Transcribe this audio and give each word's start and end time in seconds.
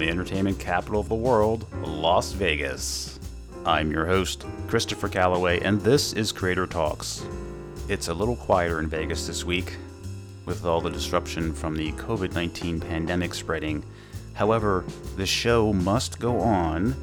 the 0.00 0.08
entertainment 0.08 0.58
capital 0.58 0.98
of 0.98 1.10
the 1.10 1.14
world, 1.14 1.66
Las 1.82 2.32
Vegas. 2.32 3.20
I'm 3.66 3.92
your 3.92 4.06
host, 4.06 4.46
Christopher 4.66 5.10
Calloway, 5.10 5.60
and 5.60 5.78
this 5.82 6.14
is 6.14 6.32
Creator 6.32 6.68
Talks. 6.68 7.26
It's 7.86 8.08
a 8.08 8.14
little 8.14 8.36
quieter 8.36 8.80
in 8.80 8.86
Vegas 8.86 9.26
this 9.26 9.44
week, 9.44 9.76
with 10.46 10.64
all 10.64 10.80
the 10.80 10.88
disruption 10.88 11.52
from 11.52 11.76
the 11.76 11.92
COVID 11.92 12.32
19 12.32 12.80
pandemic 12.80 13.34
spreading. 13.34 13.84
However, 14.32 14.86
the 15.18 15.26
show 15.26 15.70
must 15.70 16.18
go 16.18 16.40
on, 16.40 16.96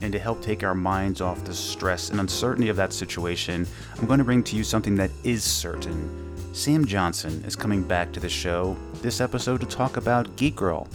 and 0.00 0.10
to 0.10 0.18
help 0.18 0.40
take 0.40 0.64
our 0.64 0.74
minds 0.74 1.20
off 1.20 1.44
the 1.44 1.52
stress 1.52 2.08
and 2.08 2.20
uncertainty 2.20 2.70
of 2.70 2.76
that 2.76 2.94
situation, 2.94 3.66
I'm 3.98 4.06
going 4.06 4.18
to 4.18 4.24
bring 4.24 4.42
to 4.44 4.56
you 4.56 4.64
something 4.64 4.94
that 4.94 5.10
is 5.24 5.44
certain. 5.44 6.54
Sam 6.54 6.86
Johnson 6.86 7.44
is 7.44 7.54
coming 7.54 7.82
back 7.82 8.12
to 8.12 8.20
the 8.20 8.30
show 8.30 8.78
this 9.02 9.20
episode 9.20 9.60
to 9.60 9.66
talk 9.66 9.98
about 9.98 10.34
Geek 10.36 10.56
Girl, 10.56 10.88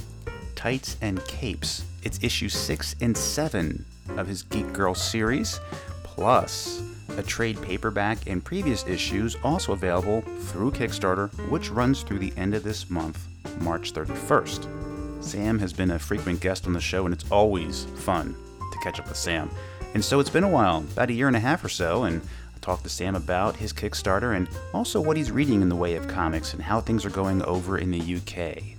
Tights 0.59 0.98
and 0.99 1.23
Capes. 1.23 1.86
It's 2.04 2.22
issue 2.22 2.49
6 2.49 2.95
and 2.99 3.16
7 3.16 3.86
of 4.18 4.27
his 4.27 4.43
Geek 4.43 4.74
Girl 4.74 4.93
series, 4.93 5.57
plus 6.04 6.84
a 7.16 7.24
trade 7.24 7.62
paperback 7.62 8.27
and 8.27 8.43
previous 8.43 8.85
issues 8.85 9.38
also 9.41 9.71
available 9.71 10.20
through 10.20 10.71
Kickstarter, 10.71 11.29
which 11.49 11.71
runs 11.71 12.04
through 12.04 12.20
the 12.20 12.34
end 12.35 12.55
of 12.55 12.63
this 12.63 12.90
month, 12.90 13.26
March 13.62 13.93
31st. 13.93 15.24
Sam 15.24 15.60
has 15.60 15.71
been 15.71 15.91
a 15.91 15.98
frequent 15.98 16.41
guest 16.41 16.68
on 16.68 16.73
the 16.73 16.82
show, 16.82 17.05
and 17.05 17.13
it's 17.13 17.32
always 17.32 17.85
fun 17.96 18.35
to 18.60 18.79
catch 18.84 18.99
up 18.99 19.07
with 19.07 19.16
Sam. 19.16 19.49
And 19.94 20.04
so 20.04 20.20
it's 20.20 20.29
been 20.29 20.44
a 20.44 20.49
while, 20.49 20.79
about 20.79 21.10
a 21.10 21.13
year 21.13 21.27
and 21.27 21.38
a 21.38 21.40
half 21.40 21.63
or 21.63 21.70
so, 21.70 22.04
and 22.04 22.21
talk 22.60 22.84
to 22.84 22.90
Sam 22.90 23.16
about 23.16 23.55
his 23.55 23.71
Kickstarter 23.71 24.35
and 24.35 24.49
also 24.73 24.99
what 24.99 25.16
he's 25.16 25.32
reading 25.32 25.62
in 25.62 25.70
the 25.70 25.76
way 25.77 25.96
of 25.96 26.10
comics 26.10 26.54
and 26.54 26.62
how 26.62 26.82
things 26.82 27.05
are 27.05 27.10
going 27.10 27.41
over 27.44 27.77
in 27.77 27.91
the 27.91 28.18
UK. 28.18 28.79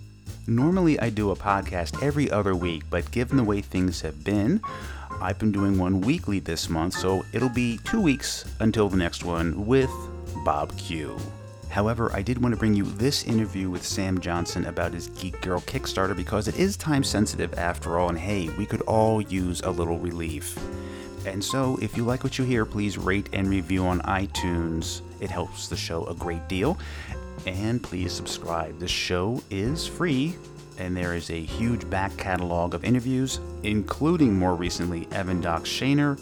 Normally, 0.51 0.99
I 0.99 1.11
do 1.11 1.31
a 1.31 1.37
podcast 1.37 2.03
every 2.03 2.29
other 2.29 2.57
week, 2.57 2.83
but 2.91 3.09
given 3.13 3.37
the 3.37 3.45
way 3.45 3.61
things 3.61 4.01
have 4.01 4.25
been, 4.25 4.61
I've 5.21 5.39
been 5.39 5.53
doing 5.53 5.79
one 5.79 6.01
weekly 6.01 6.41
this 6.41 6.69
month, 6.69 6.95
so 6.95 7.25
it'll 7.33 7.49
be 7.49 7.79
two 7.85 8.01
weeks 8.01 8.45
until 8.59 8.89
the 8.89 8.97
next 8.97 9.23
one 9.23 9.65
with 9.65 9.93
Bob 10.45 10.77
Q. 10.77 11.17
However, 11.69 12.11
I 12.13 12.23
did 12.23 12.43
want 12.43 12.53
to 12.53 12.59
bring 12.59 12.75
you 12.75 12.83
this 12.83 13.23
interview 13.23 13.71
with 13.71 13.87
Sam 13.87 14.21
Johnson 14.21 14.65
about 14.67 14.93
his 14.93 15.07
Geek 15.11 15.41
Girl 15.41 15.61
Kickstarter 15.61 16.17
because 16.17 16.49
it 16.49 16.59
is 16.59 16.77
time 16.77 17.05
sensitive 17.05 17.57
after 17.57 18.01
all, 18.01 18.09
and 18.09 18.19
hey, 18.19 18.49
we 18.59 18.67
could 18.67 18.83
all 18.83 19.21
use 19.21 19.61
a 19.61 19.71
little 19.71 20.01
relief. 20.01 20.59
And 21.27 21.45
so, 21.45 21.79
if 21.81 21.97
you 21.97 22.05
like 22.05 22.25
what 22.25 22.39
you 22.39 22.45
hear, 22.45 22.65
please 22.67 22.99
rate 22.99 23.29
and 23.33 23.49
review 23.49 23.87
on 23.87 24.01
iTunes. 24.01 25.03
It 25.21 25.31
helps 25.31 25.69
the 25.69 25.77
show 25.77 26.07
a 26.07 26.15
great 26.15 26.49
deal. 26.49 26.77
And 27.47 27.83
please 27.83 28.13
subscribe. 28.13 28.79
The 28.79 28.89
show 28.89 29.43
is 29.51 29.87
free, 29.87 30.37
and 30.79 30.97
there 30.97 31.15
is 31.15 31.31
a 31.31 31.41
huge 31.41 31.89
back 31.89 32.17
catalog 32.17 32.75
of 32.75 32.85
interviews, 32.85 33.41
including 33.63 34.39
more 34.39 34.55
recently 34.55 35.09
Evan 35.13 35.41
Doc 35.41 35.65
Shaner, 35.65 36.21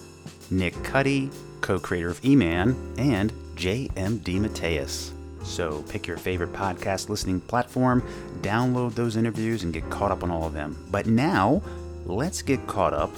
Nick 0.51 0.75
Cuti, 0.83 1.31
co 1.61 1.79
creator 1.79 2.11
of 2.11 2.25
E 2.25 2.37
Man, 2.37 2.77
and 2.99 3.33
JMD 3.57 4.41
Mateus. 4.41 5.13
So 5.43 5.83
pick 5.89 6.07
your 6.07 6.17
favorite 6.17 6.53
podcast 6.53 7.09
listening 7.09 7.41
platform, 7.41 8.03
download 8.43 8.95
those 8.95 9.17
interviews, 9.17 9.63
and 9.63 9.73
get 9.73 9.89
caught 9.91 10.11
up 10.11 10.23
on 10.23 10.31
all 10.31 10.45
of 10.45 10.53
them. 10.53 10.77
But 10.91 11.07
now, 11.07 11.63
let's 12.05 12.43
get 12.43 12.67
caught 12.67 12.95
up 12.95 13.11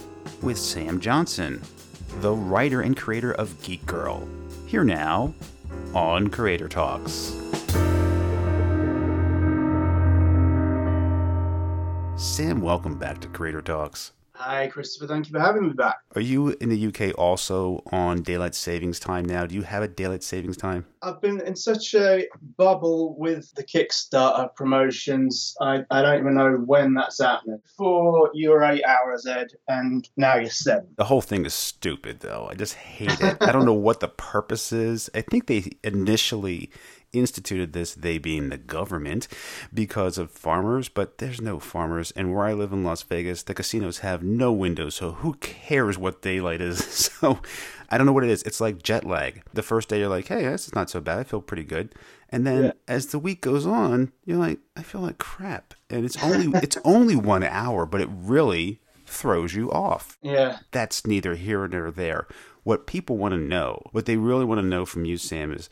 with 0.43 0.59
Sam 0.59 1.01
Johnson, 1.01 1.61
the 2.21 2.33
writer 2.33 2.83
and 2.83 2.97
creator 2.97 3.33
of 3.33 3.61
Geek 3.63 3.85
Girl. 3.87 4.29
Here 4.67 4.85
now 4.85 5.35
on 5.95 6.29
Creator 6.29 6.69
Talks. 6.69 7.35
Sam, 12.21 12.61
welcome 12.61 12.99
back 12.99 13.19
to 13.23 13.29
Creator 13.29 13.63
Talks. 13.63 14.13
Hi, 14.35 14.67
Christopher. 14.67 15.07
Thank 15.07 15.27
you 15.27 15.33
for 15.33 15.41
having 15.41 15.69
me 15.69 15.73
back. 15.73 16.01
Are 16.15 16.21
you 16.21 16.51
in 16.61 16.69
the 16.69 16.87
UK 16.89 17.19
also 17.19 17.83
on 17.93 18.21
daylight 18.21 18.55
savings 18.55 19.01
time 19.01 19.25
now? 19.25 19.47
Do 19.47 19.55
you 19.55 19.63
have 19.63 19.83
a 19.83 19.89
daylight 19.89 20.23
savings 20.23 20.59
time? 20.59 20.85
I've 21.01 21.21
been 21.23 21.41
in 21.41 21.57
such 21.57 21.95
a 21.95 22.27
bubble 22.59 23.17
with 23.19 23.55
the 23.55 23.65
Kickstarter 23.65 24.55
promotions. 24.55 25.57
I, 25.63 25.85
I 25.91 26.03
don't 26.03 26.19
even 26.21 26.35
know 26.35 26.53
when 26.67 26.93
that's 26.93 27.23
happening. 27.23 27.59
Before 27.65 28.31
you 28.35 28.51
were 28.51 28.65
eight 28.65 28.85
hours, 28.85 29.27
Ed, 29.27 29.49
and 29.69 30.07
now 30.19 30.37
you're 30.37 30.51
seven. 30.51 30.89
The 30.97 31.05
whole 31.05 31.23
thing 31.23 31.47
is 31.47 31.55
stupid, 31.55 32.21
though. 32.21 32.49
I 32.51 32.55
just 32.55 32.75
hate 32.75 33.19
it. 33.19 33.39
I 33.41 33.51
don't 33.51 33.65
know 33.65 33.73
what 33.73 34.01
the 34.01 34.09
purpose 34.09 34.73
is. 34.73 35.09
I 35.15 35.23
think 35.23 35.47
they 35.47 35.71
initially 35.83 36.71
instituted 37.13 37.73
this, 37.73 37.95
they 37.95 38.19
being 38.19 38.49
the 38.49 38.59
government, 38.59 39.29
because 39.73 40.19
of 40.19 40.31
farmers, 40.31 40.89
but 40.89 41.19
there's 41.19 41.41
no 41.41 41.59
farmers. 41.59 42.11
And 42.13 42.35
where 42.35 42.45
I 42.45 42.53
live 42.53 42.73
in 42.73 42.85
Las 42.85 43.03
Vegas, 43.03 43.43
the 43.43 43.55
casinos 43.55 43.99
have 43.99 44.23
no 44.23 44.53
windows, 44.53 44.95
so 44.95 45.13
who 45.13 45.35
cares 45.35 45.99
what 45.99 46.23
daylight 46.23 46.61
is? 46.61 47.11
So 47.21 47.41
I 47.91 47.99
don't 47.99 48.07
know 48.07 48.13
what 48.13 48.25
it 48.25 48.31
is. 48.31 48.43
It's 48.45 48.61
like 48.63 48.83
jet 48.83 49.05
lag. 49.05 49.43
The 49.53 49.63
first 49.63 49.89
day 49.89 49.99
you're 49.99 50.09
like, 50.09 50.29
hey, 50.29 50.45
this 50.45 50.67
is 50.67 50.75
not 50.75 50.89
so 50.89 51.01
bad. 51.01 51.19
I 51.19 51.25
feel 51.25 51.43
pretty 51.43 51.65
good. 51.65 51.95
And 52.31 52.47
then 52.47 52.65
yeah. 52.65 52.73
as 52.89 53.07
the 53.07 53.19
week 53.19 53.41
goes 53.41 53.67
on, 53.67 54.13
you're 54.25 54.39
like, 54.39 54.61
I 54.77 54.83
feel 54.83 55.01
like 55.01 55.19
crap. 55.19 55.75
And 55.91 56.05
it's 56.05 56.23
only 56.23 56.59
it's 56.63 56.79
only 56.85 57.17
one 57.17 57.43
hour, 57.43 57.85
but 57.85 58.01
it 58.01 58.09
really 58.11 58.81
throws 59.05 59.55
you 59.55 59.71
off. 59.71 60.17
Yeah. 60.23 60.59
That's 60.71 61.07
neither 61.07 61.35
here 61.35 61.67
nor 61.67 61.91
there. 61.91 62.27
What 62.63 62.87
people 62.87 63.17
want 63.19 63.33
to 63.33 63.41
know, 63.41 63.83
what 63.93 64.07
they 64.07 64.17
really 64.17 64.45
want 64.45 64.61
to 64.61 64.67
know 64.67 64.87
from 64.87 65.05
you, 65.05 65.17
Sam, 65.17 65.53
is 65.53 65.69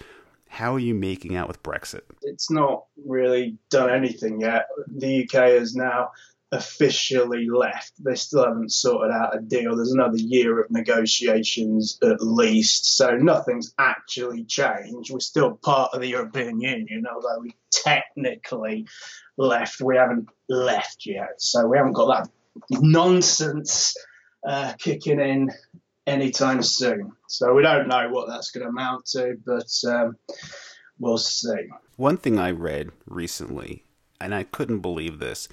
how 0.48 0.74
are 0.74 0.78
you 0.78 0.94
making 0.94 1.36
out 1.36 1.48
with 1.48 1.62
Brexit? 1.62 2.02
It's 2.22 2.50
not 2.50 2.84
really 3.04 3.58
done 3.70 3.90
anything 3.90 4.40
yet. 4.40 4.66
The 4.86 5.24
UK 5.24 5.50
has 5.50 5.74
now 5.74 6.10
officially 6.50 7.48
left. 7.48 7.92
They 8.02 8.14
still 8.14 8.44
haven't 8.44 8.72
sorted 8.72 9.12
out 9.12 9.36
a 9.36 9.40
deal. 9.40 9.76
There's 9.76 9.92
another 9.92 10.16
year 10.16 10.60
of 10.60 10.70
negotiations 10.70 11.98
at 12.02 12.22
least. 12.22 12.96
So 12.96 13.16
nothing's 13.16 13.74
actually 13.78 14.44
changed. 14.44 15.10
We're 15.10 15.20
still 15.20 15.52
part 15.56 15.92
of 15.92 16.00
the 16.00 16.08
European 16.08 16.60
Union, 16.60 17.06
although 17.12 17.40
we 17.40 17.54
technically 17.70 18.86
left. 19.36 19.80
We 19.80 19.96
haven't 19.96 20.28
left 20.48 21.04
yet. 21.04 21.34
So 21.38 21.66
we 21.66 21.76
haven't 21.76 21.92
got 21.92 22.24
that 22.24 22.30
nonsense 22.80 23.94
uh, 24.46 24.72
kicking 24.78 25.20
in 25.20 25.50
anytime 26.08 26.62
soon. 26.62 27.12
So 27.28 27.54
we 27.54 27.62
don't 27.62 27.88
know 27.88 28.08
what 28.10 28.28
that's 28.28 28.50
going 28.50 28.64
to 28.64 28.70
amount 28.70 29.06
to, 29.06 29.36
but 29.44 29.70
um, 29.86 30.16
we'll 30.98 31.18
see. 31.18 31.68
One 31.96 32.16
thing 32.16 32.38
I 32.38 32.50
read 32.50 32.90
recently, 33.06 33.84
and 34.20 34.34
I 34.34 34.44
couldn't 34.44 34.80
believe 34.80 35.18
this, 35.18 35.48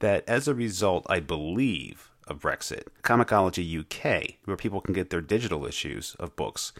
that 0.00 0.24
as 0.26 0.48
a 0.48 0.54
result, 0.54 1.06
I 1.08 1.20
believe, 1.20 2.10
of 2.26 2.40
Brexit, 2.40 2.84
Comixology 3.02 3.80
UK, 3.80 4.36
where 4.44 4.56
people 4.56 4.80
can 4.80 4.94
get 4.94 5.10
their 5.10 5.20
digital 5.20 5.66
issues 5.66 6.16
of 6.18 6.36
books, 6.36 6.72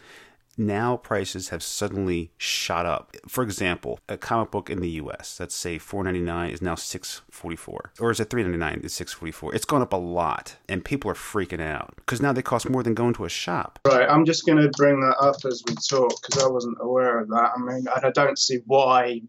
now 0.57 0.97
prices 0.97 1.49
have 1.49 1.63
suddenly 1.63 2.31
shot 2.37 2.85
up. 2.85 3.15
For 3.27 3.43
example, 3.43 3.99
a 4.09 4.17
comic 4.17 4.51
book 4.51 4.69
in 4.69 4.81
the 4.81 4.89
US 4.91 5.37
that's 5.37 5.55
say 5.55 5.77
4.99 5.77 6.51
is 6.51 6.61
now 6.61 6.75
6.44 6.75 7.79
or 7.99 8.11
is 8.11 8.19
it 8.19 8.29
3.99 8.29 8.83
is 8.83 8.93
6.44. 8.93 9.53
It's 9.53 9.65
gone 9.65 9.81
up 9.81 9.93
a 9.93 9.97
lot 9.97 10.57
and 10.67 10.83
people 10.83 11.09
are 11.09 11.15
freaking 11.15 11.61
out 11.61 11.95
cuz 12.05 12.21
now 12.21 12.33
they 12.33 12.41
cost 12.41 12.69
more 12.69 12.83
than 12.83 12.93
going 12.93 13.13
to 13.15 13.25
a 13.25 13.29
shop. 13.29 13.79
Right, 13.85 14.09
I'm 14.09 14.25
just 14.25 14.45
going 14.45 14.59
to 14.59 14.69
bring 14.77 14.99
that 15.01 15.17
up 15.19 15.37
as 15.45 15.63
we 15.67 15.75
talk 15.75 16.13
cuz 16.21 16.43
I 16.43 16.47
wasn't 16.47 16.77
aware 16.79 17.19
of 17.19 17.29
that. 17.29 17.51
I 17.55 17.59
mean, 17.59 17.85
I 17.93 18.09
don't 18.11 18.37
see 18.37 18.59
why 18.65 19.21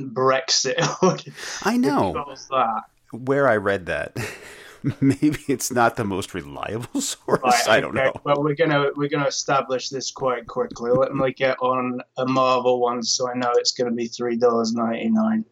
Brexit 0.00 0.76
would 1.02 1.32
I 1.62 1.76
know. 1.76 2.12
That. 2.50 2.82
Where 3.12 3.48
I 3.48 3.56
read 3.56 3.86
that 3.86 4.16
maybe 5.00 5.38
it's 5.48 5.72
not 5.72 5.96
the 5.96 6.04
most 6.04 6.34
reliable 6.34 7.00
source. 7.00 7.40
Right, 7.42 7.68
I 7.68 7.80
don't 7.80 7.96
okay. 7.96 8.06
know. 8.06 8.20
Well, 8.24 8.42
we're 8.42 8.54
gonna 8.54 8.90
we're 8.94 9.08
gonna 9.08 9.26
establish 9.26 9.88
this 9.88 10.10
quite 10.10 10.46
quickly. 10.46 10.90
Let 10.90 11.14
me 11.14 11.32
get 11.32 11.58
on 11.60 12.00
a 12.16 12.26
Marvel 12.26 12.80
one, 12.80 13.02
so 13.02 13.28
I 13.28 13.34
know 13.34 13.50
it's 13.54 13.72
gonna 13.72 13.92
be 13.92 14.06
three 14.06 14.36
dollars 14.36 14.72
ninety 14.72 15.08
nine. 15.08 15.44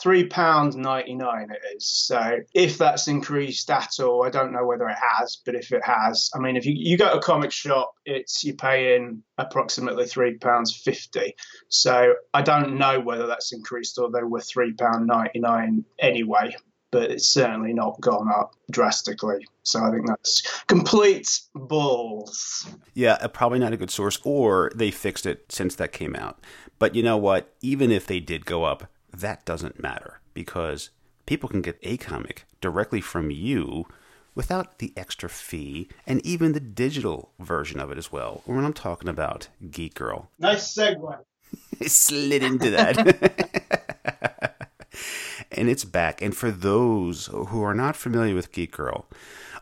Three 0.00 0.26
pounds 0.26 0.76
ninety 0.76 1.14
nine 1.14 1.50
it 1.50 1.76
is. 1.76 1.86
So 1.86 2.38
if 2.54 2.78
that's 2.78 3.08
increased 3.08 3.68
at 3.70 3.98
all, 4.00 4.24
I 4.24 4.30
don't 4.30 4.52
know 4.52 4.64
whether 4.64 4.88
it 4.88 4.96
has, 5.18 5.38
but 5.44 5.54
if 5.54 5.72
it 5.72 5.84
has, 5.84 6.30
I 6.34 6.38
mean, 6.38 6.56
if 6.56 6.64
you, 6.64 6.74
you 6.76 6.96
go 6.96 7.10
to 7.10 7.18
a 7.18 7.22
comic 7.22 7.52
shop, 7.52 7.94
it's 8.06 8.44
you're 8.44 8.54
paying 8.54 9.22
approximately 9.38 10.06
three 10.06 10.38
pounds 10.38 10.74
fifty. 10.74 11.34
So 11.68 12.14
I 12.32 12.42
don't 12.42 12.78
know 12.78 13.00
whether 13.00 13.26
that's 13.26 13.52
increased 13.52 13.98
or 13.98 14.10
they 14.10 14.22
were 14.22 14.40
three 14.40 14.72
pound 14.72 15.08
ninety 15.08 15.40
nine 15.40 15.84
anyway 15.98 16.54
but 16.92 17.10
it's 17.10 17.26
certainly 17.26 17.72
not 17.72 18.00
gone 18.00 18.28
up 18.30 18.54
drastically. 18.70 19.48
So 19.64 19.82
I 19.82 19.90
think 19.90 20.06
that's 20.06 20.62
complete 20.66 21.40
balls. 21.54 22.68
Yeah, 22.94 23.18
uh, 23.20 23.28
probably 23.28 23.58
not 23.58 23.72
a 23.72 23.76
good 23.76 23.90
source, 23.90 24.20
or 24.22 24.70
they 24.74 24.92
fixed 24.92 25.26
it 25.26 25.50
since 25.50 25.74
that 25.76 25.90
came 25.90 26.14
out. 26.14 26.38
But 26.78 26.94
you 26.94 27.02
know 27.02 27.16
what? 27.16 27.52
Even 27.62 27.90
if 27.90 28.06
they 28.06 28.20
did 28.20 28.46
go 28.46 28.64
up, 28.64 28.88
that 29.12 29.44
doesn't 29.44 29.82
matter 29.82 30.20
because 30.34 30.90
people 31.26 31.48
can 31.48 31.62
get 31.62 31.78
a 31.82 31.96
comic 31.96 32.44
directly 32.60 33.00
from 33.00 33.30
you 33.30 33.86
without 34.34 34.78
the 34.78 34.92
extra 34.96 35.28
fee 35.28 35.88
and 36.06 36.24
even 36.24 36.52
the 36.52 36.60
digital 36.60 37.32
version 37.38 37.80
of 37.80 37.90
it 37.90 37.98
as 37.98 38.12
well. 38.12 38.42
When 38.44 38.64
I'm 38.64 38.72
talking 38.72 39.08
about 39.08 39.48
Geek 39.70 39.94
Girl. 39.94 40.30
Nice 40.38 40.74
segue. 40.74 41.18
slid 41.86 42.42
into 42.42 42.70
that. 42.70 43.88
and 45.62 45.70
it's 45.70 45.84
back. 45.84 46.20
And 46.20 46.36
for 46.36 46.50
those 46.50 47.26
who 47.26 47.62
are 47.62 47.72
not 47.72 47.94
familiar 47.94 48.34
with 48.34 48.50
Geek 48.50 48.72
Girl, 48.72 49.06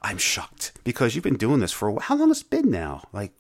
I'm 0.00 0.16
shocked 0.16 0.72
because 0.82 1.14
you've 1.14 1.24
been 1.24 1.36
doing 1.36 1.60
this 1.60 1.72
for. 1.72 2.00
How 2.00 2.16
long 2.16 2.28
has 2.28 2.40
it 2.40 2.48
been 2.48 2.70
now? 2.70 3.02
Like 3.12 3.34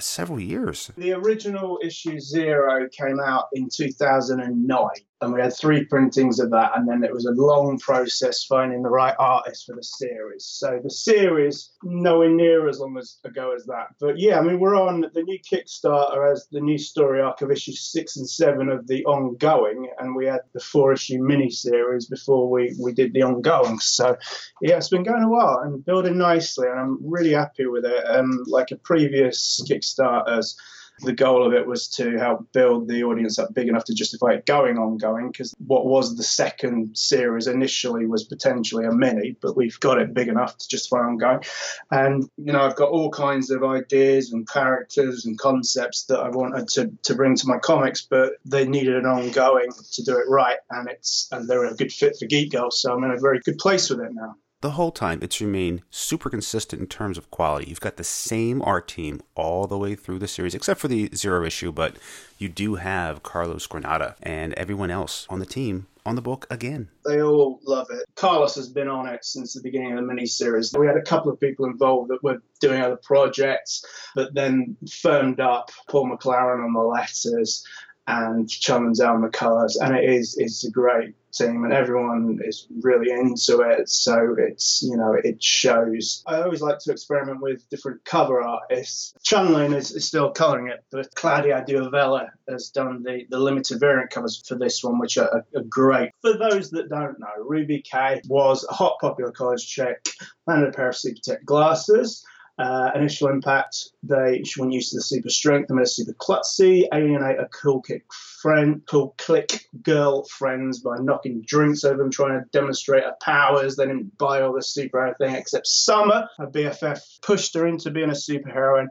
several 0.00 0.40
years. 0.40 0.90
The 0.96 1.12
original 1.12 1.78
issue 1.82 2.18
zero 2.18 2.88
came 2.88 3.20
out 3.20 3.48
in 3.52 3.68
2009 3.68 4.88
and 5.20 5.32
we 5.32 5.40
had 5.40 5.52
three 5.52 5.84
printings 5.84 6.38
of 6.38 6.50
that 6.50 6.72
and 6.76 6.88
then 6.88 7.02
it 7.02 7.12
was 7.12 7.26
a 7.26 7.32
long 7.32 7.78
process 7.78 8.44
finding 8.44 8.82
the 8.82 8.88
right 8.88 9.16
artist 9.18 9.66
for 9.66 9.74
the 9.74 9.82
series. 9.82 10.44
So 10.44 10.80
the 10.82 10.90
series 10.90 11.72
nowhere 11.82 12.30
near 12.30 12.68
as 12.68 12.78
long 12.78 12.96
as 12.98 13.18
ago 13.24 13.52
as 13.54 13.64
that. 13.66 13.88
But 14.00 14.18
yeah 14.18 14.38
i 14.38 14.42
mean 14.42 14.60
we're 14.60 14.76
on 14.76 15.04
the 15.12 15.22
new 15.22 15.38
kickstarter 15.38 16.30
as 16.32 16.46
the 16.52 16.60
new 16.60 16.78
story 16.78 17.20
arc 17.20 17.42
of 17.42 17.50
issue 17.50 17.72
six 17.72 18.16
and 18.16 18.28
seven 18.28 18.68
of 18.68 18.86
the 18.86 19.04
ongoing 19.06 19.90
and 19.98 20.14
we 20.14 20.26
had 20.26 20.40
the 20.52 20.60
four 20.60 20.92
issue 20.92 21.20
mini 21.20 21.50
series 21.50 22.06
before 22.06 22.48
we 22.50 22.74
we 22.80 22.92
did 22.92 23.12
the 23.12 23.22
ongoing. 23.22 23.78
So 23.80 24.16
yeah 24.62 24.76
it's 24.76 24.88
been 24.88 25.02
going 25.02 25.22
a 25.22 25.28
while 25.28 25.60
and 25.64 25.84
building 25.84 26.18
nicely 26.18 26.68
and 26.68 26.78
i'm 26.78 26.98
really 27.02 27.32
happy 27.32 27.66
with 27.66 27.84
it. 27.84 28.04
Um 28.08 28.44
like 28.46 28.70
a 28.70 28.76
previous 28.76 29.60
kickstarters 29.68 30.54
the 31.00 31.12
goal 31.12 31.46
of 31.46 31.52
it 31.52 31.66
was 31.66 31.88
to 31.88 32.18
help 32.18 32.52
build 32.52 32.88
the 32.88 33.04
audience 33.04 33.38
up 33.38 33.54
big 33.54 33.68
enough 33.68 33.84
to 33.84 33.94
justify 33.94 34.32
it 34.32 34.46
going 34.46 34.78
ongoing 34.78 35.30
because 35.30 35.54
what 35.58 35.86
was 35.86 36.16
the 36.16 36.22
second 36.22 36.96
series 36.96 37.46
initially 37.46 38.06
was 38.06 38.24
potentially 38.24 38.84
a 38.84 38.92
mini 38.92 39.36
but 39.40 39.56
we've 39.56 39.78
got 39.80 40.00
it 40.00 40.14
big 40.14 40.28
enough 40.28 40.56
to 40.58 40.68
justify 40.68 40.98
ongoing. 40.98 41.42
And 41.90 42.28
you 42.36 42.52
know 42.52 42.60
i've 42.60 42.76
got 42.76 42.90
all 42.90 43.10
kinds 43.10 43.50
of 43.50 43.64
ideas 43.64 44.32
and 44.32 44.48
characters 44.48 45.24
and 45.24 45.38
concepts 45.38 46.04
that 46.04 46.20
i 46.20 46.28
wanted 46.28 46.68
to, 46.68 46.90
to 47.04 47.14
bring 47.14 47.36
to 47.36 47.46
my 47.46 47.58
comics 47.58 48.02
but 48.02 48.34
they 48.44 48.66
needed 48.66 48.96
an 48.96 49.06
ongoing 49.06 49.70
to 49.92 50.02
do 50.02 50.18
it 50.18 50.28
right 50.28 50.58
and 50.70 50.88
it's 50.88 51.28
and 51.32 51.48
they're 51.48 51.64
a 51.64 51.74
good 51.74 51.92
fit 51.92 52.16
for 52.18 52.26
geek 52.26 52.52
girl 52.52 52.70
so 52.70 52.92
i'm 52.92 53.04
in 53.04 53.10
a 53.10 53.20
very 53.20 53.40
good 53.40 53.58
place 53.58 53.90
with 53.90 54.00
it 54.00 54.12
now 54.12 54.34
the 54.60 54.72
whole 54.72 54.90
time 54.90 55.20
it's 55.22 55.40
remained 55.40 55.82
super 55.90 56.30
consistent 56.30 56.80
in 56.80 56.88
terms 56.88 57.16
of 57.16 57.30
quality. 57.30 57.68
You've 57.68 57.80
got 57.80 57.96
the 57.96 58.04
same 58.04 58.60
art 58.62 58.88
team 58.88 59.20
all 59.34 59.66
the 59.66 59.78
way 59.78 59.94
through 59.94 60.18
the 60.18 60.28
series, 60.28 60.54
except 60.54 60.80
for 60.80 60.88
the 60.88 61.10
zero 61.14 61.44
issue, 61.44 61.70
but 61.70 61.96
you 62.38 62.48
do 62.48 62.76
have 62.76 63.22
Carlos 63.22 63.66
Granda 63.66 64.14
and 64.22 64.52
everyone 64.54 64.90
else 64.90 65.26
on 65.30 65.38
the 65.38 65.46
team 65.46 65.86
on 66.04 66.16
the 66.16 66.22
book 66.22 66.46
again. 66.50 66.88
They 67.04 67.22
all 67.22 67.60
love 67.64 67.88
it. 67.90 68.04
Carlos 68.16 68.54
has 68.56 68.68
been 68.68 68.88
on 68.88 69.06
it 69.06 69.24
since 69.24 69.52
the 69.52 69.60
beginning 69.60 69.96
of 69.96 70.06
the 70.06 70.12
miniseries. 70.12 70.76
We 70.76 70.86
had 70.86 70.96
a 70.96 71.02
couple 71.02 71.30
of 71.30 71.38
people 71.38 71.66
involved 71.66 72.10
that 72.10 72.22
were 72.22 72.38
doing 72.60 72.80
other 72.80 72.96
projects, 72.96 73.84
but 74.14 74.34
then 74.34 74.76
firmed 74.90 75.38
up 75.38 75.70
Paul 75.88 76.10
McLaren 76.10 76.64
on 76.64 76.72
the 76.72 76.80
letters 76.80 77.64
and 78.08 78.50
on 78.70 79.20
the 79.20 79.28
colours, 79.30 79.76
and 79.76 79.94
it 79.94 80.02
is 80.02 80.36
it's 80.38 80.64
a 80.64 80.70
great 80.70 81.14
team, 81.30 81.64
and 81.64 81.74
everyone 81.74 82.40
is 82.42 82.66
really 82.80 83.10
into 83.10 83.60
it. 83.60 83.88
So 83.90 84.34
it's 84.38 84.82
you 84.82 84.96
know 84.96 85.14
it 85.22 85.42
shows. 85.42 86.22
I 86.26 86.40
always 86.40 86.62
like 86.62 86.78
to 86.80 86.92
experiment 86.92 87.42
with 87.42 87.68
different 87.68 88.04
cover 88.06 88.40
artists. 88.40 89.12
Chunlin 89.22 89.74
is, 89.74 89.90
is 89.92 90.06
still 90.06 90.30
colouring 90.30 90.68
it, 90.68 90.82
but 90.90 91.14
Claudia 91.14 91.64
Duovella 91.68 92.28
has 92.48 92.70
done 92.70 93.02
the 93.02 93.26
the 93.28 93.38
limited 93.38 93.78
variant 93.78 94.10
covers 94.10 94.42
for 94.48 94.56
this 94.56 94.82
one, 94.82 94.98
which 94.98 95.18
are, 95.18 95.44
are 95.54 95.62
great. 95.68 96.10
For 96.22 96.32
those 96.32 96.70
that 96.70 96.88
don't 96.88 97.20
know, 97.20 97.44
Ruby 97.44 97.82
Kay 97.82 98.22
was 98.26 98.64
a 98.64 98.72
hot 98.72 98.96
popular 99.02 99.32
college 99.32 99.68
chick, 99.68 100.08
landed 100.46 100.70
a 100.70 100.72
pair 100.72 100.88
of 100.88 100.94
Supertech 100.94 101.44
glasses. 101.44 102.24
Uh, 102.58 102.90
initial 102.96 103.28
impact, 103.28 103.90
they 104.02 104.42
she 104.42 104.60
went 104.60 104.72
used 104.72 104.90
to 104.90 104.96
the 104.96 105.02
super 105.02 105.28
strength, 105.28 105.70
made 105.70 105.82
a 105.82 105.86
super 105.86 106.12
klutzy, 106.14 106.88
alienate 106.92 107.38
a 107.38 107.46
cool 107.46 107.80
kick 107.80 108.02
friend, 108.42 108.82
cool 108.86 109.14
click 109.16 109.66
girlfriends 109.82 110.80
by 110.80 110.96
knocking 110.98 111.42
drinks 111.46 111.84
over 111.84 111.98
them, 111.98 112.10
trying 112.10 112.40
to 112.40 112.44
demonstrate 112.50 113.04
her 113.04 113.14
powers. 113.22 113.76
They 113.76 113.86
didn't 113.86 114.18
buy 114.18 114.42
all 114.42 114.52
the 114.52 114.60
superhero 114.60 115.16
thing 115.18 115.36
except 115.36 115.68
Summer, 115.68 116.28
her 116.38 116.48
BFF, 116.48 117.00
pushed 117.22 117.54
her 117.54 117.64
into 117.66 117.92
being 117.92 118.10
a 118.10 118.12
superheroine. 118.12 118.88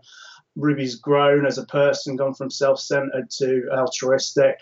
Ruby's 0.55 0.95
grown 0.95 1.45
as 1.45 1.57
a 1.57 1.65
person, 1.65 2.15
gone 2.15 2.33
from 2.33 2.49
self-centered 2.49 3.29
to 3.39 3.67
altruistic 3.71 4.57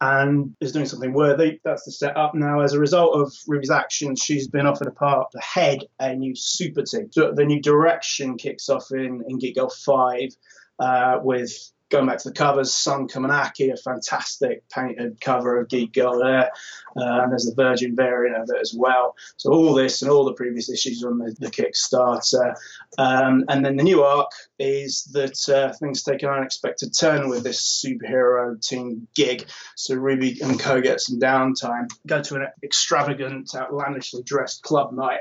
and 0.00 0.54
is 0.60 0.72
doing 0.72 0.86
something 0.86 1.12
worthy. 1.12 1.60
That's 1.62 1.84
the 1.84 1.92
setup. 1.92 2.34
Now, 2.34 2.60
as 2.60 2.72
a 2.72 2.78
result 2.78 3.14
of 3.16 3.32
Ruby's 3.46 3.70
actions, 3.70 4.22
she's 4.22 4.48
been 4.48 4.66
offered 4.66 4.86
a 4.86 4.92
part 4.92 5.30
to 5.32 5.40
head 5.40 5.84
a 5.98 6.14
new 6.14 6.34
super 6.34 6.82
team. 6.82 7.10
So 7.12 7.32
the 7.32 7.44
new 7.44 7.60
direction 7.60 8.36
kicks 8.38 8.68
off 8.68 8.90
in, 8.92 9.22
in 9.28 9.38
Geek 9.38 9.56
Girl 9.56 9.68
5 9.68 10.30
uh, 10.78 11.18
with 11.22 11.52
going 11.90 12.06
back 12.06 12.18
to 12.18 12.28
the 12.28 12.34
covers, 12.34 12.72
Sun 12.72 13.08
Kamanaki, 13.08 13.72
a 13.72 13.76
fantastic 13.76 14.68
painted 14.68 15.20
cover 15.20 15.60
of 15.60 15.68
Geek 15.68 15.92
Girl 15.92 16.18
there, 16.18 16.50
uh, 16.96 17.22
and 17.22 17.32
there's 17.32 17.44
the 17.44 17.54
Virgin 17.54 17.94
variant 17.94 18.36
of 18.36 18.48
it 18.54 18.60
as 18.60 18.74
well. 18.76 19.14
So 19.36 19.52
all 19.52 19.74
this 19.74 20.02
and 20.02 20.10
all 20.10 20.24
the 20.24 20.34
previous 20.34 20.70
issues 20.70 21.04
on 21.04 21.18
the, 21.18 21.34
the 21.38 21.50
Kickstarter, 21.50 22.54
um, 22.98 23.44
and 23.48 23.64
then 23.64 23.76
the 23.76 23.82
new 23.82 24.02
arc 24.02 24.30
is 24.58 25.04
that 25.12 25.48
uh, 25.48 25.72
things 25.74 26.02
take 26.02 26.22
an 26.22 26.30
unexpected 26.30 26.94
turn 26.98 27.28
with 27.28 27.42
this 27.42 27.84
superhero 27.84 28.60
team 28.60 29.08
gig. 29.14 29.46
So 29.76 29.94
Ruby 29.94 30.40
and 30.40 30.58
Co 30.58 30.80
get 30.80 31.00
some 31.00 31.18
downtime, 31.18 31.90
go 32.06 32.22
to 32.22 32.36
an 32.36 32.46
extravagant, 32.62 33.50
outlandishly 33.54 34.22
dressed 34.22 34.62
club 34.62 34.92
night 34.92 35.20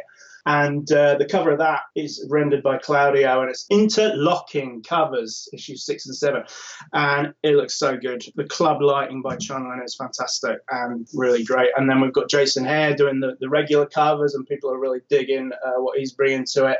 and 0.49 0.91
uh, 0.91 1.15
the 1.15 1.27
cover 1.27 1.51
of 1.51 1.59
that 1.59 1.81
is 1.95 2.25
rendered 2.27 2.63
by 2.63 2.79
Claudio, 2.79 3.41
and 3.41 3.51
it's 3.51 3.67
interlocking 3.69 4.81
covers, 4.81 5.47
issue 5.53 5.75
six 5.75 6.07
and 6.07 6.15
seven, 6.15 6.41
and 6.91 7.35
it 7.43 7.51
looks 7.51 7.77
so 7.77 7.95
good. 7.95 8.23
The 8.35 8.45
club 8.45 8.81
lighting 8.81 9.21
by 9.21 9.35
Chunlin 9.35 9.85
is 9.85 9.95
fantastic 9.95 10.57
and 10.71 11.07
really 11.13 11.43
great. 11.43 11.69
And 11.77 11.87
then 11.87 12.01
we've 12.01 12.13
got 12.13 12.31
Jason 12.31 12.65
Hare 12.65 12.95
doing 12.95 13.19
the, 13.19 13.37
the 13.39 13.47
regular 13.47 13.85
covers, 13.85 14.33
and 14.33 14.43
people 14.47 14.71
are 14.71 14.79
really 14.79 15.01
digging 15.07 15.51
uh, 15.63 15.81
what 15.81 15.99
he's 15.99 16.13
bringing 16.13 16.45
to 16.53 16.65
it. 16.65 16.79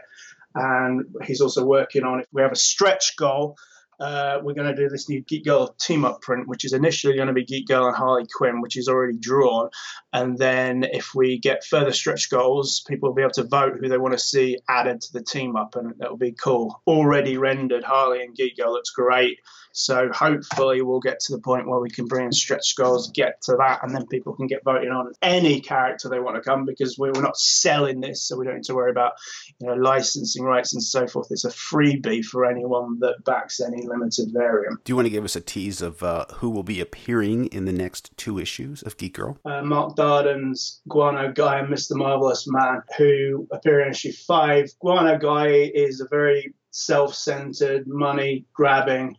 And 0.56 1.06
he's 1.23 1.40
also 1.40 1.64
working 1.64 2.04
on 2.04 2.21
it. 2.21 2.28
We 2.31 2.42
have 2.42 2.52
a 2.52 2.56
stretch 2.56 3.18
goal 3.18 3.56
uh, 3.99 4.39
we're 4.41 4.53
going 4.53 4.73
to 4.73 4.75
do 4.75 4.89
this 4.89 5.09
new 5.09 5.21
Geek 5.21 5.45
Girl 5.45 5.75
team 5.79 6.06
up 6.06 6.21
print, 6.21 6.47
which 6.47 6.65
is 6.65 6.73
initially 6.73 7.15
going 7.15 7.27
to 7.27 7.33
be 7.33 7.44
Geek 7.44 7.68
Girl 7.68 7.87
and 7.87 7.95
Harley 7.95 8.25
Quinn, 8.33 8.61
which 8.61 8.77
is 8.77 8.87
already 8.87 9.18
drawn. 9.18 9.69
And 10.13 10.37
then 10.37 10.83
if 10.83 11.13
we 11.13 11.39
get 11.39 11.65
further 11.65 11.91
stretch 11.91 12.29
goals, 12.29 12.81
people 12.87 13.09
will 13.09 13.15
be 13.15 13.21
able 13.21 13.31
to 13.31 13.44
vote 13.44 13.77
who 13.79 13.89
they 13.89 13.97
want 13.97 14.13
to 14.13 14.19
see 14.19 14.57
added 14.69 15.01
to 15.01 15.13
the 15.13 15.23
team 15.23 15.56
up, 15.56 15.75
and 15.75 15.94
that 15.99 16.09
will 16.09 16.18
be 16.18 16.31
cool. 16.31 16.81
Already 16.87 17.37
rendered 17.37 17.83
Harley 17.83 18.23
and 18.23 18.35
Geek 18.35 18.57
Girl 18.57 18.71
looks 18.71 18.91
great. 18.91 19.39
So 19.80 20.09
hopefully 20.12 20.81
we'll 20.81 21.00
get 21.00 21.21
to 21.21 21.31
the 21.31 21.42
point 21.42 21.66
where 21.66 21.80
we 21.80 21.90
can 21.90 22.06
bring 22.06 22.26
in 22.26 22.31
stretch 22.33 22.76
goals, 22.76 23.12
get 23.12 23.42
to 23.44 23.56
that, 23.57 23.80
and 23.81 23.95
then 23.95 24.07
people 24.07 24.36
can 24.36 24.48
get 24.48 24.62
voting 24.66 24.90
on 24.90 25.14
any 25.21 25.62
character 25.62 26.09
they 26.09 26.19
want 26.19 26.36
to 26.36 26.42
come 26.42 26.66
because 26.66 26.98
we're 26.98 27.12
not 27.12 27.38
selling 27.38 28.02
this, 28.02 28.21
so 28.21 28.38
we 28.38 28.44
don't 28.44 28.56
need 28.56 28.66
to 28.66 28.76
worry 28.76 28.92
about 28.92 29.14
you 29.59 29.68
know 29.68 29.76
licensing 29.76 30.44
rights 30.44 30.74
and 30.74 30.83
so 30.83 31.07
forth. 31.07 31.28
It's 31.31 31.45
a 31.45 31.50
freebie 31.50 32.26
for 32.26 32.45
anyone 32.45 33.00
that 33.00 33.24
backs 33.24 33.62
any 33.62 33.88
limited 33.88 34.31
variant. 34.33 34.83
Do 34.83 34.92
you 34.92 34.98
want 34.98 35.06
to 35.06 35.12
give 35.12 35.24
us 35.24 35.38
a 35.38 35.42
tease 35.42 35.81
of 35.81 36.04
uh, 36.04 36.26
who 36.36 36.50
will 36.50 36.64
be 36.64 36.81
appearing 36.81 37.45
in 37.45 37.64
the 37.64 37.71
next 37.71 38.12
two 38.18 38.38
issues 38.38 38.83
of 38.83 38.98
Geek 38.98 39.14
Girl? 39.14 39.38
Uh, 39.45 39.62
Mark 39.62 39.95
Darden's 39.95 40.81
Guano 40.90 41.31
Guy 41.31 41.59
and 41.59 41.69
Mr. 41.69 41.95
Marvelous 41.95 42.45
Man, 42.48 42.81
who 42.98 43.48
appear 43.52 43.80
in 43.80 43.92
issue 43.92 44.12
five. 44.12 44.69
Guano 44.81 45.18
Guy 45.18 45.48
is 45.74 46.02
a 46.02 46.07
very 46.09 46.54
self-centered, 46.71 47.88
money-grabbing 47.88 49.16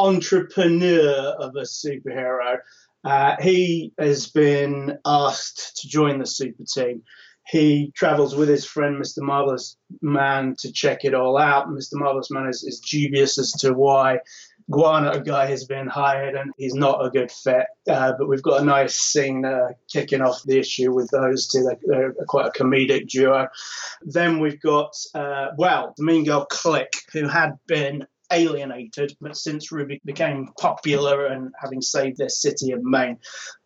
entrepreneur 0.00 1.34
of 1.38 1.54
a 1.56 1.62
superhero. 1.62 2.58
Uh, 3.04 3.36
he 3.40 3.92
has 3.98 4.28
been 4.28 4.98
asked 5.04 5.78
to 5.80 5.88
join 5.88 6.18
the 6.18 6.26
super 6.26 6.64
team. 6.64 7.02
He 7.46 7.92
travels 7.96 8.36
with 8.36 8.48
his 8.48 8.64
friend, 8.64 9.02
Mr. 9.02 9.22
Marvelous 9.22 9.76
Man, 10.02 10.54
to 10.60 10.72
check 10.72 11.04
it 11.04 11.14
all 11.14 11.36
out. 11.36 11.68
Mr. 11.68 11.94
Marvelous 11.94 12.30
Man 12.30 12.46
is, 12.46 12.62
is 12.62 12.80
dubious 12.80 13.38
as 13.38 13.52
to 13.52 13.72
why 13.72 14.20
Guano 14.70 15.18
guy 15.18 15.46
has 15.46 15.64
been 15.64 15.88
hired 15.88 16.36
and 16.36 16.52
he's 16.56 16.74
not 16.74 17.04
a 17.04 17.10
good 17.10 17.32
fit. 17.32 17.66
Uh, 17.88 18.12
but 18.16 18.28
we've 18.28 18.42
got 18.42 18.62
a 18.62 18.64
nice 18.64 18.94
scene 18.94 19.44
uh, 19.44 19.70
kicking 19.92 20.20
off 20.22 20.44
the 20.44 20.58
issue 20.58 20.94
with 20.94 21.10
those 21.10 21.48
two. 21.48 21.68
They're 21.86 22.14
quite 22.28 22.46
a 22.46 22.62
comedic 22.62 23.08
duo. 23.08 23.48
Then 24.02 24.38
we've 24.38 24.60
got, 24.60 24.94
uh, 25.14 25.48
well, 25.56 25.94
the 25.96 26.04
Mean 26.04 26.24
Girl 26.24 26.44
Click, 26.44 26.92
who 27.12 27.26
had 27.26 27.58
been 27.66 28.06
alienated, 28.30 29.16
but 29.20 29.36
since 29.36 29.72
Ruby 29.72 30.00
became 30.04 30.50
popular 30.58 31.26
and 31.26 31.52
having 31.60 31.82
saved 31.82 32.18
their 32.18 32.28
city 32.28 32.72
of 32.72 32.82
Maine, 32.82 33.18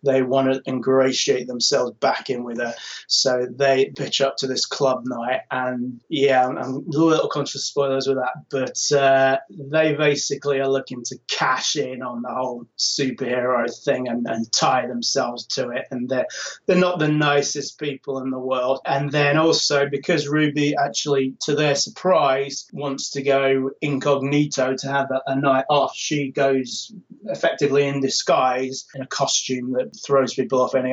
they 0.02 0.23
want 0.23 0.52
to 0.52 0.62
ingratiate 0.71 1.47
themselves 1.47 1.92
back 1.99 2.30
in 2.30 2.44
with 2.44 2.59
her. 2.59 2.75
So 3.09 3.47
they 3.50 3.92
pitch 3.97 4.21
up 4.21 4.37
to 4.38 4.47
this 4.47 4.66
club 4.66 5.02
night, 5.06 5.40
and 5.50 6.00
yeah, 6.09 6.47
I'm, 6.47 6.59
I'm 6.59 6.75
a 6.75 6.99
little 6.99 7.28
conscious 7.28 7.64
spoilers 7.64 8.06
with 8.06 8.18
that, 8.18 8.35
but 8.50 8.99
uh, 8.99 9.38
they 9.50 9.94
basically 9.94 10.61
are 10.61 10.68
looking 10.68 11.02
to 11.04 11.18
cash 11.28 11.76
in 11.76 12.02
on 12.02 12.23
the 12.23 12.28
whole 12.28 12.66
superhero 12.78 13.66
thing 13.85 14.09
and, 14.09 14.26
and 14.28 14.50
tie 14.52 14.87
themselves 14.87 15.47
to 15.47 15.71
it. 15.71 15.87
And 15.90 16.09
they're 16.09 16.26
they're 16.66 16.76
not 16.76 16.99
the 16.99 17.09
nicest 17.09 17.78
people 17.78 18.21
in 18.21 18.30
the 18.30 18.38
world. 18.38 18.80
And 18.87 19.11
then 19.11 19.37
also 19.38 19.88
because 19.88 20.28
Ruby 20.28 20.75
actually, 20.76 21.35
to 21.42 21.54
their 21.54 21.75
surprise, 21.75 22.66
wants 22.73 23.11
to 23.11 23.23
go 23.23 23.71
incognito 23.80 24.54
to 24.55 24.89
have 24.89 25.11
a, 25.11 25.23
a 25.27 25.37
night 25.37 25.65
off, 25.69 25.95
she 25.95 26.31
goes 26.31 26.93
effectively 27.27 27.87
in 27.87 28.01
disguise 28.01 28.87
in 28.95 29.03
a 29.03 29.07
costume 29.07 29.73
that 29.73 29.93
throws 30.05 30.35
people 30.35 30.61
off 30.61 30.75
any 30.75 30.93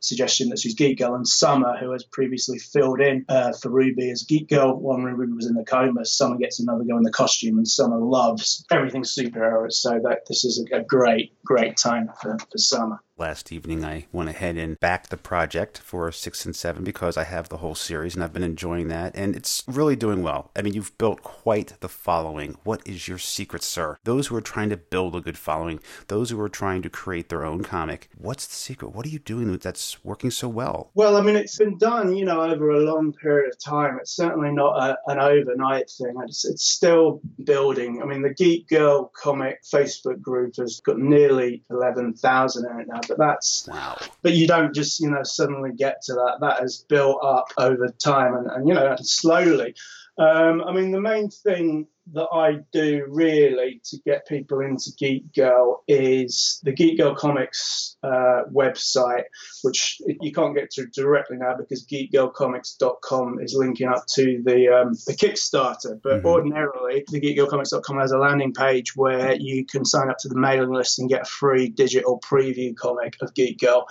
suggestion 0.00 0.48
that 0.48 0.58
she's 0.58 0.74
Geek 0.74 0.98
Girl, 0.98 1.14
and 1.14 1.28
Summer, 1.28 1.76
who 1.76 1.92
has 1.92 2.04
previously 2.04 2.58
filled 2.58 3.00
in 3.00 3.24
uh, 3.28 3.52
for 3.52 3.70
Ruby 3.70 4.10
as 4.10 4.24
Geek 4.24 4.48
Girl. 4.48 4.74
One 4.74 5.04
Ruby 5.04 5.32
was 5.32 5.46
in 5.46 5.54
the 5.54 5.64
coma, 5.64 6.04
Summer 6.04 6.36
gets 6.36 6.58
another 6.58 6.84
go 6.84 6.96
in 6.96 7.02
the 7.02 7.12
costume, 7.12 7.58
and 7.58 7.68
Summer 7.68 7.98
loves 7.98 8.64
everything 8.70 9.02
superheroes. 9.02 9.74
So 9.74 10.00
that 10.02 10.26
this 10.26 10.44
is 10.44 10.66
a, 10.72 10.78
a 10.78 10.82
great, 10.82 11.32
great 11.44 11.76
time 11.76 12.10
for, 12.20 12.38
for 12.50 12.58
Summer 12.58 13.00
last 13.20 13.52
evening, 13.52 13.84
I 13.84 14.06
went 14.10 14.30
ahead 14.30 14.56
and 14.56 14.80
backed 14.80 15.10
the 15.10 15.16
project 15.18 15.78
for 15.78 16.10
six 16.10 16.46
and 16.46 16.56
seven 16.56 16.82
because 16.82 17.18
I 17.18 17.24
have 17.24 17.48
the 17.48 17.58
whole 17.58 17.74
series 17.74 18.14
and 18.14 18.24
I've 18.24 18.32
been 18.32 18.42
enjoying 18.42 18.88
that, 18.88 19.14
and 19.14 19.36
it's 19.36 19.62
really 19.68 19.94
doing 19.94 20.22
well. 20.22 20.50
I 20.56 20.62
mean, 20.62 20.72
you've 20.72 20.96
built 20.96 21.22
quite 21.22 21.74
the 21.80 21.88
following. 21.88 22.56
What 22.64 22.80
is 22.86 23.06
your 23.06 23.18
secret, 23.18 23.62
sir? 23.62 23.98
Those 24.04 24.28
who 24.28 24.36
are 24.36 24.40
trying 24.40 24.70
to 24.70 24.76
build 24.76 25.14
a 25.14 25.20
good 25.20 25.36
following, 25.36 25.80
those 26.08 26.30
who 26.30 26.40
are 26.40 26.48
trying 26.48 26.80
to 26.82 26.90
create 26.90 27.28
their 27.28 27.44
own 27.44 27.62
comic, 27.62 28.08
what's 28.16 28.46
the 28.46 28.54
secret? 28.54 28.94
What 28.94 29.04
are 29.04 29.10
you 29.10 29.18
doing 29.18 29.54
that's 29.58 30.02
working 30.02 30.30
so 30.30 30.48
well? 30.48 30.90
Well, 30.94 31.16
I 31.16 31.20
mean, 31.20 31.36
it's 31.36 31.58
been 31.58 31.76
done, 31.76 32.16
you 32.16 32.24
know, 32.24 32.40
over 32.40 32.70
a 32.70 32.80
long 32.80 33.12
period 33.12 33.52
of 33.52 33.58
time. 33.62 33.98
It's 34.00 34.16
certainly 34.16 34.50
not 34.50 34.82
a, 34.82 34.98
an 35.08 35.18
overnight 35.18 35.90
thing. 35.90 36.14
It's, 36.24 36.46
it's 36.46 36.70
still 36.70 37.20
building. 37.44 38.00
I 38.02 38.06
mean, 38.06 38.22
the 38.22 38.32
Geek 38.32 38.68
Girl 38.68 39.12
comic 39.14 39.62
Facebook 39.62 40.22
group 40.22 40.56
has 40.56 40.80
got 40.80 40.98
nearly 40.98 41.62
11,000 41.70 42.64
in 42.64 42.80
it 42.80 42.88
now 42.88 43.00
but 43.10 43.18
that's 43.18 43.66
wow. 43.68 43.98
But 44.22 44.34
you 44.34 44.46
don't 44.46 44.74
just 44.74 45.00
you 45.00 45.10
know 45.10 45.22
suddenly 45.22 45.72
get 45.72 46.02
to 46.02 46.14
that. 46.14 46.38
That 46.40 46.60
has 46.60 46.84
built 46.88 47.18
up 47.22 47.48
over 47.58 47.88
time, 47.88 48.34
and, 48.34 48.46
and 48.50 48.68
you 48.68 48.74
know 48.74 48.96
slowly. 49.02 49.74
Um, 50.16 50.62
I 50.62 50.72
mean, 50.72 50.92
the 50.92 51.00
main 51.00 51.28
thing 51.28 51.86
that 52.12 52.28
I 52.32 52.58
do 52.72 53.04
really 53.08 53.80
to 53.84 53.98
get 54.04 54.26
people 54.26 54.60
into 54.60 54.90
Geek 54.98 55.34
Girl 55.34 55.82
is 55.86 56.60
the 56.64 56.72
Geek 56.72 56.98
Girl 56.98 57.14
Comics 57.14 57.96
uh, 58.02 58.42
website, 58.52 59.24
which 59.62 60.00
you 60.20 60.32
can't 60.32 60.54
get 60.54 60.70
to 60.72 60.86
directly 60.86 61.36
now 61.36 61.56
because 61.56 61.86
geekgirlcomics.com 61.86 63.40
is 63.40 63.54
linking 63.54 63.88
up 63.88 64.06
to 64.14 64.42
the 64.44 64.68
um, 64.68 64.92
the 65.06 65.14
Kickstarter. 65.14 66.00
But 66.02 66.18
mm-hmm. 66.18 66.26
ordinarily, 66.26 67.04
the 67.08 67.20
geekgirlcomics.com 67.20 67.98
has 67.98 68.12
a 68.12 68.18
landing 68.18 68.52
page 68.52 68.96
where 68.96 69.34
you 69.34 69.64
can 69.66 69.84
sign 69.84 70.10
up 70.10 70.18
to 70.18 70.28
the 70.28 70.38
mailing 70.38 70.72
list 70.72 70.98
and 70.98 71.08
get 71.08 71.22
a 71.22 71.30
free 71.30 71.68
digital 71.68 72.20
preview 72.20 72.74
comic 72.76 73.16
of 73.20 73.34
Geek 73.34 73.60
Girl 73.60 73.86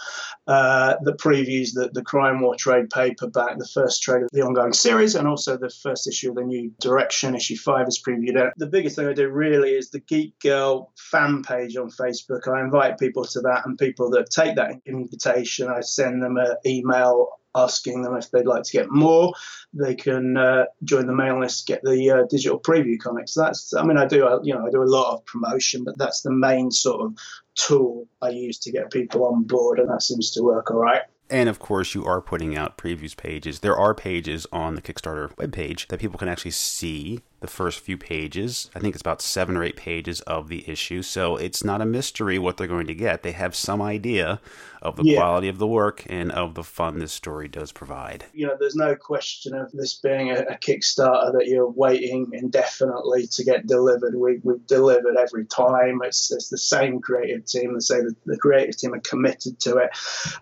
uh, 0.48 0.96
that 1.04 1.18
previews 1.18 1.74
the, 1.74 1.90
the 1.94 2.02
Crime 2.02 2.42
War 2.42 2.56
trade 2.56 2.90
paperback, 2.90 3.58
the 3.58 3.70
first 3.74 4.02
trade 4.02 4.24
of 4.24 4.30
the 4.32 4.42
ongoing 4.42 4.74
series, 4.74 5.16
and 5.16 5.28
also 5.28 5.58
the 5.58 5.70
first 5.70 6.08
issue 6.08 6.30
of 6.30 6.36
the 6.36 6.44
new 6.44 6.72
Direction 6.80 7.36
issue 7.36 7.58
five 7.58 7.88
is 7.88 8.00
previewed. 8.10 8.52
The 8.58 8.68
biggest 8.68 8.96
thing 8.96 9.08
I 9.08 9.14
do 9.14 9.30
really 9.30 9.72
is 9.72 9.90
the 9.90 10.00
Geek 10.00 10.40
Girl 10.40 10.92
fan 10.98 11.44
page 11.44 11.76
on 11.78 11.90
Facebook. 11.90 12.48
I 12.48 12.62
invite 12.62 12.98
people 12.98 13.26
to 13.26 13.42
that, 13.42 13.66
and 13.66 13.78
people 13.78 14.10
that 14.12 14.30
take 14.30 14.56
that 14.56 14.82
invitation, 14.86 15.68
I 15.70 15.82
send 15.82 16.24
them 16.24 16.38
an 16.38 16.56
email 16.66 17.40
asking 17.56 18.04
them 18.04 18.16
if 18.16 18.30
they'd 18.30 18.46
like 18.46 18.64
to 18.64 18.72
get 18.72 18.92
more. 18.92 19.34
They 19.74 19.96
can 19.96 20.38
uh, 20.38 20.66
join 20.84 21.08
the 21.08 21.16
mail 21.16 21.40
list, 21.40 21.68
get 21.68 21.82
the 21.84 22.12
uh, 22.12 22.24
digital 22.30 22.60
preview 22.60 23.00
comics. 23.00 23.34
That's, 23.34 23.74
I 23.74 23.84
mean, 23.84 23.98
I 23.98 24.06
do, 24.06 24.26
uh, 24.26 24.40
you 24.44 24.54
know, 24.54 24.66
I 24.66 24.70
do 24.70 24.84
a 24.84 24.86
lot 24.86 25.16
of 25.16 25.26
promotion, 25.26 25.84
but 25.84 25.98
that's 25.98 26.22
the 26.22 26.32
main 26.32 26.72
sort 26.72 27.02
of 27.02 27.18
tool 27.56 28.08
I 28.22 28.30
use 28.30 28.60
to 28.60 28.72
get 28.72 28.92
people 28.92 29.26
on 29.26 29.44
board, 29.44 29.80
and 29.80 29.90
that 29.90 30.04
seems 30.04 30.32
to 30.32 30.44
work 30.44 30.70
all 30.72 30.78
right. 30.78 31.02
And 31.32 31.48
of 31.48 31.60
course, 31.60 31.94
you 31.94 32.06
are 32.06 32.22
putting 32.22 32.58
out 32.58 32.78
previews 32.78 33.16
pages. 33.16 33.60
There 33.60 33.78
are 33.78 33.94
pages 33.94 34.48
on 34.52 34.74
the 34.74 34.82
Kickstarter 34.82 35.34
webpage 35.36 35.88
that 35.88 36.00
people 36.00 36.18
can 36.18 36.28
actually 36.28 36.52
see 36.52 37.20
the 37.40 37.48
first 37.48 37.80
few 37.80 37.98
pages. 37.98 38.70
I 38.76 38.80
think 38.80 38.96
it's 38.96 39.02
about 39.02 39.22
seven 39.22 39.56
or 39.56 39.64
eight 39.64 39.78
pages 39.78 40.22
of 40.22 40.50
the 40.50 40.70
issue. 40.70 41.02
So 41.02 41.38
it's 41.38 41.64
not 41.64 41.82
a 41.82 41.86
mystery 41.86 42.38
what 42.38 42.58
they're 42.58 42.68
going 42.68 42.88
to 42.88 42.96
get. 42.96 43.24
They 43.24 43.32
have 43.32 43.56
some 43.56 43.82
idea 43.82 44.42
of 44.82 44.96
the 44.96 45.04
yeah. 45.04 45.20
quality 45.20 45.50
of 45.50 45.58
the 45.58 45.68
work 45.68 46.06
and 46.10 46.32
of 46.32 46.56
the 46.56 46.64
fun 46.64 47.00
this 47.00 47.12
story 47.12 47.48
does 47.48 47.72
provide. 47.72 48.26
You 48.34 48.48
know, 48.48 48.56
there's 48.58 48.76
no 48.76 48.96
question 48.96 49.54
of 49.54 49.72
this 49.72 49.96
being 49.96 50.32
a, 50.32 50.42
a 50.44 50.58
Kickstarter 50.58 51.34
that 51.34 51.48
you're 51.48 51.70
waiting 51.70 52.28
indefinitely 52.32 53.28
to 53.28 53.44
get 53.44 53.68
delivered. 53.68 54.16
We, 54.16 54.40
we've 54.44 54.66
delivered 54.68 55.18
every 55.18 55.46
time. 55.46 56.00
It's, 56.04 56.32
it's 56.32 56.50
the 56.50 56.58
same 56.58 57.02
creative 57.02 57.46
team. 57.46 57.74
They 57.74 57.80
say 57.80 58.02
that 58.02 58.16
the 58.26 58.38
creative 58.38 58.78
team 58.78 58.94
are 58.94 59.02
committed 59.02 59.60
to 59.62 59.78
it. 59.78 59.90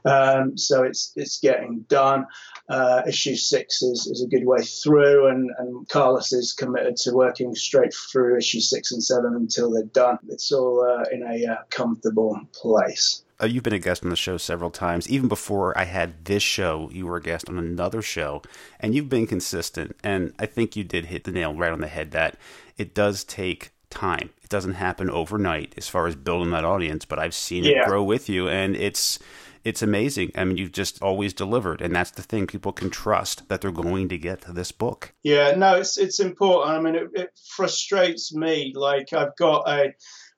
Um, 0.05 0.57
so 0.57 0.83
it's 0.83 1.13
it's 1.15 1.39
getting 1.39 1.85
done. 1.87 2.27
Uh, 2.69 3.01
issue 3.07 3.35
six 3.35 3.81
is, 3.81 4.07
is 4.07 4.21
a 4.21 4.27
good 4.27 4.45
way 4.45 4.61
through, 4.61 5.27
and, 5.27 5.49
and 5.57 5.87
Carlos 5.87 6.33
is 6.33 6.51
committed 6.51 6.97
to 6.97 7.13
working 7.13 7.55
straight 7.55 7.93
through 8.11 8.37
issue 8.37 8.59
six 8.59 8.91
and 8.91 9.01
seven 9.01 9.35
until 9.35 9.71
they're 9.71 9.83
done. 9.83 10.19
It's 10.27 10.51
all 10.51 10.83
uh, 10.83 11.05
in 11.11 11.23
a 11.23 11.53
uh, 11.53 11.63
comfortable 11.69 12.39
place. 12.53 13.23
Uh, 13.41 13.45
you've 13.45 13.63
been 13.63 13.73
a 13.73 13.79
guest 13.79 14.03
on 14.03 14.09
the 14.09 14.15
show 14.15 14.35
several 14.37 14.71
times. 14.71 15.07
Even 15.09 15.29
before 15.29 15.77
I 15.77 15.83
had 15.83 16.25
this 16.25 16.43
show, 16.43 16.89
you 16.91 17.05
were 17.05 17.17
a 17.17 17.21
guest 17.21 17.47
on 17.47 17.57
another 17.57 18.01
show, 18.01 18.41
and 18.79 18.95
you've 18.95 19.09
been 19.09 19.27
consistent. 19.27 19.95
And 20.03 20.33
I 20.39 20.45
think 20.45 20.75
you 20.75 20.83
did 20.83 21.05
hit 21.05 21.23
the 21.23 21.31
nail 21.31 21.53
right 21.53 21.71
on 21.71 21.81
the 21.81 21.87
head 21.87 22.11
that 22.11 22.37
it 22.77 22.93
does 22.93 23.23
take 23.23 23.71
time. 23.89 24.31
It 24.43 24.49
doesn't 24.49 24.73
happen 24.73 25.09
overnight 25.09 25.73
as 25.77 25.87
far 25.87 26.07
as 26.07 26.15
building 26.15 26.51
that 26.51 26.65
audience, 26.65 27.05
but 27.05 27.19
I've 27.19 27.35
seen 27.35 27.63
yeah. 27.63 27.83
it 27.83 27.85
grow 27.85 28.03
with 28.03 28.27
you, 28.27 28.49
and 28.49 28.75
it's 28.75 29.19
it's 29.67 29.81
amazing. 29.81 30.31
I 30.35 30.45
mean, 30.45 30.55
you've 30.55 30.71
just 30.71 31.01
always 31.01 31.33
delivered, 31.33 31.81
and 31.81 31.93
that's 31.93 32.11
the 32.11 32.21
thing. 32.21 32.47
People 32.47 32.71
can 32.71 32.89
trust 32.89 33.49
that 33.49 33.59
they're 33.59 33.71
going 33.71 34.07
to 34.07 34.17
get 34.17 34.41
this 34.47 34.71
book. 34.71 35.13
Yeah, 35.23 35.55
no, 35.57 35.75
it's 35.75 35.97
it's 35.97 36.21
important. 36.21 36.77
I 36.77 36.79
mean, 36.79 36.95
it, 36.95 37.09
it 37.13 37.39
frustrates 37.55 38.33
me. 38.33 38.71
Like 38.73 39.11
I've 39.11 39.35
got 39.35 39.67
a 39.67 39.93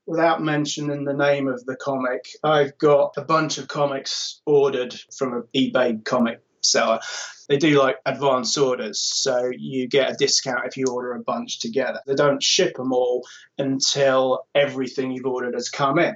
without 0.08 0.42
mentioning 0.42 1.04
the 1.04 1.14
name 1.14 1.48
of 1.48 1.64
the 1.66 1.76
comic, 1.76 2.26
I've 2.44 2.76
got 2.80 3.14
a 3.18 3.22
bunch 3.22 3.60
of 3.60 3.68
comics 3.68 4.42
ordered 4.48 4.96
from 5.16 5.34
an 5.34 5.44
eBay 5.56 6.04
comic 6.04 6.42
seller. 6.62 7.00
They 7.48 7.58
do 7.58 7.80
like 7.80 7.98
advance 8.08 8.58
orders, 8.58 9.00
so 9.00 9.52
you 9.56 9.88
get 9.88 10.12
a 10.12 10.16
discount 10.16 10.66
if 10.66 10.78
you 10.78 10.86
order 10.88 11.14
a 11.14 11.22
bunch 11.22 11.60
together. 11.60 12.00
They 12.08 12.16
don't 12.16 12.42
ship 12.42 12.76
them 12.78 12.94
all 12.94 13.28
until 13.60 14.48
everything 14.56 15.12
you've 15.12 15.28
ordered 15.28 15.54
has 15.54 15.70
come 15.70 16.00
in. 16.00 16.16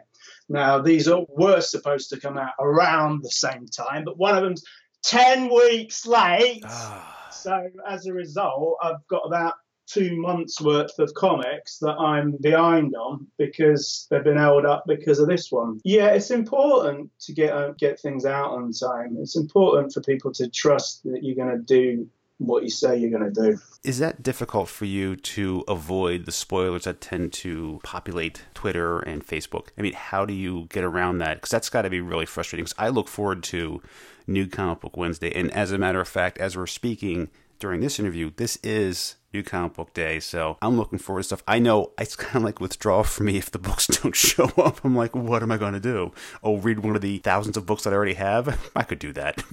Now, 0.53 0.77
these 0.77 1.07
are, 1.07 1.25
were 1.29 1.61
supposed 1.61 2.11
to 2.11 2.19
come 2.19 2.37
out 2.37 2.53
around 2.59 3.23
the 3.23 3.31
same 3.31 3.65
time, 3.65 4.03
but 4.05 4.19
one 4.19 4.37
of 4.37 4.43
them's 4.43 4.63
10 5.03 5.51
weeks 5.51 6.05
late. 6.05 6.63
Ah. 6.63 7.29
So, 7.31 7.69
as 7.89 8.05
a 8.05 8.13
result, 8.13 8.77
I've 8.83 9.05
got 9.09 9.23
about 9.25 9.55
two 9.87 10.15
months 10.15 10.61
worth 10.61 10.97
of 10.99 11.11
comics 11.15 11.79
that 11.79 11.95
I'm 11.95 12.37
behind 12.39 12.95
on 12.95 13.25
because 13.39 14.05
they've 14.11 14.23
been 14.23 14.37
held 14.37 14.65
up 14.65 14.83
because 14.87 15.17
of 15.17 15.27
this 15.27 15.51
one. 15.51 15.81
Yeah, 15.83 16.09
it's 16.09 16.29
important 16.29 17.09
to 17.21 17.33
get 17.33 17.51
uh, 17.51 17.71
get 17.71 17.99
things 17.99 18.23
out 18.23 18.51
on 18.51 18.71
time. 18.71 19.17
It's 19.19 19.35
important 19.35 19.91
for 19.91 20.01
people 20.01 20.31
to 20.33 20.47
trust 20.49 21.03
that 21.03 21.23
you're 21.23 21.35
going 21.35 21.57
to 21.57 21.63
do 21.63 22.07
what 22.37 22.63
you 22.63 22.69
say 22.69 22.97
you're 22.97 23.09
going 23.09 23.33
to 23.33 23.41
do. 23.51 23.59
Is 23.83 23.99
that 23.99 24.23
difficult 24.23 24.69
for 24.69 24.85
you 24.85 25.15
to 25.15 25.63
avoid 25.67 26.25
the 26.25 26.31
spoilers 26.31 26.83
that 26.83 27.01
tend 27.01 27.33
to 27.33 27.79
populate 27.83 28.43
Twitter 28.53 28.99
and 28.99 29.25
Facebook? 29.25 29.67
I 29.77 29.81
mean, 29.81 29.93
how 29.93 30.25
do 30.25 30.33
you 30.33 30.67
get 30.69 30.83
around 30.83 31.19
that? 31.19 31.35
Because 31.35 31.51
that's 31.51 31.69
got 31.69 31.83
to 31.83 31.89
be 31.89 32.01
really 32.01 32.25
frustrating. 32.25 32.65
Because 32.65 32.77
I 32.77 32.89
look 32.89 33.07
forward 33.07 33.43
to 33.43 33.81
New 34.25 34.47
Comic 34.47 34.79
Book 34.81 34.97
Wednesday, 34.97 35.31
and 35.33 35.51
as 35.51 35.71
a 35.71 35.77
matter 35.77 35.99
of 35.99 36.07
fact, 36.07 36.37
as 36.37 36.55
we're 36.55 36.67
speaking 36.67 37.29
during 37.59 37.81
this 37.81 37.99
interview, 37.99 38.31
this 38.35 38.57
is 38.63 39.15
New 39.33 39.43
Comic 39.43 39.73
Book 39.73 39.93
Day. 39.93 40.19
So 40.19 40.57
I'm 40.61 40.77
looking 40.77 40.99
forward 40.99 41.21
to 41.21 41.25
stuff. 41.25 41.43
I 41.47 41.59
know 41.59 41.91
it's 41.99 42.15
kind 42.17 42.37
of 42.37 42.43
like 42.43 42.59
withdrawal 42.59 43.03
for 43.03 43.23
me 43.23 43.37
if 43.37 43.51
the 43.51 43.59
books 43.59 43.87
don't 44.01 44.15
show 44.15 44.45
up. 44.57 44.83
I'm 44.83 44.95
like, 44.95 45.15
what 45.15 45.43
am 45.43 45.51
I 45.51 45.57
going 45.57 45.73
to 45.73 45.79
do? 45.79 46.11
Oh, 46.43 46.57
read 46.57 46.79
one 46.79 46.95
of 46.95 47.01
the 47.01 47.17
thousands 47.19 47.57
of 47.57 47.65
books 47.65 47.83
that 47.83 47.93
I 47.93 47.95
already 47.95 48.13
have? 48.13 48.71
I 48.75 48.83
could 48.83 48.99
do 48.99 49.13
that. 49.13 49.43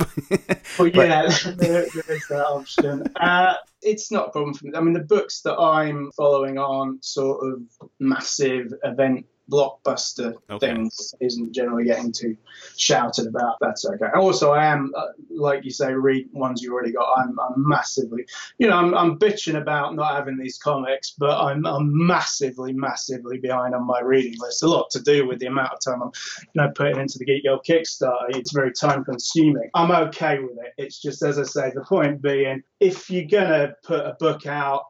well, 0.79 0.89
yeah, 0.89 1.29
there, 1.57 1.87
there 1.95 2.17
is 2.17 2.27
that 2.29 2.47
option. 2.47 3.05
Uh, 3.17 3.55
it's 3.83 4.13
not 4.13 4.29
a 4.29 4.31
problem 4.31 4.55
for 4.55 4.67
me. 4.67 4.73
I 4.77 4.81
mean, 4.81 4.93
the 4.93 5.01
books 5.01 5.41
that 5.43 5.57
I'm 5.59 6.11
following 6.13 6.59
aren't 6.59 7.05
sort 7.05 7.47
of 7.47 7.63
massive 7.99 8.73
event 8.85 9.27
blockbuster 9.51 10.35
okay. 10.49 10.75
things 10.75 11.15
isn't 11.21 11.53
generally 11.53 11.85
getting 11.85 12.13
too 12.13 12.37
shouted 12.77 13.27
about. 13.27 13.57
That's 13.61 13.85
okay. 13.85 14.07
Also, 14.15 14.53
I 14.53 14.67
am, 14.67 14.93
uh, 14.97 15.07
like 15.31 15.65
you 15.65 15.71
say, 15.71 15.93
read 15.93 16.29
ones 16.33 16.63
you 16.63 16.73
already 16.73 16.93
got. 16.93 17.19
I'm, 17.19 17.39
I'm 17.39 17.55
massively, 17.57 18.27
you 18.59 18.69
know, 18.69 18.77
I'm, 18.77 18.95
I'm, 18.95 19.19
bitching 19.19 19.61
about 19.61 19.95
not 19.95 20.15
having 20.15 20.39
these 20.39 20.57
comics, 20.57 21.15
but 21.19 21.39
I'm, 21.39 21.67
I'm 21.67 21.91
massively, 22.07 22.73
massively 22.73 23.39
behind 23.39 23.75
on 23.75 23.87
my 23.87 24.01
reading 24.01 24.39
list. 24.39 24.63
A 24.63 24.67
lot 24.67 24.89
to 24.91 25.03
do 25.03 25.27
with 25.27 25.41
the 25.41 25.47
amount 25.47 25.73
of 25.73 25.81
time 25.81 26.03
I'm, 26.03 26.13
you 26.41 26.63
know, 26.63 26.73
putting 26.75 26.99
into 26.99 27.19
the 27.19 27.25
Geek 27.25 27.45
Girl 27.45 27.61
Kickstarter. 27.67 28.31
It's 28.31 28.53
very 28.53 28.73
time 28.73 29.05
consuming. 29.05 29.69
I'm 29.75 29.91
okay 30.09 30.39
with 30.39 30.57
it. 30.59 30.73
It's 30.79 31.01
just, 31.01 31.23
as 31.23 31.39
I 31.39 31.43
say, 31.43 31.73
the 31.75 31.83
point 31.83 32.23
being, 32.23 32.63
if 32.79 33.11
you're 33.11 33.27
gonna 33.27 33.75
put 33.83 34.07
a 34.07 34.17
book 34.19 34.47
out 34.47 34.85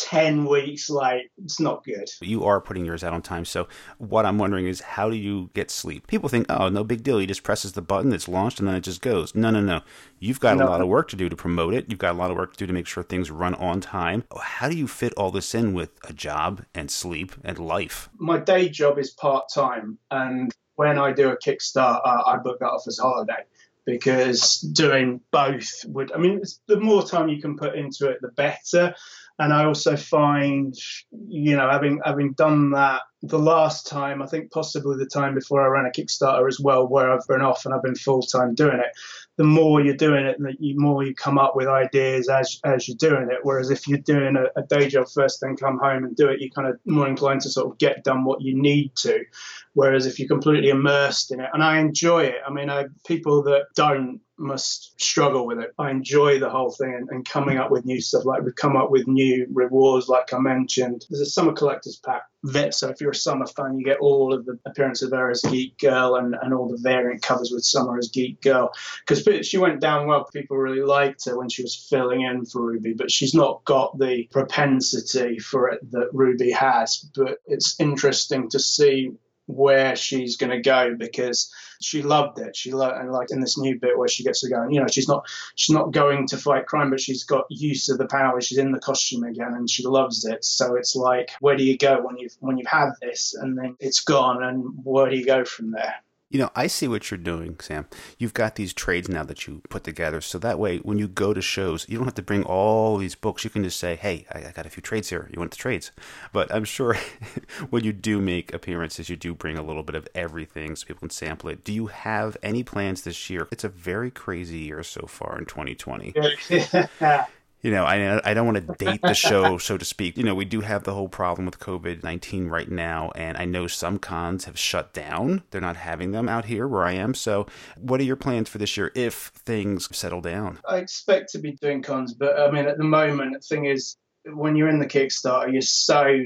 10 0.00 0.46
weeks 0.46 0.88
late. 0.88 1.30
It's 1.44 1.60
not 1.60 1.84
good. 1.84 2.08
You 2.20 2.44
are 2.44 2.60
putting 2.60 2.84
yours 2.84 3.04
out 3.04 3.12
on 3.12 3.22
time. 3.22 3.44
So, 3.44 3.68
what 3.98 4.24
I'm 4.24 4.38
wondering 4.38 4.66
is, 4.66 4.80
how 4.80 5.10
do 5.10 5.16
you 5.16 5.50
get 5.54 5.70
sleep? 5.70 6.06
People 6.06 6.28
think, 6.28 6.46
oh, 6.48 6.68
no 6.68 6.84
big 6.84 7.02
deal. 7.02 7.18
He 7.18 7.26
just 7.26 7.42
presses 7.42 7.72
the 7.72 7.82
button, 7.82 8.12
it's 8.12 8.28
launched, 8.28 8.58
and 8.58 8.68
then 8.68 8.74
it 8.74 8.80
just 8.80 9.02
goes. 9.02 9.34
No, 9.34 9.50
no, 9.50 9.60
no. 9.60 9.82
You've 10.18 10.40
got 10.40 10.56
no. 10.56 10.66
a 10.66 10.68
lot 10.68 10.80
of 10.80 10.88
work 10.88 11.08
to 11.10 11.16
do 11.16 11.28
to 11.28 11.36
promote 11.36 11.74
it. 11.74 11.86
You've 11.88 11.98
got 11.98 12.14
a 12.14 12.18
lot 12.18 12.30
of 12.30 12.36
work 12.36 12.52
to 12.52 12.58
do 12.58 12.66
to 12.66 12.72
make 12.72 12.86
sure 12.86 13.02
things 13.02 13.30
run 13.30 13.54
on 13.56 13.80
time. 13.80 14.24
How 14.40 14.68
do 14.68 14.76
you 14.76 14.88
fit 14.88 15.12
all 15.16 15.30
this 15.30 15.54
in 15.54 15.74
with 15.74 15.90
a 16.08 16.12
job 16.12 16.64
and 16.74 16.90
sleep 16.90 17.32
and 17.44 17.58
life? 17.58 18.08
My 18.18 18.38
day 18.38 18.68
job 18.68 18.98
is 18.98 19.10
part 19.10 19.44
time. 19.54 19.98
And 20.10 20.52
when 20.76 20.98
I 20.98 21.12
do 21.12 21.30
a 21.30 21.36
Kickstarter, 21.36 22.00
I 22.04 22.38
book 22.42 22.58
that 22.60 22.66
off 22.66 22.84
as 22.86 22.98
a 22.98 23.02
holiday 23.02 23.44
because 23.86 24.60
doing 24.60 25.20
both 25.30 25.84
would, 25.86 26.12
I 26.12 26.18
mean, 26.18 26.42
the 26.66 26.80
more 26.80 27.02
time 27.02 27.28
you 27.28 27.40
can 27.40 27.56
put 27.56 27.74
into 27.74 28.08
it, 28.08 28.20
the 28.20 28.28
better. 28.28 28.94
And 29.40 29.54
I 29.54 29.64
also 29.64 29.96
find, 29.96 30.74
you 31.10 31.56
know, 31.56 31.70
having 31.70 31.98
having 32.04 32.34
done 32.34 32.72
that 32.72 33.00
the 33.22 33.38
last 33.38 33.86
time, 33.86 34.20
I 34.20 34.26
think 34.26 34.52
possibly 34.52 34.96
the 34.98 35.06
time 35.06 35.34
before 35.34 35.62
I 35.62 35.68
ran 35.68 35.86
a 35.86 35.90
Kickstarter 35.90 36.46
as 36.46 36.60
well, 36.60 36.86
where 36.86 37.10
I've 37.10 37.26
been 37.26 37.40
off 37.40 37.64
and 37.64 37.74
I've 37.74 37.82
been 37.82 37.94
full 37.94 38.20
time 38.20 38.54
doing 38.54 38.78
it, 38.78 38.92
the 39.38 39.44
more 39.44 39.80
you're 39.80 39.96
doing 39.96 40.26
it, 40.26 40.36
the 40.38 40.74
more 40.76 41.02
you 41.02 41.14
come 41.14 41.38
up 41.38 41.56
with 41.56 41.68
ideas 41.68 42.28
as 42.28 42.60
as 42.64 42.86
you're 42.86 42.98
doing 42.98 43.28
it. 43.30 43.38
Whereas 43.42 43.70
if 43.70 43.88
you're 43.88 43.98
doing 43.98 44.36
a, 44.36 44.60
a 44.60 44.62
day 44.62 44.88
job 44.88 45.06
first, 45.08 45.40
then 45.40 45.56
come 45.56 45.78
home 45.78 46.04
and 46.04 46.14
do 46.14 46.28
it, 46.28 46.40
you're 46.40 46.50
kind 46.50 46.68
of 46.68 46.78
more 46.84 47.08
inclined 47.08 47.40
to 47.42 47.50
sort 47.50 47.72
of 47.72 47.78
get 47.78 48.04
done 48.04 48.24
what 48.24 48.42
you 48.42 48.60
need 48.60 48.94
to. 48.96 49.24
Whereas 49.72 50.04
if 50.04 50.18
you're 50.18 50.28
completely 50.28 50.68
immersed 50.68 51.32
in 51.32 51.40
it, 51.40 51.48
and 51.54 51.62
I 51.62 51.78
enjoy 51.78 52.24
it. 52.24 52.42
I 52.46 52.52
mean, 52.52 52.68
I, 52.68 52.84
people 53.06 53.42
that 53.44 53.68
don't 53.74 54.20
must 54.40 55.00
struggle 55.00 55.46
with 55.46 55.58
it. 55.58 55.72
I 55.78 55.90
enjoy 55.90 56.38
the 56.38 56.50
whole 56.50 56.70
thing 56.70 56.94
and, 56.94 57.08
and, 57.10 57.28
coming 57.28 57.58
up 57.58 57.70
with 57.70 57.84
new 57.84 58.00
stuff. 58.00 58.24
Like 58.24 58.42
we've 58.42 58.54
come 58.54 58.76
up 58.76 58.90
with 58.90 59.06
new 59.06 59.46
rewards, 59.52 60.08
like 60.08 60.32
I 60.32 60.38
mentioned. 60.38 61.04
There's 61.08 61.20
a 61.20 61.26
summer 61.26 61.52
collector's 61.52 61.96
pack. 61.96 62.22
So 62.70 62.88
if 62.88 63.00
you're 63.00 63.10
a 63.10 63.14
summer 63.14 63.46
fan, 63.46 63.78
you 63.78 63.84
get 63.84 63.98
all 64.00 64.32
of 64.32 64.46
the 64.46 64.58
appearance 64.64 65.02
of 65.02 65.10
her 65.10 65.30
as 65.30 65.42
Geek 65.42 65.78
Girl 65.78 66.16
and, 66.16 66.34
and 66.40 66.54
all 66.54 66.68
the 66.68 66.78
variant 66.80 67.20
covers 67.22 67.50
with 67.52 67.64
Summer 67.64 67.98
as 67.98 68.08
Geek 68.08 68.40
Girl. 68.40 68.72
Because 69.06 69.46
she 69.46 69.58
went 69.58 69.80
down 69.80 70.06
well. 70.06 70.24
People 70.24 70.56
really 70.56 70.82
liked 70.82 71.26
her 71.26 71.36
when 71.36 71.50
she 71.50 71.62
was 71.62 71.86
filling 71.90 72.22
in 72.22 72.46
for 72.46 72.62
Ruby, 72.62 72.94
but 72.94 73.10
she's 73.10 73.34
not 73.34 73.62
got 73.66 73.98
the 73.98 74.26
propensity 74.30 75.38
for 75.38 75.68
it 75.68 75.90
that 75.92 76.08
Ruby 76.14 76.50
has. 76.52 77.10
But 77.14 77.38
it's 77.46 77.78
interesting 77.78 78.48
to 78.50 78.58
see 78.58 79.12
where 79.54 79.96
she's 79.96 80.36
going 80.36 80.50
to 80.50 80.60
go 80.60 80.94
because 80.96 81.52
she 81.80 82.02
loved 82.02 82.38
it. 82.38 82.56
She 82.56 82.72
loved, 82.72 82.96
and 82.96 83.10
like 83.12 83.30
in 83.30 83.40
this 83.40 83.58
new 83.58 83.78
bit 83.78 83.96
where 83.98 84.08
she 84.08 84.24
gets 84.24 84.40
to 84.40 84.50
go, 84.50 84.62
and 84.62 84.74
you 84.74 84.80
know, 84.80 84.86
she's 84.86 85.08
not 85.08 85.26
she's 85.54 85.74
not 85.74 85.92
going 85.92 86.26
to 86.28 86.36
fight 86.36 86.66
crime, 86.66 86.90
but 86.90 87.00
she's 87.00 87.24
got 87.24 87.46
use 87.50 87.88
of 87.88 87.98
the 87.98 88.06
power. 88.06 88.40
She's 88.40 88.58
in 88.58 88.72
the 88.72 88.80
costume 88.80 89.24
again, 89.24 89.54
and 89.54 89.68
she 89.68 89.86
loves 89.86 90.24
it. 90.24 90.44
So 90.44 90.76
it's 90.76 90.94
like, 90.94 91.30
where 91.40 91.56
do 91.56 91.64
you 91.64 91.76
go 91.78 92.00
when 92.02 92.18
you've 92.18 92.36
when 92.40 92.58
you've 92.58 92.66
had 92.66 92.90
this, 93.00 93.34
and 93.34 93.56
then 93.56 93.76
it's 93.80 94.00
gone, 94.00 94.42
and 94.42 94.64
where 94.84 95.08
do 95.10 95.16
you 95.16 95.24
go 95.24 95.44
from 95.44 95.72
there? 95.72 95.94
You 96.30 96.38
know, 96.38 96.50
I 96.54 96.68
see 96.68 96.86
what 96.86 97.10
you're 97.10 97.18
doing, 97.18 97.58
Sam. 97.58 97.86
You've 98.16 98.34
got 98.34 98.54
these 98.54 98.72
trades 98.72 99.08
now 99.08 99.24
that 99.24 99.48
you 99.48 99.62
put 99.68 99.82
together. 99.82 100.20
So 100.20 100.38
that 100.38 100.60
way, 100.60 100.78
when 100.78 100.96
you 100.96 101.08
go 101.08 101.34
to 101.34 101.42
shows, 101.42 101.88
you 101.88 101.98
don't 101.98 102.06
have 102.06 102.14
to 102.14 102.22
bring 102.22 102.44
all 102.44 102.96
these 102.98 103.16
books. 103.16 103.42
You 103.42 103.50
can 103.50 103.64
just 103.64 103.80
say, 103.80 103.96
hey, 103.96 104.26
I, 104.30 104.52
got 104.52 104.64
a 104.64 104.70
few 104.70 104.80
trades 104.80 105.10
here. 105.10 105.28
You 105.32 105.40
want 105.40 105.50
the 105.50 105.56
trades? 105.56 105.90
But 106.32 106.54
I'm 106.54 106.64
sure 106.64 106.96
when 107.70 107.82
you 107.82 107.92
do 107.92 108.20
make 108.20 108.54
appearances, 108.54 109.08
you 109.08 109.16
do 109.16 109.34
bring 109.34 109.58
a 109.58 109.62
little 109.62 109.82
bit 109.82 109.96
of 109.96 110.06
everything 110.14 110.76
so 110.76 110.86
people 110.86 111.00
can 111.00 111.10
sample 111.10 111.50
it. 111.50 111.64
Do 111.64 111.72
you 111.72 111.88
have 111.88 112.36
any 112.44 112.62
plans 112.62 113.02
this 113.02 113.28
year? 113.28 113.48
It's 113.50 113.64
a 113.64 113.68
very 113.68 114.12
crazy 114.12 114.58
year 114.58 114.84
so 114.84 115.06
far 115.06 115.36
in 115.36 115.46
2020. 115.46 116.14
you 117.62 117.70
know, 117.70 117.84
I 117.84 118.20
I 118.28 118.34
don't 118.34 118.46
want 118.46 118.66
to 118.66 118.74
date 118.84 119.02
the 119.02 119.14
show, 119.14 119.58
so 119.58 119.76
to 119.76 119.84
speak. 119.84 120.16
You 120.16 120.24
know, 120.24 120.34
we 120.34 120.44
do 120.44 120.60
have 120.60 120.84
the 120.84 120.94
whole 120.94 121.08
problem 121.08 121.46
with 121.46 121.58
COVID 121.58 122.02
nineteen 122.02 122.48
right 122.48 122.70
now, 122.70 123.10
and 123.14 123.36
I 123.36 123.44
know 123.44 123.66
some 123.66 123.98
cons 123.98 124.44
have 124.46 124.58
shut 124.58 124.92
down. 124.92 125.42
They're 125.50 125.60
not 125.60 125.76
having 125.76 126.12
them 126.12 126.28
out 126.28 126.46
here 126.46 126.66
where 126.66 126.84
I 126.84 126.92
am. 126.92 127.14
So, 127.14 127.46
what 127.76 128.00
are 128.00 128.04
your 128.04 128.16
plans 128.16 128.48
for 128.48 128.58
this 128.58 128.76
year 128.76 128.92
if 128.94 129.32
things 129.34 129.94
settle 129.94 130.20
down? 130.20 130.58
I 130.68 130.78
expect 130.78 131.30
to 131.32 131.38
be 131.38 131.52
doing 131.52 131.82
cons, 131.82 132.14
but 132.14 132.38
I 132.38 132.50
mean, 132.50 132.66
at 132.66 132.78
the 132.78 132.84
moment, 132.84 133.34
the 133.34 133.40
thing 133.40 133.66
is, 133.66 133.96
when 134.24 134.56
you're 134.56 134.68
in 134.68 134.78
the 134.78 134.86
Kickstarter, 134.86 135.52
you're 135.52 135.62
so 135.62 136.16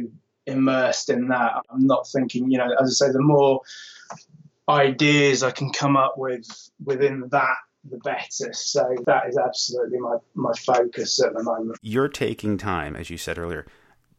immersed 0.46 1.10
in 1.10 1.28
that. 1.28 1.62
I'm 1.70 1.86
not 1.86 2.06
thinking, 2.08 2.50
you 2.50 2.58
know, 2.58 2.70
as 2.80 3.00
I 3.02 3.06
say, 3.06 3.12
the 3.12 3.22
more 3.22 3.60
ideas 4.68 5.42
I 5.42 5.50
can 5.50 5.72
come 5.72 5.96
up 5.96 6.14
with 6.16 6.46
within 6.82 7.28
that 7.30 7.56
the 7.90 7.98
better. 7.98 8.52
So 8.52 8.94
that 9.06 9.28
is 9.28 9.36
absolutely 9.36 9.98
my, 9.98 10.16
my 10.34 10.52
focus 10.64 11.22
at 11.22 11.34
the 11.34 11.42
moment. 11.42 11.78
You're 11.82 12.08
taking 12.08 12.56
time, 12.58 12.96
as 12.96 13.10
you 13.10 13.18
said 13.18 13.38
earlier, 13.38 13.66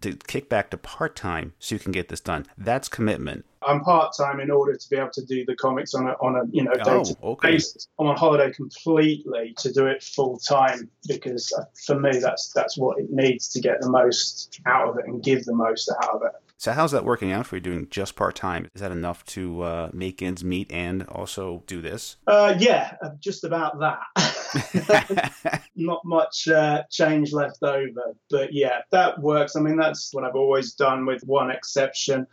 to 0.02 0.16
kick 0.28 0.50
back 0.50 0.70
to 0.70 0.78
part 0.78 1.16
time 1.16 1.54
so 1.60 1.76
you 1.76 1.80
can 1.80 1.92
get 1.92 2.10
this 2.10 2.20
done. 2.20 2.46
That's 2.58 2.88
commitment. 2.88 3.46
I'm 3.66 3.82
part 3.82 4.16
time 4.16 4.40
in 4.40 4.52
order 4.52 4.76
to 4.76 4.90
be 4.90 4.98
able 4.98 5.10
to 5.12 5.26
do 5.26 5.44
the 5.46 5.56
comics 5.56 5.96
on 5.96 6.08
a 6.08 6.12
on 6.22 6.36
a 6.36 6.44
you 6.52 6.64
know 6.64 6.74
day 6.74 7.04
to 7.04 7.18
oh, 7.24 7.32
okay. 7.32 7.52
basis. 7.52 7.88
I'm 8.00 8.08
on 8.08 8.16
holiday 8.16 8.52
completely 8.52 9.56
to 9.58 9.74
do 9.74 9.88
it 9.88 10.04
full 10.04 10.38
time 10.38 10.90
because 11.08 11.52
uh, 11.58 11.64
for 11.86 12.00
me 12.00 12.20
that's 12.20 12.52
that's 12.54 12.78
what 12.78 13.00
it 13.00 13.10
needs 13.10 13.50
to 13.50 13.62
get 13.62 13.82
the 13.82 13.90
most 13.90 14.62
out 14.68 14.90
of 14.90 14.98
it 15.00 15.06
and 15.08 15.24
give 15.24 15.46
the 15.46 15.56
most 15.56 15.92
out 16.04 16.16
of 16.16 16.22
it. 16.24 16.34
So 16.58 16.72
how's 16.72 16.92
that 16.92 17.04
working 17.04 17.32
out 17.32 17.46
for 17.46 17.58
you? 17.58 17.62
Doing 17.62 17.88
just 17.90 18.16
part 18.16 18.36
time 18.36 18.70
is 18.74 18.82
that 18.82 18.92
enough 18.92 19.26
to 19.26 19.62
uh, 19.62 19.90
make 19.94 20.22
ends 20.22 20.44
meet 20.44 20.72
and 20.72 21.04
also 21.04 21.64
do 21.68 21.82
this? 21.82 22.16
Uh, 22.26 22.56
yeah, 22.58 22.96
uh, 23.04 23.10
just 23.20 23.44
about 23.44 23.80
that. 23.80 25.62
Not 25.76 26.02
much 26.06 26.48
uh, 26.48 26.84
change 26.90 27.34
left 27.34 27.62
over, 27.62 28.16
but 28.30 28.54
yeah, 28.54 28.82
that 28.92 29.20
works. 29.20 29.56
I 29.56 29.60
mean, 29.60 29.78
that's 29.78 30.14
what 30.14 30.24
I've 30.24 30.36
always 30.36 30.74
done, 30.74 31.06
with 31.06 31.24
one 31.24 31.52
exception 31.52 32.26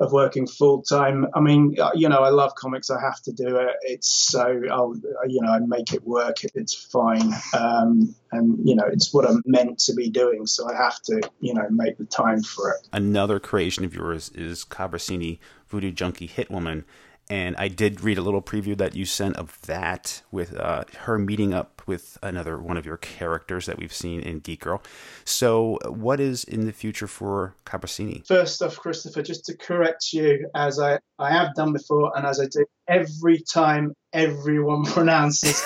of 0.00 0.12
working 0.12 0.46
full 0.46 0.82
time. 0.82 1.26
I 1.34 1.40
mean, 1.40 1.76
uh, 1.80 1.90
you 1.94 2.08
know, 2.08 2.18
I 2.18 2.30
love 2.30 2.54
comics. 2.54 2.90
I 2.90 3.00
have 3.00 3.20
to 3.22 3.32
do 3.32 3.56
it. 3.56 3.76
It's 3.82 4.08
so 4.08 4.60
I'll, 4.70 4.94
you 5.28 5.40
know, 5.40 5.50
I 5.50 5.58
make 5.60 5.92
it 5.92 6.04
work. 6.04 6.36
It's 6.54 6.74
fine, 6.74 7.32
um, 7.52 8.14
and 8.32 8.68
you 8.68 8.74
know, 8.74 8.86
it's 8.86 9.12
what 9.12 9.28
I'm 9.28 9.42
meant 9.46 9.78
to 9.80 9.94
be 9.94 10.10
doing. 10.10 10.46
So 10.46 10.68
I 10.68 10.76
have 10.76 11.00
to, 11.02 11.20
you 11.40 11.54
know, 11.54 11.66
make 11.70 11.98
the 11.98 12.06
time 12.06 12.42
for 12.42 12.70
it. 12.70 12.88
Another 12.92 13.38
creation 13.38 13.84
of 13.84 13.94
yours 13.94 14.30
is 14.30 14.64
Cabrasini 14.64 15.38
Voodoo 15.68 15.92
Junkie 15.92 16.28
Hitwoman 16.28 16.84
and 17.30 17.56
I 17.56 17.68
did 17.68 18.02
read 18.02 18.18
a 18.18 18.22
little 18.22 18.42
preview 18.42 18.76
that 18.76 18.94
you 18.94 19.04
sent 19.06 19.36
of 19.36 19.60
that 19.62 20.22
with 20.30 20.54
uh, 20.56 20.84
her 21.00 21.18
meeting 21.18 21.54
up 21.54 21.73
with 21.86 22.18
another 22.22 22.58
one 22.58 22.76
of 22.76 22.86
your 22.86 22.96
characters 22.96 23.66
that 23.66 23.78
we've 23.78 23.92
seen 23.92 24.20
in 24.20 24.40
Geek 24.40 24.60
Girl. 24.60 24.82
So, 25.24 25.78
what 25.86 26.20
is 26.20 26.44
in 26.44 26.66
the 26.66 26.72
future 26.72 27.06
for 27.06 27.54
Cabrasini? 27.64 28.26
First 28.26 28.62
off, 28.62 28.76
Christopher, 28.76 29.22
just 29.22 29.44
to 29.46 29.56
correct 29.56 30.12
you, 30.12 30.48
as 30.54 30.78
I, 30.78 30.98
I 31.18 31.32
have 31.32 31.54
done 31.54 31.72
before, 31.72 32.16
and 32.16 32.26
as 32.26 32.40
I 32.40 32.46
do 32.46 32.64
every 32.88 33.40
time 33.40 33.94
everyone 34.12 34.84
pronounces 34.84 35.62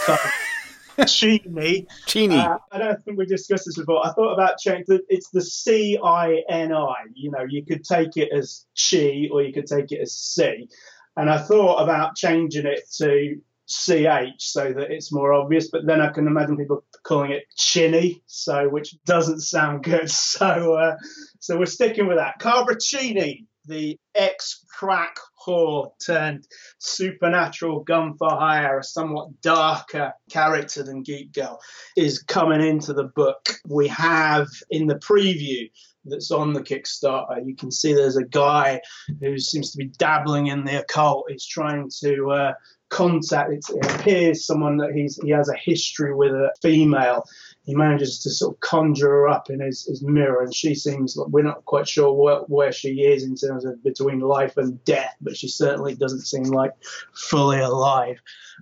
Chini. 1.07 1.87
Chini. 2.07 2.37
Uh, 2.37 2.59
I 2.73 2.79
don't 2.79 3.03
think 3.05 3.19
we 3.19 3.27
discussed 3.27 3.67
this 3.67 3.77
before. 3.77 4.05
I 4.05 4.13
thought 4.13 4.33
about 4.33 4.59
changing. 4.59 5.01
It's 5.09 5.31
the 5.31 5.43
C 5.43 5.99
I 6.03 6.43
N 6.49 6.73
I. 6.73 6.95
You 7.15 7.31
know, 7.31 7.45
you 7.49 7.65
could 7.65 7.85
take 7.85 8.17
it 8.17 8.31
as 8.33 8.67
chi 8.77 9.29
or 9.31 9.43
you 9.43 9.53
could 9.53 9.67
take 9.67 9.93
it 9.93 10.01
as 10.01 10.15
C. 10.15 10.69
And 11.17 11.29
I 11.29 11.39
thought 11.39 11.83
about 11.83 12.17
changing 12.17 12.67
it 12.67 12.83
to 12.99 13.41
CH 13.69 14.41
so 14.41 14.73
that 14.73 14.91
it's 14.91 15.13
more 15.13 15.35
obvious, 15.35 15.71
but 15.71 15.87
then 15.87 16.01
I 16.01 16.11
can 16.11 16.27
imagine 16.27 16.57
people 16.57 16.85
calling 17.03 17.33
it 17.33 17.45
Chinny, 17.57 18.23
so 18.27 18.69
which 18.69 18.95
doesn't 19.05 19.41
sound 19.41 19.85
good. 19.85 20.11
So, 20.39 20.75
uh, 20.75 20.97
so 21.41 21.59
we're 21.59 21.67
sticking 21.67 22.07
with 22.07 22.19
that. 22.19 22.39
Cabracini, 22.41 23.47
the 23.67 23.99
ex-crack 24.15 25.17
whore 25.45 25.91
turned 26.05 26.47
supernatural 26.79 27.81
gun 27.81 28.15
for 28.19 28.31
hire, 28.31 28.79
a 28.79 28.85
somewhat 28.85 29.41
darker 29.41 30.13
character 30.31 30.83
than 30.83 31.03
Geek 31.03 31.33
Girl, 31.33 31.59
is 31.97 32.23
coming 32.23 32.61
into 32.61 32.93
the 32.93 33.05
book. 33.05 33.49
We 33.67 33.89
have 33.89 34.49
in 34.71 34.87
the 34.87 34.97
preview 34.97 35.71
that's 36.05 36.31
on 36.31 36.53
the 36.53 36.63
Kickstarter. 36.63 37.45
You 37.45 37.57
can 37.57 37.71
see 37.71 37.93
there's 37.93 38.17
a 38.17 38.25
guy 38.25 38.81
who 39.21 39.39
seems 39.39 39.73
to 39.73 39.79
be 39.79 39.91
dabbling 39.99 40.47
in 40.49 40.65
the 40.65 40.81
occult. 40.81 41.27
He's 41.29 41.47
trying 41.47 41.91
to 42.01 42.31
uh, 42.31 42.53
contact. 42.89 43.53
It 43.53 43.85
appears 43.85 44.47
someone 44.47 44.77
that 44.79 44.93
he's 44.93 45.17
he 45.23 45.31
has 45.31 45.49
a 45.49 45.57
history 45.57 46.15
with 46.15 46.33
a 46.33 46.53
female. 46.63 47.25
He 47.65 47.75
manages 47.75 48.21
to 48.21 48.31
sort 48.31 48.55
of 48.55 48.61
conjure 48.61 49.09
her 49.09 49.29
up 49.29 49.51
in 49.51 49.61
his, 49.61 49.85
his 49.85 50.03
mirror, 50.03 50.43
and 50.43 50.55
she 50.55 50.75
seems 50.75 51.17
like 51.17 51.29
we're 51.29 51.43
not 51.43 51.67
quite 51.67 51.87
sure 51.87 52.13
where, 52.13 52.41
where 52.49 52.73
she 52.73 53.03
is 53.03 53.25
in 53.25 53.37
terms 53.37 53.67
of 53.67 53.83
between 53.85 54.21
life 54.21 54.57
and 54.57 54.83
death, 54.85 55.15
but 55.21 55.37
she 55.37 55.49
certainly 55.49 55.95
doesn't 55.95 56.23
seem 56.23 56.45
like 56.45 56.73
fully 57.13 57.61
alive. 57.61 58.19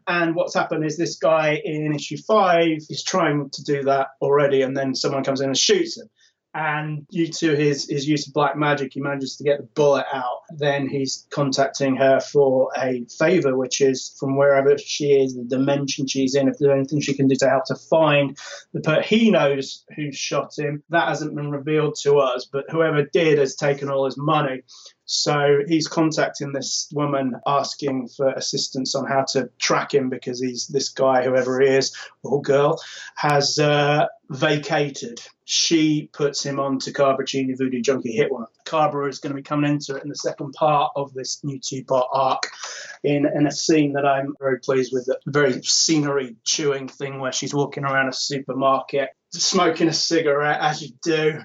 And 0.09 0.35
what's 0.35 0.55
happened 0.55 0.85
is 0.85 0.97
this 0.97 1.17
guy 1.17 1.61
in 1.65 1.95
issue 1.95 2.17
five 2.17 2.79
is 2.91 3.05
trying 3.05 3.49
to 3.51 3.63
do 3.63 3.85
that 3.85 4.09
already, 4.21 4.63
and 4.63 4.77
then 4.77 4.95
someone 4.95 5.23
comes 5.23 5.41
in 5.41 5.51
and 5.51 5.59
shoots 5.59 5.97
him 5.97 6.11
and 6.57 7.07
due 7.09 7.27
to 7.27 7.55
his, 7.55 7.87
his 7.91 8.09
use 8.09 8.27
of 8.27 8.33
black 8.33 8.57
magic, 8.57 8.95
he 8.95 9.01
manages 9.01 9.37
to 9.37 9.45
get 9.45 9.59
the 9.59 9.67
bullet 9.75 10.07
out. 10.11 10.41
Then 10.57 10.89
he's 10.89 11.27
contacting 11.29 11.97
her 11.97 12.19
for 12.19 12.71
a 12.79 13.05
favor, 13.19 13.59
which 13.59 13.83
is 13.83 14.17
from 14.19 14.39
wherever 14.39 14.79
she 14.79 15.21
is, 15.21 15.37
the 15.37 15.45
dimension 15.45 16.07
she's 16.07 16.35
in, 16.35 16.49
if 16.49 16.57
there's 16.59 16.73
anything 16.73 17.03
she 17.03 17.13
can 17.13 17.29
do 17.29 17.37
to 17.37 17.49
help 17.51 17.67
to 17.67 17.75
find 17.75 18.39
the 18.73 19.03
he 19.03 19.31
knows 19.31 19.85
who 19.95 20.11
shot 20.13 20.57
him. 20.57 20.83
That 20.89 21.09
hasn't 21.09 21.37
been 21.37 21.51
revealed 21.51 21.97
to 22.03 22.17
us, 22.17 22.49
but 22.51 22.65
whoever 22.71 23.05
did 23.05 23.39
has 23.39 23.55
taken 23.55 23.91
all 23.91 24.07
his 24.07 24.17
money. 24.17 24.63
So 25.07 25.61
he's 25.67 25.87
contacting 25.87 26.53
this 26.53 26.89
woman 26.93 27.37
asking 27.47 28.09
for 28.09 28.29
assistance 28.31 28.95
on 28.95 29.07
how 29.07 29.25
to 29.31 29.49
track 29.59 29.95
him 29.95 30.11
because 30.11 30.41
he's 30.41 30.67
this 30.67 30.89
guy, 30.89 31.25
whoever 31.25 31.61
he 31.61 31.69
is, 31.69 31.97
or 32.23 32.43
girl, 32.43 32.81
has 33.15 33.59
uh, 33.59 34.07
vacated. 34.29 35.21
She 35.45 36.11
puts 36.13 36.45
him 36.45 36.59
on 36.59 36.81
to 36.81 36.93
Carboncini 36.93 37.57
Voodoo 37.57 37.81
Junkie 37.81 38.13
Hit 38.13 38.33
One. 38.33 38.47
Carver 38.65 39.09
is 39.09 39.21
going 39.21 39.31
to 39.31 39.37
be 39.37 39.43
coming 39.43 39.71
into 39.71 39.95
it 39.95 40.03
in 40.03 40.09
the 40.09 40.17
second 40.17 40.53
part 40.55 40.93
of 40.97 41.15
this 41.15 41.45
new 41.45 41.61
two 41.61 41.85
part 41.85 42.09
arc 42.13 42.51
in, 43.05 43.27
in 43.27 43.47
a 43.47 43.53
scene 43.53 43.93
that 43.93 44.05
I'm 44.05 44.35
very 44.41 44.59
pleased 44.59 44.93
with. 44.93 45.09
A 45.09 45.19
very 45.31 45.63
scenery 45.63 46.35
chewing 46.43 46.89
thing 46.89 47.21
where 47.21 47.31
she's 47.31 47.55
walking 47.55 47.85
around 47.85 48.09
a 48.09 48.13
supermarket 48.13 49.11
smoking 49.31 49.89
a 49.89 49.93
cigarette, 49.93 50.61
as 50.61 50.83
you 50.83 50.91
do. 51.03 51.41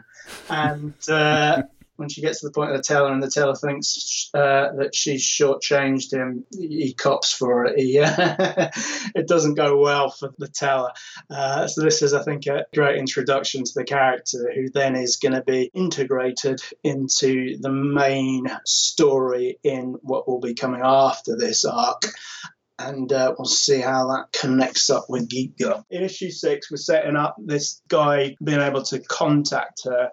And 0.49 0.93
uh, 1.09 1.63
when 2.01 2.09
she 2.09 2.21
gets 2.21 2.39
to 2.39 2.47
the 2.47 2.51
point 2.51 2.71
of 2.71 2.77
the 2.77 2.83
teller 2.83 3.11
and 3.11 3.21
the 3.21 3.29
teller 3.29 3.55
thinks 3.55 4.31
uh, 4.33 4.73
that 4.75 4.95
she's 4.95 5.23
shortchanged 5.23 6.11
him, 6.11 6.43
he 6.51 6.93
cops 6.93 7.31
for 7.31 7.65
it. 7.65 7.77
He, 7.77 7.99
uh, 7.99 8.69
it 9.15 9.27
doesn't 9.27 9.53
go 9.53 9.77
well 9.77 10.09
for 10.09 10.33
the 10.39 10.47
teller. 10.47 10.89
Uh, 11.29 11.67
so 11.67 11.81
this 11.81 12.01
is, 12.01 12.15
I 12.15 12.23
think, 12.23 12.47
a 12.47 12.65
great 12.73 12.97
introduction 12.97 13.63
to 13.63 13.71
the 13.75 13.83
character, 13.83 14.51
who 14.53 14.71
then 14.71 14.95
is 14.95 15.17
going 15.17 15.33
to 15.33 15.43
be 15.43 15.69
integrated 15.75 16.59
into 16.83 17.59
the 17.59 17.71
main 17.71 18.47
story 18.65 19.59
in 19.63 19.95
what 20.01 20.27
will 20.27 20.39
be 20.39 20.55
coming 20.55 20.81
after 20.83 21.37
this 21.37 21.65
arc 21.65 22.01
and 22.79 23.13
uh, 23.13 23.35
we'll 23.37 23.45
see 23.45 23.79
how 23.79 24.07
that 24.07 24.31
connects 24.33 24.89
up 24.89 25.05
with 25.07 25.29
Geek 25.29 25.55
Girl. 25.55 25.85
In 25.91 26.03
issue 26.03 26.31
six, 26.31 26.71
we're 26.71 26.77
setting 26.77 27.15
up 27.15 27.35
this 27.37 27.79
guy 27.87 28.35
being 28.43 28.59
able 28.59 28.81
to 28.85 28.99
contact 28.99 29.83
her 29.85 30.09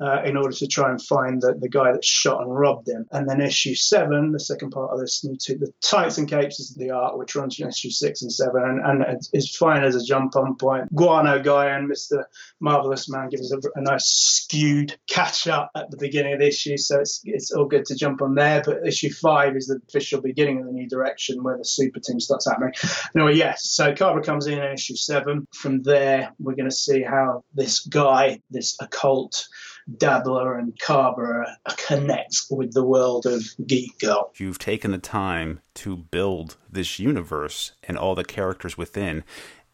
uh, 0.00 0.22
in 0.24 0.36
order 0.36 0.52
to 0.52 0.66
try 0.66 0.90
and 0.90 1.02
find 1.02 1.42
the, 1.42 1.54
the 1.58 1.68
guy 1.68 1.92
that 1.92 2.04
shot 2.04 2.40
and 2.40 2.56
robbed 2.56 2.88
him. 2.88 3.06
And 3.12 3.28
then 3.28 3.40
issue 3.40 3.74
seven, 3.74 4.32
the 4.32 4.40
second 4.40 4.70
part 4.70 4.90
of 4.90 5.00
this 5.00 5.24
new 5.24 5.36
two, 5.36 5.58
the 5.58 5.72
tights 5.82 6.18
and 6.18 6.28
capes 6.28 6.58
is 6.58 6.74
the 6.74 6.90
art, 6.90 7.18
which 7.18 7.34
runs 7.34 7.58
in 7.58 7.68
issue 7.68 7.90
six 7.90 8.22
and 8.22 8.32
seven, 8.32 8.80
and, 8.84 9.02
and 9.02 9.20
it's 9.32 9.56
fine 9.56 9.84
as 9.84 9.96
a 9.96 10.04
jump 10.04 10.36
on 10.36 10.56
point. 10.56 10.94
Guano 10.94 11.42
guy 11.42 11.66
and 11.66 11.90
Mr. 11.90 12.24
Marvelous 12.60 13.08
Man 13.08 13.28
give 13.28 13.40
us 13.40 13.52
a, 13.52 13.78
a 13.78 13.82
nice 13.82 14.06
skewed 14.06 14.96
catch 15.08 15.46
up 15.46 15.70
at 15.74 15.90
the 15.90 15.96
beginning 15.96 16.34
of 16.34 16.40
the 16.40 16.48
issue, 16.48 16.76
so 16.76 17.00
it's 17.00 17.20
it's 17.24 17.52
all 17.52 17.66
good 17.66 17.84
to 17.86 17.94
jump 17.94 18.22
on 18.22 18.34
there. 18.34 18.62
But 18.64 18.86
issue 18.86 19.10
five 19.10 19.56
is 19.56 19.66
the 19.66 19.80
official 19.88 20.20
beginning 20.20 20.60
of 20.60 20.66
the 20.66 20.72
new 20.72 20.88
direction 20.88 21.42
where 21.42 21.58
the 21.58 21.64
super 21.64 22.00
team 22.00 22.20
starts 22.20 22.48
happening. 22.48 22.72
Anyway, 23.14 23.34
yes, 23.34 23.64
so 23.70 23.94
Carver 23.94 24.22
comes 24.22 24.46
in 24.46 24.58
in 24.58 24.72
issue 24.72 24.96
seven. 24.96 25.46
From 25.54 25.82
there, 25.82 26.32
we're 26.38 26.54
going 26.54 26.70
to 26.70 26.74
see 26.74 27.02
how 27.02 27.44
this 27.54 27.80
guy, 27.80 28.40
this 28.50 28.76
occult 28.80 29.48
Dabbler 29.96 30.58
and 30.58 30.78
Carver 30.78 31.46
connect 31.76 32.42
with 32.50 32.72
the 32.72 32.84
world 32.84 33.26
of 33.26 33.42
Geek 33.66 33.98
Girl. 33.98 34.32
You've 34.36 34.58
taken 34.58 34.90
the 34.90 34.98
time 34.98 35.60
to 35.74 35.96
build 35.96 36.56
this 36.70 36.98
universe 36.98 37.72
and 37.84 37.96
all 37.98 38.14
the 38.14 38.24
characters 38.24 38.76
within, 38.76 39.24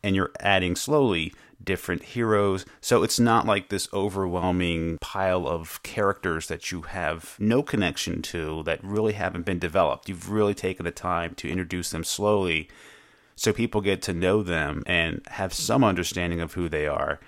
and 0.02 0.16
you're 0.16 0.32
adding 0.40 0.76
slowly 0.76 1.32
different 1.62 2.02
heroes. 2.02 2.64
So 2.80 3.02
it's 3.02 3.18
not 3.18 3.46
like 3.46 3.68
this 3.68 3.88
overwhelming 3.92 4.98
pile 5.00 5.46
of 5.48 5.82
characters 5.82 6.48
that 6.48 6.70
you 6.70 6.82
have 6.82 7.36
no 7.38 7.62
connection 7.62 8.22
to 8.22 8.62
that 8.64 8.82
really 8.82 9.14
haven't 9.14 9.46
been 9.46 9.58
developed. 9.58 10.08
You've 10.08 10.30
really 10.30 10.54
taken 10.54 10.84
the 10.84 10.90
time 10.90 11.34
to 11.36 11.48
introduce 11.50 11.90
them 11.90 12.04
slowly 12.04 12.68
so 13.34 13.52
people 13.52 13.80
get 13.80 14.00
to 14.02 14.14
know 14.14 14.42
them 14.42 14.82
and 14.86 15.20
have 15.28 15.52
some 15.52 15.84
understanding 15.84 16.40
of 16.40 16.54
who 16.54 16.68
they 16.68 16.86
are 16.86 17.20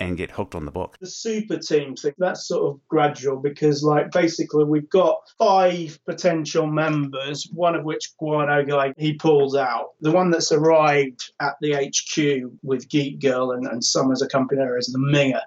and 0.00 0.16
get 0.16 0.30
hooked 0.30 0.54
on 0.54 0.64
the 0.64 0.70
book. 0.70 0.96
The 1.00 1.06
super 1.06 1.58
team 1.58 1.94
thing, 1.94 2.14
that's 2.18 2.48
sort 2.48 2.74
of 2.74 2.88
gradual 2.88 3.36
because, 3.36 3.84
like, 3.84 4.10
basically, 4.10 4.64
we've 4.64 4.88
got 4.88 5.18
five 5.38 5.98
potential 6.06 6.66
members, 6.66 7.48
one 7.52 7.76
of 7.76 7.84
which 7.84 8.16
Guano 8.18 8.64
guy 8.64 8.94
he 8.96 9.12
pulls 9.12 9.54
out. 9.54 9.90
The 10.00 10.10
one 10.10 10.30
that's 10.30 10.52
arrived 10.52 11.32
at 11.40 11.54
the 11.60 11.74
HQ 11.74 12.50
with 12.62 12.88
Geek 12.88 13.20
Girl 13.20 13.52
and, 13.52 13.66
and 13.66 13.84
Summers 13.84 14.22
accompanying 14.22 14.66
her 14.66 14.78
is 14.78 14.86
the 14.86 14.98
Minger, 14.98 15.42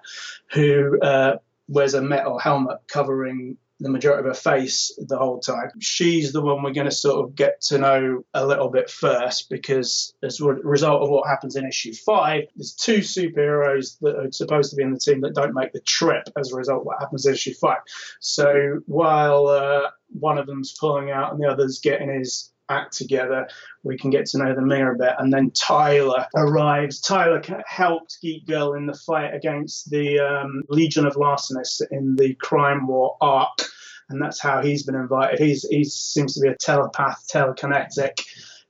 who 0.52 1.00
uh, 1.00 1.36
wears 1.66 1.94
a 1.94 2.02
metal 2.02 2.38
helmet 2.38 2.78
covering 2.86 3.56
the 3.80 3.90
majority 3.90 4.20
of 4.20 4.26
her 4.26 4.40
face 4.40 4.96
the 5.08 5.18
whole 5.18 5.40
time. 5.40 5.70
She's 5.80 6.32
the 6.32 6.40
one 6.40 6.62
we're 6.62 6.72
going 6.72 6.88
to 6.88 6.94
sort 6.94 7.24
of 7.24 7.34
get 7.34 7.60
to 7.62 7.78
know 7.78 8.24
a 8.32 8.46
little 8.46 8.68
bit 8.68 8.88
first 8.88 9.50
because 9.50 10.14
as 10.22 10.40
a 10.40 10.44
result 10.44 11.02
of 11.02 11.10
what 11.10 11.28
happens 11.28 11.56
in 11.56 11.66
issue 11.66 11.92
five, 11.92 12.44
there's 12.54 12.72
two 12.72 12.98
superheroes 12.98 13.98
that 14.00 14.16
are 14.16 14.32
supposed 14.32 14.70
to 14.70 14.76
be 14.76 14.82
in 14.82 14.92
the 14.92 14.98
team 14.98 15.20
that 15.22 15.34
don't 15.34 15.54
make 15.54 15.72
the 15.72 15.80
trip 15.80 16.28
as 16.38 16.52
a 16.52 16.56
result 16.56 16.80
of 16.80 16.86
what 16.86 17.00
happens 17.00 17.26
in 17.26 17.34
issue 17.34 17.54
five. 17.54 17.78
So 18.20 18.80
while 18.86 19.48
uh, 19.48 19.90
one 20.10 20.38
of 20.38 20.46
them's 20.46 20.76
pulling 20.78 21.10
out 21.10 21.32
and 21.32 21.42
the 21.42 21.48
other's 21.48 21.80
getting 21.80 22.08
his 22.08 22.52
act 22.68 22.96
together. 22.96 23.48
We 23.82 23.98
can 23.98 24.10
get 24.10 24.26
to 24.26 24.38
know 24.38 24.54
the 24.54 24.60
Minger 24.60 24.94
a 24.94 24.98
bit. 24.98 25.12
And 25.18 25.32
then 25.32 25.50
Tyler 25.50 26.26
arrives. 26.34 27.00
Tyler 27.00 27.42
helped 27.66 28.18
Geek 28.22 28.46
Girl 28.46 28.74
in 28.74 28.86
the 28.86 28.94
fight 29.06 29.34
against 29.34 29.90
the 29.90 30.18
um, 30.20 30.62
Legion 30.68 31.06
of 31.06 31.16
Larcenists 31.16 31.82
in 31.90 32.16
the 32.16 32.34
Crime 32.34 32.86
War 32.86 33.16
arc 33.20 33.60
and 34.08 34.20
that's 34.20 34.40
how 34.40 34.62
he's 34.62 34.84
been 34.84 34.94
invited. 34.94 35.38
He's 35.38 35.66
he 35.68 35.84
seems 35.84 36.34
to 36.34 36.40
be 36.40 36.48
a 36.48 36.56
telepath, 36.56 37.26
telekinetic. 37.32 38.20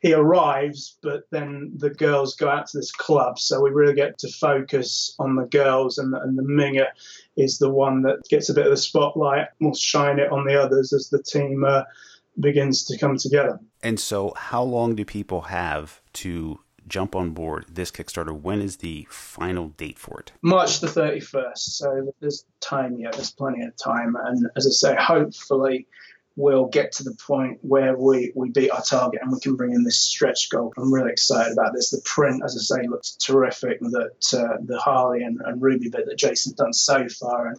He 0.01 0.13
arrives, 0.13 0.99
but 1.03 1.23
then 1.31 1.73
the 1.77 1.89
girls 1.89 2.37
go 2.37 2.49
out 2.49 2.67
to 2.67 2.79
this 2.79 2.93
club, 2.93 3.39
so 3.39 3.63
we 3.63 3.71
really 3.71 3.95
get 3.95 4.19
to 4.19 4.29
focus 4.29 5.15
on 5.19 5.35
the 5.35 5.47
girls, 5.47 5.97
and, 5.97 6.15
and 6.15 6.37
the 6.37 6.43
Minger 6.43 6.89
is 7.39 7.59
the 7.59 7.71
one 7.71 8.03
that 8.03 8.23
gets 8.29 8.51
a 8.51 8.55
bit 8.55 8.67
of 8.67 8.71
the 8.71 8.77
spotlight. 8.77 9.49
We'll 9.61 9.75
shine 9.75 10.19
it 10.19 10.31
on 10.31 10.47
the 10.47 10.61
others 10.61 10.93
as 10.93 11.09
the 11.09 11.23
team 11.23 11.65
uh, 11.65 11.85
begins 12.39 12.85
to 12.85 12.99
come 12.99 13.17
together. 13.17 13.61
And 13.83 13.99
so, 13.99 14.33
how 14.37 14.63
long 14.63 14.95
do 14.95 15.05
people 15.05 15.43
have 15.43 16.01
to 16.15 16.61
jump 16.87 17.17
on 17.17 17.31
board 17.31 17.67
this 17.69 17.91
Kickstarter? 17.91 18.39
When 18.39 18.61
is 18.61 18.79
the 18.79 19.07
final 19.11 19.69
date 19.69 19.99
for 19.99 20.21
it? 20.21 20.33
March 20.43 20.81
the 20.81 20.87
31st. 20.87 21.59
So 21.59 22.13
there's 22.21 22.45
time 22.61 22.99
yet. 22.99 23.15
There's 23.15 23.31
plenty 23.33 23.65
of 23.65 23.77
time. 23.77 24.17
And 24.25 24.47
as 24.57 24.67
I 24.67 24.71
say, 24.71 24.97
hopefully 25.01 25.87
we'll 26.37 26.67
get 26.67 26.93
to 26.93 27.05
the 27.05 27.15
point 27.27 27.59
where 27.63 27.97
we, 27.97 28.33
we 28.35 28.51
beat 28.51 28.71
our 28.71 28.83
target 28.83 29.21
and 29.23 29.31
we 29.31 29.39
can 29.39 29.55
bring 29.55 29.73
in 29.73 29.85
this 29.85 29.99
stretch 29.99 30.51
goal. 30.51 30.73
I'm 30.77 30.93
really 30.93 31.13
excited 31.13 31.53
about 31.53 31.73
this. 31.75 31.91
The 31.91 32.03
print, 32.05 32.43
as 32.45 32.57
I 32.57 32.77
say, 32.77 32.89
looks 32.89 33.13
terrific. 33.13 33.79
That 33.81 34.35
uh, 34.37 34.57
the 34.65 34.79
Harley 34.79 35.23
and, 35.23 35.41
and, 35.45 35.63
Ruby 35.63 35.89
bit 35.89 36.07
that 36.07 36.19
Jason's 36.19 36.57
done 36.57 36.73
so 36.73 37.09
far, 37.09 37.49
and, 37.49 37.59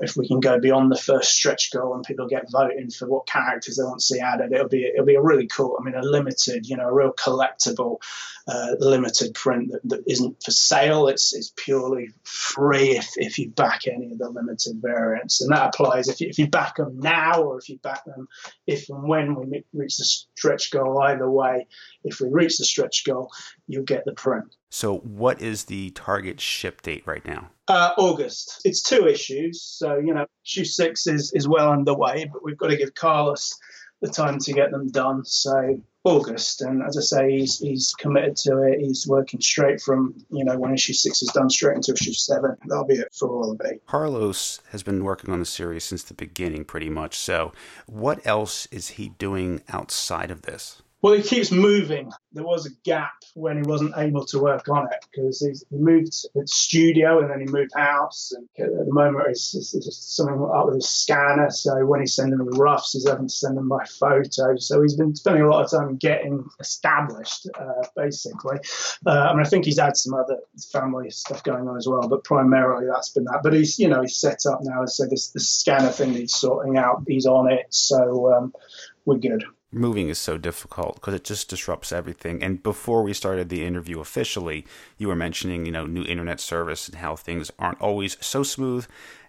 if 0.00 0.16
we 0.16 0.26
can 0.26 0.40
go 0.40 0.58
beyond 0.58 0.90
the 0.90 0.98
first 0.98 1.32
stretch 1.32 1.72
goal 1.72 1.94
and 1.94 2.04
people 2.04 2.26
get 2.26 2.50
voting 2.50 2.90
for 2.90 3.08
what 3.08 3.26
characters 3.26 3.76
they 3.76 3.84
want 3.84 4.00
to 4.00 4.04
see 4.04 4.20
added, 4.20 4.52
it'll 4.52 4.68
be 4.68 4.84
it'll 4.84 5.06
be 5.06 5.14
a 5.14 5.22
really 5.22 5.46
cool. 5.46 5.76
I 5.78 5.84
mean, 5.84 5.94
a 5.94 6.02
limited, 6.02 6.66
you 6.68 6.76
know, 6.76 6.88
a 6.88 6.92
real 6.92 7.12
collectible 7.12 7.98
uh, 8.46 8.72
limited 8.78 9.34
print 9.34 9.72
that, 9.72 9.80
that 9.84 10.02
isn't 10.06 10.42
for 10.42 10.50
sale. 10.50 11.08
It's 11.08 11.34
it's 11.34 11.52
purely 11.56 12.10
free 12.24 12.96
if, 12.96 13.08
if 13.16 13.38
you 13.38 13.50
back 13.50 13.86
any 13.86 14.12
of 14.12 14.18
the 14.18 14.28
limited 14.28 14.80
variants, 14.82 15.40
and 15.40 15.52
that 15.52 15.74
applies 15.74 16.08
if 16.08 16.20
you, 16.20 16.28
if 16.28 16.38
you 16.38 16.48
back 16.48 16.76
them 16.76 16.98
now 16.98 17.42
or 17.42 17.58
if 17.58 17.68
you 17.68 17.78
back 17.84 18.04
them 18.04 18.26
if 18.66 18.88
and 18.88 19.06
when 19.06 19.36
we 19.36 19.64
reach 19.72 19.98
the 19.98 20.04
stretch 20.04 20.72
goal. 20.72 21.00
Either 21.00 21.30
way, 21.30 21.68
if 22.02 22.20
we 22.20 22.28
reach 22.28 22.58
the 22.58 22.64
stretch 22.64 23.04
goal, 23.04 23.30
you'll 23.68 23.84
get 23.84 24.04
the 24.04 24.12
print. 24.12 24.56
So, 24.70 24.98
what 24.98 25.40
is 25.40 25.64
the 25.64 25.90
target 25.90 26.40
ship 26.40 26.82
date 26.82 27.04
right 27.06 27.24
now? 27.24 27.50
Uh, 27.68 27.92
August. 27.96 28.62
It's 28.64 28.82
two 28.82 29.06
issues, 29.06 29.62
so 29.62 29.98
you 29.98 30.12
know, 30.12 30.26
issue 30.44 30.64
six 30.64 31.06
is 31.06 31.32
is 31.32 31.46
well 31.46 31.70
underway, 31.70 32.28
but 32.32 32.42
we've 32.42 32.58
got 32.58 32.70
to 32.70 32.76
give 32.76 32.94
Carlos 32.94 33.56
the 34.02 34.08
time 34.08 34.38
to 34.40 34.52
get 34.52 34.72
them 34.72 34.90
done. 34.90 35.24
So 35.24 35.80
August, 36.04 36.60
and 36.60 36.82
as 36.82 36.98
I 36.98 37.00
say, 37.00 37.30
he's 37.30 37.58
he's 37.58 37.94
committed 37.98 38.36
to 38.36 38.62
it. 38.62 38.78
He's 38.80 39.06
working 39.06 39.40
straight 39.40 39.80
from 39.80 40.14
you 40.30 40.44
know 40.44 40.58
when 40.58 40.74
issue 40.74 40.92
six 40.92 41.22
is 41.22 41.30
done 41.30 41.48
straight 41.48 41.76
into 41.76 41.92
issue 41.92 42.12
seven. 42.12 42.56
That'll 42.66 42.84
be 42.84 42.94
it 42.94 43.08
for 43.12 43.28
all 43.30 43.50
of 43.50 43.60
it. 43.64 43.82
Carlos 43.86 44.60
has 44.70 44.82
been 44.82 45.02
working 45.02 45.32
on 45.32 45.40
the 45.40 45.46
series 45.46 45.84
since 45.84 46.02
the 46.02 46.14
beginning, 46.14 46.66
pretty 46.66 46.90
much. 46.90 47.16
So, 47.16 47.52
what 47.86 48.24
else 48.26 48.66
is 48.70 48.88
he 48.90 49.10
doing 49.10 49.62
outside 49.68 50.30
of 50.30 50.42
this? 50.42 50.82
Well, 51.04 51.12
he 51.12 51.22
keeps 51.22 51.50
moving. 51.50 52.10
There 52.32 52.46
was 52.46 52.64
a 52.64 52.70
gap 52.82 53.12
when 53.34 53.62
he 53.62 53.62
wasn't 53.62 53.92
able 53.94 54.24
to 54.24 54.38
work 54.38 54.70
on 54.70 54.86
it 54.90 55.04
because 55.12 55.38
he 55.40 55.76
moved 55.76 56.14
studio 56.46 57.20
and 57.20 57.30
then 57.30 57.40
he 57.40 57.46
moved 57.46 57.72
house. 57.76 58.32
And 58.34 58.48
at 58.58 58.86
the 58.86 58.90
moment, 58.90 59.26
it's, 59.28 59.54
it's, 59.54 59.74
it's 59.74 60.16
something 60.16 60.42
up 60.42 60.64
with 60.64 60.76
his 60.76 60.88
scanner. 60.88 61.50
So 61.50 61.84
when 61.84 62.00
he's 62.00 62.14
sending 62.14 62.38
them 62.38 62.48
roughs, 62.58 62.92
he's 62.92 63.06
having 63.06 63.26
to 63.26 63.34
send 63.34 63.58
them 63.58 63.68
by 63.68 63.84
photo. 63.84 64.56
So 64.56 64.80
he's 64.80 64.96
been 64.96 65.14
spending 65.14 65.42
a 65.42 65.50
lot 65.50 65.66
of 65.66 65.70
time 65.70 65.96
getting 65.96 66.42
established, 66.58 67.50
uh, 67.54 67.86
basically. 67.94 68.56
Uh, 69.06 69.28
I 69.28 69.34
mean, 69.34 69.44
I 69.44 69.48
think 69.50 69.66
he's 69.66 69.78
had 69.78 69.98
some 69.98 70.14
other 70.14 70.38
family 70.72 71.10
stuff 71.10 71.42
going 71.42 71.68
on 71.68 71.76
as 71.76 71.86
well, 71.86 72.08
but 72.08 72.24
primarily 72.24 72.86
that's 72.90 73.10
been 73.10 73.24
that. 73.24 73.40
But 73.42 73.52
he's, 73.52 73.78
you 73.78 73.88
know, 73.88 74.00
he's 74.00 74.16
set 74.16 74.46
up 74.50 74.60
now. 74.62 74.86
So 74.86 75.04
this, 75.04 75.28
this 75.28 75.50
scanner 75.50 75.90
thing 75.90 76.14
he's 76.14 76.34
sorting 76.34 76.78
out, 76.78 77.04
he's 77.06 77.26
on 77.26 77.52
it. 77.52 77.66
So 77.68 78.32
um, 78.32 78.54
we're 79.04 79.18
good 79.18 79.44
moving 79.74 80.08
is 80.08 80.18
so 80.18 80.38
difficult 80.38 80.96
because 80.96 81.14
it 81.14 81.24
just 81.24 81.48
disrupts 81.48 81.92
everything. 81.92 82.42
And 82.42 82.62
before 82.62 83.02
we 83.02 83.12
started 83.12 83.48
the 83.48 83.64
interview 83.64 84.00
officially, 84.00 84.66
you 84.98 85.08
were 85.08 85.16
mentioning, 85.16 85.66
you 85.66 85.72
know, 85.72 85.86
new 85.86 86.04
internet 86.04 86.40
service 86.40 86.88
and 86.88 86.98
how 86.98 87.16
things 87.16 87.50
aren't 87.58 87.80
always 87.80 88.16
so 88.20 88.42
smooth. 88.42 88.86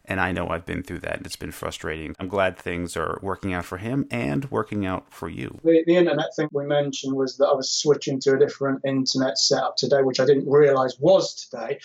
And 0.07 0.21
I 0.21 0.31
know 0.31 0.49
I've 0.49 0.67
been 0.67 0.83
through 0.83 0.99
that, 0.99 1.17
and 1.17 1.25
it's 1.25 1.35
been 1.35 1.51
frustrating. 1.51 2.15
I'm 2.19 2.27
glad 2.27 2.57
things 2.57 2.95
are 2.95 3.17
working 3.23 3.53
out 3.53 3.65
for 3.65 3.77
him 3.77 4.07
and 4.11 4.49
working 4.51 4.85
out 4.85 5.11
for 5.11 5.27
you. 5.27 5.59
The, 5.63 5.83
the 5.87 5.95
internet 5.95 6.27
thing 6.35 6.47
we 6.51 6.65
mentioned 6.65 7.15
was 7.15 7.37
that 7.37 7.47
I 7.47 7.53
was 7.53 7.71
switching 7.71 8.19
to 8.21 8.35
a 8.35 8.39
different 8.39 8.81
internet 8.85 9.39
setup 9.39 9.77
today, 9.77 10.03
which 10.03 10.19
I 10.19 10.25
didn't 10.25 10.47
realize 10.47 10.99
was 10.99 11.33
today 11.33 11.79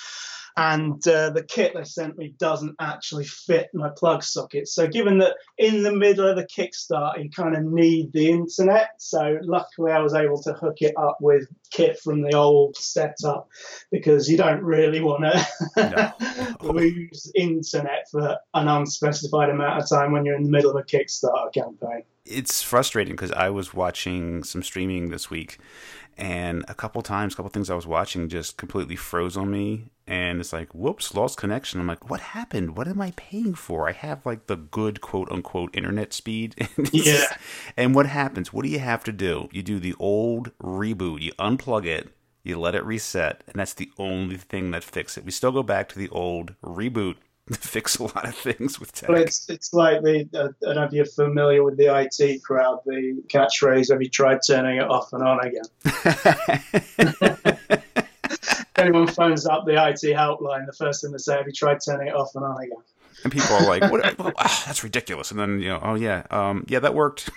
and 0.61 1.09
uh, 1.09 1.31
the 1.31 1.43
kit 1.43 1.73
they 1.75 1.85
sent 1.85 2.19
me 2.19 2.35
doesn't 2.39 2.77
actually 2.79 3.25
fit 3.25 3.71
my 3.73 3.89
plug 3.97 4.23
socket. 4.23 4.69
So, 4.69 4.87
given 4.87 5.17
that 5.19 5.37
in 5.57 5.83
the 5.83 5.93
middle 5.93 6.29
of 6.29 6.37
the 6.37 6.45
Kickstarter, 6.45 7.25
you 7.25 7.31
kind 7.31 7.57
of 7.57 7.65
need 7.65 8.13
the 8.13 8.29
internet, 8.29 8.91
so 8.99 9.39
luckily 9.41 9.91
I 9.91 10.01
was 10.01 10.13
able 10.13 10.43
to 10.43 10.53
hook 10.53 10.83
it 10.83 10.93
up 10.99 11.17
with 11.19 11.49
kit 11.71 11.99
from 11.99 12.21
the 12.21 12.35
old 12.35 12.77
setup 12.77 13.49
because 13.91 14.29
you 14.29 14.37
don't 14.37 14.63
really 14.63 15.01
want 15.01 15.25
to 15.25 16.13
no. 16.61 16.73
lose 16.73 17.33
internet 17.35 18.11
for 18.11 18.37
an 18.53 18.69
unspecified 18.69 19.49
amount 19.49 19.83
of 19.83 19.89
time 19.89 20.13
when 20.13 20.27
you're 20.27 20.37
in 20.37 20.43
the 20.43 20.51
middle 20.51 20.71
of 20.71 20.77
a 20.77 20.83
Kickstarter 20.83 21.55
campaign. 21.55 22.03
It's 22.27 22.63
frustrating 22.63 23.15
because 23.15 23.33
I 23.33 23.49
was 23.49 23.73
watching 23.73 24.45
some 24.45 24.63
streaming 24.63 25.09
this 25.09 25.31
week 25.31 25.59
and 26.21 26.67
a 26.69 26.75
couple 26.75 27.01
times, 27.01 27.33
a 27.33 27.37
couple 27.37 27.51
things 27.51 27.71
I 27.71 27.75
was 27.75 27.87
watching 27.87 28.29
just 28.29 28.59
completely 28.59 28.95
froze 28.95 29.39
on 29.39 29.51
me, 29.51 29.87
and 30.07 30.39
it's 30.39 30.53
like, 30.53 30.75
whoops, 30.75 31.15
lost 31.15 31.39
connection. 31.39 31.81
I'm 31.81 31.87
like, 31.87 32.11
what 32.11 32.21
happened? 32.21 32.77
What 32.77 32.87
am 32.89 33.01
I 33.01 33.13
paying 33.17 33.55
for? 33.55 33.89
I 33.89 33.93
have 33.93 34.27
like 34.27 34.47
the 34.47 34.57
good 34.57 35.01
quote 35.01 35.33
unquote 35.33 35.75
internet 35.75 36.13
speed. 36.13 36.69
yeah. 36.93 37.25
And 37.75 37.95
what 37.95 38.07
happens? 38.07 38.53
What 38.53 38.65
do 38.65 38.69
you 38.69 38.81
have 38.81 39.03
to 39.05 39.13
do? 39.13 39.49
You 39.51 39.63
do 39.63 39.81
the 39.81 39.95
old 39.99 40.53
reboot. 40.59 41.23
You 41.23 41.33
unplug 41.33 41.87
it. 41.87 42.11
You 42.43 42.61
let 42.61 42.75
it 42.75 42.85
reset, 42.85 43.43
and 43.47 43.57
that's 43.57 43.75
the 43.75 43.91
only 43.99 44.37
thing 44.37 44.71
that 44.73 44.85
fixes 44.85 45.19
it. 45.19 45.25
We 45.25 45.31
still 45.31 45.53
go 45.53 45.63
back 45.63 45.89
to 45.91 45.99
the 45.99 46.09
old 46.11 46.55
reboot 46.63 47.17
fix 47.59 47.99
a 47.99 48.05
lot 48.05 48.29
of 48.29 48.35
things 48.35 48.79
with 48.79 48.93
tech. 48.93 49.09
Well, 49.09 49.21
it's 49.21 49.49
it's 49.51 49.73
like 49.73 50.03
the 50.03 50.29
uh, 50.35 50.49
I 50.69 50.75
don't 50.75 50.77
know 50.77 50.85
if 50.85 50.93
you're 50.93 51.05
familiar 51.05 51.65
with 51.65 51.77
the 51.77 51.93
IT 51.93 52.45
crowd. 52.45 52.81
The 52.87 53.23
catchphrase: 53.27 53.91
"Have 53.91 54.01
you 54.01 54.09
tried 54.09 54.39
turning 54.47 54.77
it 54.77 54.89
off 54.89 55.13
and 55.13 55.23
on 55.23 55.41
again?" 55.45 55.65
Anyone 58.77 59.09
phones 59.09 59.47
up 59.47 59.67
the 59.67 59.73
IT 59.73 60.03
helpline, 60.17 60.67
the 60.67 60.73
first 60.73 61.03
thing 61.03 61.11
they 61.11 61.19
say: 61.19 61.37
"Have 61.39 61.47
you 61.47 61.53
tried 61.53 61.79
turning 61.85 62.07
it 62.09 62.15
off 62.15 62.37
and 62.37 62.45
on 62.45 62.57
again?" 62.63 62.79
And 63.25 63.33
people 63.33 63.57
are 63.57 63.67
like, 63.67 63.91
"What? 63.91 64.17
that's 64.67 64.85
ridiculous." 64.85 65.33
And 65.33 65.41
then 65.41 65.61
you 65.61 65.71
know, 65.71 65.81
oh 65.83 65.95
yeah, 65.95 66.27
um, 66.31 66.65
yeah, 66.69 66.79
that 66.79 66.95
worked. 66.95 67.31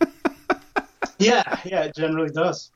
yeah, 1.18 1.60
yeah, 1.66 1.82
it 1.82 1.94
generally 1.94 2.30
does. 2.30 2.70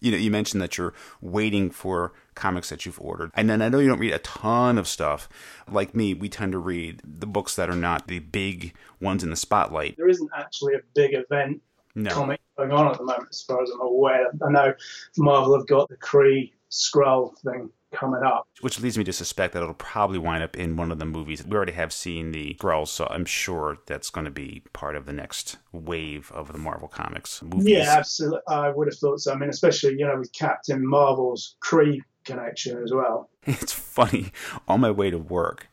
You 0.00 0.10
know, 0.10 0.16
you 0.16 0.30
mentioned 0.30 0.62
that 0.62 0.78
you're 0.78 0.94
waiting 1.20 1.70
for 1.70 2.12
comics 2.34 2.68
that 2.70 2.86
you've 2.86 3.00
ordered. 3.00 3.30
And 3.34 3.48
then 3.48 3.62
I 3.62 3.68
know 3.68 3.78
you 3.78 3.88
don't 3.88 3.98
read 3.98 4.12
a 4.12 4.18
ton 4.18 4.78
of 4.78 4.86
stuff. 4.86 5.28
Like 5.70 5.94
me, 5.94 6.14
we 6.14 6.28
tend 6.28 6.52
to 6.52 6.58
read 6.58 7.00
the 7.04 7.26
books 7.26 7.56
that 7.56 7.70
are 7.70 7.76
not 7.76 8.06
the 8.08 8.20
big 8.20 8.74
ones 9.00 9.22
in 9.22 9.30
the 9.30 9.36
spotlight. 9.36 9.96
There 9.96 10.08
isn't 10.08 10.30
actually 10.36 10.74
a 10.74 10.80
big 10.94 11.14
event 11.14 11.62
no. 11.94 12.10
comic 12.10 12.40
going 12.56 12.72
on 12.72 12.88
at 12.88 12.98
the 12.98 13.04
moment, 13.04 13.28
as 13.30 13.42
far 13.42 13.62
as 13.62 13.70
I'm 13.70 13.80
aware. 13.80 14.28
I 14.46 14.50
know 14.50 14.74
Marvel 15.16 15.56
have 15.56 15.66
got 15.66 15.88
the 15.88 15.96
Kree 15.96 16.52
Skrull 16.70 17.36
thing 17.38 17.70
coming 17.98 18.22
up. 18.22 18.46
Which 18.60 18.80
leads 18.80 18.98
me 18.98 19.04
to 19.04 19.12
suspect 19.12 19.54
that 19.54 19.62
it'll 19.62 19.74
probably 19.74 20.18
wind 20.18 20.42
up 20.42 20.56
in 20.56 20.76
one 20.76 20.92
of 20.92 20.98
the 20.98 21.04
movies. 21.04 21.44
We 21.44 21.56
already 21.56 21.72
have 21.72 21.92
seen 21.92 22.32
the 22.32 22.54
Skrulls, 22.54 22.88
so 22.88 23.06
I'm 23.10 23.24
sure 23.24 23.78
that's 23.86 24.10
going 24.10 24.24
to 24.24 24.30
be 24.30 24.62
part 24.72 24.96
of 24.96 25.06
the 25.06 25.12
next 25.12 25.56
wave 25.72 26.30
of 26.32 26.52
the 26.52 26.58
Marvel 26.58 26.88
Comics 26.88 27.42
movies. 27.42 27.68
Yeah, 27.68 27.94
absolutely. 27.96 28.40
I 28.48 28.70
would 28.70 28.88
have 28.88 28.98
thought 28.98 29.20
so. 29.20 29.32
I 29.32 29.36
mean, 29.36 29.50
especially, 29.50 29.96
you 29.98 30.06
know, 30.06 30.18
with 30.18 30.32
Captain 30.32 30.86
Marvel's 30.86 31.56
Kree 31.64 32.00
connection 32.24 32.82
as 32.82 32.92
well. 32.92 33.30
It's 33.48 33.72
funny. 33.72 34.32
On 34.66 34.80
my 34.80 34.90
way 34.90 35.10
to 35.10 35.18
work, 35.18 35.68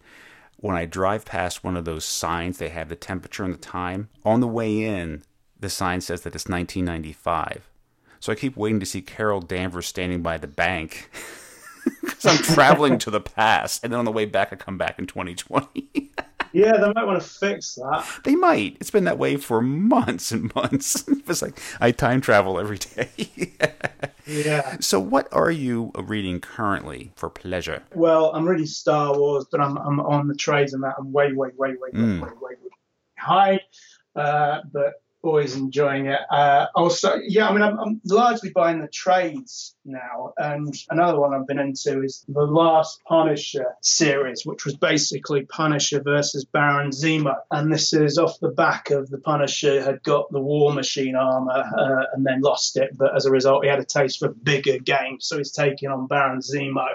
when 0.57 0.75
I 0.75 0.85
drive 0.85 1.25
past 1.25 1.63
one 1.63 1.75
of 1.75 1.85
those 1.85 2.05
signs, 2.05 2.57
they 2.57 2.69
have 2.69 2.87
the 2.87 2.95
temperature 2.95 3.43
and 3.43 3.53
the 3.53 3.57
time. 3.57 4.09
On 4.23 4.39
the 4.39 4.47
way 4.47 4.83
in, 4.83 5.23
the 5.59 5.69
sign 5.69 5.99
says 5.99 6.21
that 6.21 6.35
it's 6.35 6.47
1995. 6.47 7.67
So 8.19 8.31
I 8.31 8.35
keep 8.35 8.55
waiting 8.55 8.79
to 8.79 8.85
see 8.85 9.01
Carol 9.01 9.41
Danvers 9.41 9.87
standing 9.87 10.21
by 10.21 10.37
the 10.37 10.47
bank. 10.47 11.09
Because 12.01 12.25
I'm 12.25 12.43
traveling 12.55 12.97
to 12.99 13.11
the 13.11 13.21
past, 13.21 13.83
and 13.83 13.91
then 13.91 13.99
on 13.99 14.05
the 14.05 14.11
way 14.11 14.25
back, 14.25 14.53
I 14.53 14.55
come 14.55 14.77
back 14.77 14.99
in 14.99 15.07
2020. 15.07 16.11
Yeah, 16.53 16.73
they 16.73 16.93
might 16.93 17.05
want 17.05 17.21
to 17.21 17.27
fix 17.27 17.75
that. 17.75 18.05
They 18.23 18.35
might. 18.35 18.77
It's 18.79 18.91
been 18.91 19.05
that 19.05 19.17
way 19.17 19.37
for 19.37 19.59
months 19.59 20.31
and 20.31 20.53
months. 20.53 21.03
it's 21.07 21.41
like 21.41 21.59
I 21.81 21.91
time 21.91 22.21
travel 22.21 22.59
every 22.59 22.77
day. 22.77 23.09
yeah. 24.27 24.77
So, 24.79 24.99
what 24.99 25.27
are 25.33 25.49
you 25.49 25.91
reading 25.95 26.39
currently 26.39 27.11
for 27.15 27.29
pleasure? 27.29 27.81
Well, 27.95 28.31
I'm 28.35 28.47
reading 28.47 28.67
Star 28.67 29.17
Wars, 29.17 29.47
but 29.51 29.61
I'm 29.61 29.77
I'm 29.77 29.99
on 29.99 30.27
the 30.27 30.35
trades 30.35 30.73
and 30.73 30.83
that. 30.83 30.93
I'm 30.99 31.11
way, 31.11 31.33
way, 31.33 31.49
way, 31.57 31.71
way, 31.71 31.89
mm. 31.91 32.21
way, 32.21 32.27
way, 32.27 32.33
way, 32.39 32.55
way 32.61 32.69
behind. 33.15 33.61
Uh, 34.15 34.59
but 34.71 34.93
always 35.23 35.55
enjoying 35.55 36.07
it. 36.07 36.19
Uh, 36.29 36.67
also, 36.75 37.15
yeah, 37.25 37.47
I 37.47 37.53
mean, 37.53 37.61
I'm, 37.61 37.79
I'm, 37.79 38.01
largely 38.05 38.51
buying 38.51 38.81
the 38.81 38.89
trades 38.89 39.73
now. 39.85 40.33
And 40.37 40.75
another 40.89 41.19
one 41.19 41.33
I've 41.33 41.47
been 41.47 41.59
into 41.59 42.03
is 42.03 42.25
the 42.27 42.41
last 42.41 43.01
Punisher 43.05 43.73
series, 43.81 44.45
which 44.45 44.65
was 44.65 44.75
basically 44.75 45.45
Punisher 45.45 46.01
versus 46.01 46.43
Baron 46.43 46.91
Zemo. 46.91 47.35
And 47.49 47.71
this 47.71 47.93
is 47.93 48.17
off 48.17 48.39
the 48.39 48.49
back 48.49 48.91
of 48.91 49.09
the 49.09 49.17
Punisher 49.17 49.81
had 49.81 50.03
got 50.03 50.29
the 50.31 50.41
War 50.41 50.73
Machine 50.73 51.15
armor 51.15 51.51
uh, 51.77 52.05
and 52.13 52.25
then 52.25 52.41
lost 52.41 52.75
it. 52.77 52.97
But 52.97 53.15
as 53.15 53.25
a 53.25 53.31
result, 53.31 53.63
he 53.63 53.69
had 53.69 53.79
a 53.79 53.85
taste 53.85 54.19
for 54.19 54.27
bigger 54.29 54.77
games. 54.77 55.25
So 55.25 55.37
he's 55.37 55.51
taking 55.51 55.89
on 55.89 56.07
Baron 56.07 56.39
Zemo 56.39 56.87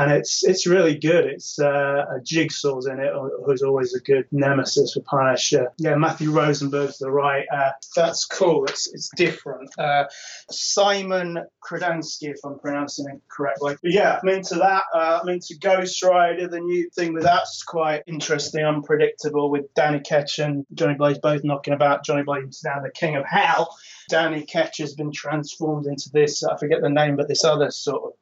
and 0.00 0.12
it's 0.12 0.42
it's 0.44 0.66
really 0.66 0.98
good. 0.98 1.26
It's 1.26 1.58
uh, 1.58 2.04
a 2.16 2.20
Jigsaw's 2.20 2.86
in 2.86 3.00
it, 3.00 3.12
who's 3.44 3.62
always 3.62 3.94
a 3.94 4.00
good 4.00 4.26
nemesis 4.32 4.94
for 4.94 5.00
Punisher. 5.02 5.72
Yeah, 5.78 5.96
Matthew 5.96 6.30
Rosenberg's 6.30 6.98
the 6.98 7.10
writer. 7.10 7.72
That's 7.94 8.24
cool. 8.24 8.64
It's 8.64 8.90
it's 8.92 9.10
different. 9.14 9.70
Uh, 9.78 10.04
Szymon 10.50 11.44
Kudranski, 11.62 12.30
if 12.30 12.38
I'm 12.44 12.58
pronouncing 12.58 13.06
it 13.12 13.20
correctly. 13.28 13.76
But 13.82 13.92
yeah, 13.92 14.18
I'm 14.22 14.28
into 14.30 14.54
that. 14.56 14.84
Uh, 14.94 15.20
I'm 15.22 15.28
into 15.28 15.56
Ghost 15.60 16.02
Rider. 16.02 16.48
The 16.48 16.60
new 16.60 16.88
thing 16.90 17.12
with 17.12 17.24
that's 17.24 17.62
quite 17.62 18.02
interesting, 18.06 18.64
unpredictable. 18.64 19.50
With 19.50 19.72
Danny 19.74 20.00
Ketch 20.00 20.38
and 20.38 20.64
Johnny 20.72 20.94
Blaze 20.94 21.18
both 21.18 21.44
knocking 21.44 21.74
about. 21.74 22.04
Johnny 22.04 22.22
Blaze 22.22 22.48
is 22.48 22.62
now 22.64 22.80
the 22.80 22.90
king 22.90 23.16
of 23.16 23.24
hell. 23.26 23.76
Danny 24.08 24.42
Ketch 24.42 24.78
has 24.78 24.94
been 24.94 25.12
transformed 25.12 25.86
into 25.86 26.10
this. 26.12 26.42
I 26.42 26.56
forget 26.56 26.80
the 26.80 26.88
name, 26.88 27.16
but 27.16 27.28
this 27.28 27.44
other 27.44 27.70
sort 27.70 28.02
of 28.02 28.12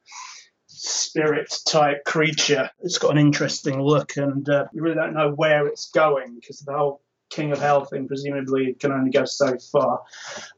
spirit 0.79 1.53
type 1.67 2.05
creature. 2.05 2.71
It's 2.81 2.99
got 2.99 3.13
an 3.13 3.19
interesting 3.19 3.83
look, 3.83 4.17
and 4.17 4.49
uh, 4.49 4.67
you 4.73 4.83
really 4.83 4.97
don't 4.97 5.15
know 5.15 5.33
where 5.33 5.67
it's 5.67 5.91
going 5.91 6.37
because 6.41 6.61
the 6.61 6.77
whole 6.77 7.03
King 7.31 7.53
of 7.53 7.61
Hell 7.61 7.85
thing 7.85 8.09
presumably 8.09 8.75
can 8.75 8.93
only 8.93 9.11
go 9.11 9.25
so 9.25 9.57
far. 9.71 10.01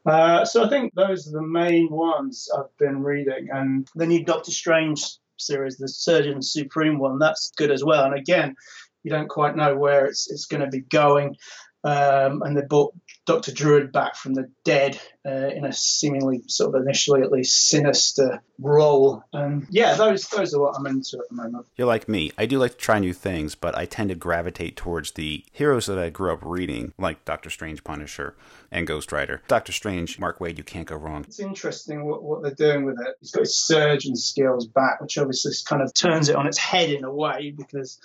Uh, 0.07 0.45
so 0.45 0.65
I 0.65 0.69
think 0.69 0.95
those 0.95 1.27
are 1.29 1.33
the 1.33 1.43
main 1.43 1.91
ones 1.91 2.49
I've 2.57 2.77
been 2.79 3.03
reading, 3.03 3.49
and 3.53 3.89
the 3.95 4.07
new 4.07 4.25
Doctor 4.25 4.51
Strange 4.51 5.05
series, 5.37 5.79
the 5.79 5.89
Surgeon 5.89 6.43
Supreme 6.43 6.99
one, 6.99 7.19
that's 7.19 7.51
good 7.57 7.71
as 7.71 7.83
well. 7.83 8.05
And 8.05 8.15
again, 8.15 8.55
you 9.03 9.11
don't 9.11 9.29
quite 9.29 9.57
know 9.57 9.77
where 9.77 10.07
it's 10.07 10.31
it's 10.31 10.47
going 10.47 10.63
to 10.63 10.69
be 10.69 10.81
going. 10.81 11.37
Um, 11.83 12.43
and 12.43 12.55
they 12.55 12.63
brought 12.69 12.95
Dr. 13.27 13.53
Druid 13.53 13.93
back 13.93 14.17
from 14.17 14.35
the 14.35 14.51
dead 14.65 15.01
uh, 15.27 15.49
in 15.49 15.65
a 15.65 15.73
seemingly 15.73 16.43
sort 16.47 16.75
of 16.75 16.83
initially 16.83 17.23
at 17.23 17.31
least 17.31 17.69
sinister 17.69 18.43
role. 18.59 19.23
And 19.33 19.67
yeah, 19.71 19.95
those 19.95 20.27
those 20.29 20.55
are 20.55 20.61
what 20.61 20.77
I'm 20.77 20.87
into 20.87 21.19
at 21.19 21.29
the 21.29 21.37
moment. 21.37 21.67
You're 21.77 21.87
like 21.87 22.09
me. 22.09 22.33
I 22.39 22.47
do 22.47 22.59
like 22.59 22.73
to 22.73 22.77
try 22.77 22.99
new 22.99 23.13
things, 23.13 23.55
but 23.55 23.77
I 23.77 23.85
tend 23.85 24.09
to 24.09 24.15
gravitate 24.15 24.77
towards 24.77 25.13
the 25.13 25.45
heroes 25.53 25.87
that 25.87 25.99
I 25.99 26.11
grew 26.11 26.33
up 26.33 26.41
reading, 26.43 26.93
like 26.99 27.25
Doctor 27.25 27.51
Strange, 27.51 27.85
Punisher, 27.85 28.35
and 28.71 28.87
Ghost 28.87 29.13
Rider. 29.13 29.43
Doctor 29.49 29.73
Strange, 29.73 30.19
Mark 30.19 30.39
Waid, 30.39 30.57
you 30.57 30.65
can't 30.65 30.87
go 30.87 30.97
wrong. 30.97 31.25
It's 31.27 31.41
interesting 31.41 32.07
what, 32.07 32.23
what 32.23 32.43
they're 32.43 32.55
doing 32.55 32.85
with 32.85 32.99
it. 33.01 33.17
He's 33.21 33.33
got 33.33 33.41
his 33.41 33.55
surgeon 33.55 34.17
skills 34.17 34.67
back, 34.67 35.01
which 35.01 35.19
obviously 35.19 35.53
kind 35.67 35.83
of 35.83 35.93
turns 35.93 36.29
it 36.29 36.37
on 36.37 36.47
its 36.47 36.59
head 36.59 36.91
in 36.91 37.05
a 37.05 37.13
way 37.13 37.55
because 37.57 37.99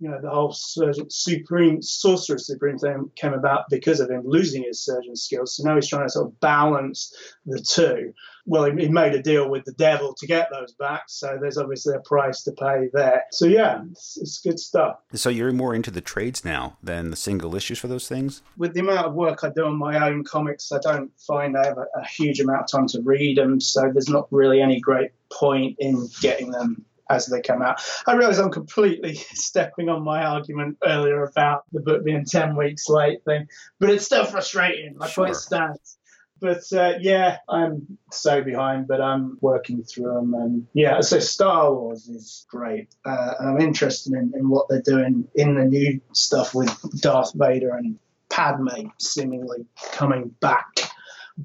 you 0.00 0.08
know, 0.08 0.20
the 0.20 0.30
whole 0.30 0.52
surgeon, 0.52 1.10
supreme 1.10 1.82
sorcerer 1.82 2.38
supreme 2.38 2.78
thing 2.78 3.10
came 3.16 3.32
about 3.32 3.64
because 3.68 3.98
of 3.98 4.08
him 4.08 4.22
losing 4.24 4.62
his 4.62 4.84
surgeon 4.84 5.16
skills. 5.16 5.56
So 5.56 5.64
now 5.64 5.74
he's 5.74 5.88
trying 5.88 6.06
to 6.06 6.10
sort 6.10 6.26
of 6.26 6.40
balance 6.40 7.14
the 7.46 7.60
two. 7.60 8.12
Well, 8.46 8.64
he, 8.64 8.84
he 8.84 8.88
made 8.88 9.14
a 9.14 9.22
deal 9.22 9.50
with 9.50 9.64
the 9.64 9.72
devil 9.72 10.14
to 10.14 10.26
get 10.26 10.48
those 10.50 10.72
back, 10.72 11.04
so 11.08 11.36
there's 11.40 11.58
obviously 11.58 11.96
a 11.96 12.00
price 12.00 12.42
to 12.44 12.52
pay 12.52 12.88
there. 12.92 13.24
So 13.32 13.46
yeah, 13.46 13.82
it's, 13.90 14.16
it's 14.20 14.38
good 14.38 14.60
stuff. 14.60 14.98
So 15.14 15.30
you're 15.30 15.52
more 15.52 15.74
into 15.74 15.90
the 15.90 16.00
trades 16.00 16.44
now 16.44 16.76
than 16.82 17.10
the 17.10 17.16
single 17.16 17.56
issues 17.56 17.78
for 17.78 17.88
those 17.88 18.08
things. 18.08 18.42
With 18.56 18.74
the 18.74 18.80
amount 18.80 19.06
of 19.06 19.14
work 19.14 19.42
I 19.42 19.50
do 19.50 19.64
on 19.64 19.76
my 19.76 20.08
own 20.08 20.22
comics, 20.24 20.70
I 20.70 20.78
don't 20.78 21.10
find 21.20 21.56
I 21.56 21.66
have 21.66 21.78
a, 21.78 21.86
a 21.96 22.06
huge 22.06 22.40
amount 22.40 22.62
of 22.62 22.68
time 22.68 22.86
to 22.88 23.00
read 23.02 23.36
them, 23.36 23.60
so 23.60 23.90
there's 23.92 24.08
not 24.08 24.28
really 24.30 24.62
any 24.62 24.80
great 24.80 25.10
point 25.30 25.76
in 25.78 26.08
getting 26.22 26.50
them 26.50 26.84
as 27.10 27.26
they 27.26 27.40
come 27.40 27.62
out. 27.62 27.80
I 28.06 28.14
realise 28.14 28.38
I'm 28.38 28.50
completely 28.50 29.14
stepping 29.34 29.88
on 29.88 30.02
my 30.02 30.24
argument 30.24 30.78
earlier 30.84 31.24
about 31.24 31.64
the 31.72 31.80
book 31.80 32.04
being 32.04 32.24
10 32.24 32.56
weeks 32.56 32.88
late 32.88 33.24
thing, 33.24 33.48
but 33.78 33.90
it's 33.90 34.04
still 34.04 34.24
frustrating. 34.24 34.96
My 34.96 35.08
sure. 35.08 35.26
point 35.26 35.36
stands. 35.36 35.98
But 36.40 36.72
uh, 36.72 36.94
yeah, 37.00 37.38
I'm 37.48 37.98
so 38.12 38.42
behind, 38.42 38.86
but 38.86 39.00
I'm 39.00 39.38
working 39.40 39.82
through 39.82 40.14
them. 40.14 40.34
And 40.34 40.66
yeah, 40.72 41.00
so 41.00 41.18
Star 41.18 41.74
Wars 41.74 42.08
is 42.08 42.46
great. 42.48 42.94
Uh, 43.04 43.34
and 43.40 43.48
I'm 43.48 43.60
interested 43.60 44.12
in, 44.12 44.32
in 44.36 44.48
what 44.48 44.68
they're 44.68 44.82
doing 44.82 45.26
in 45.34 45.56
the 45.56 45.64
new 45.64 46.00
stuff 46.12 46.54
with 46.54 46.72
Darth 47.00 47.32
Vader 47.34 47.74
and 47.74 47.98
Padme 48.28 48.88
seemingly 48.98 49.66
coming 49.92 50.28
back 50.40 50.92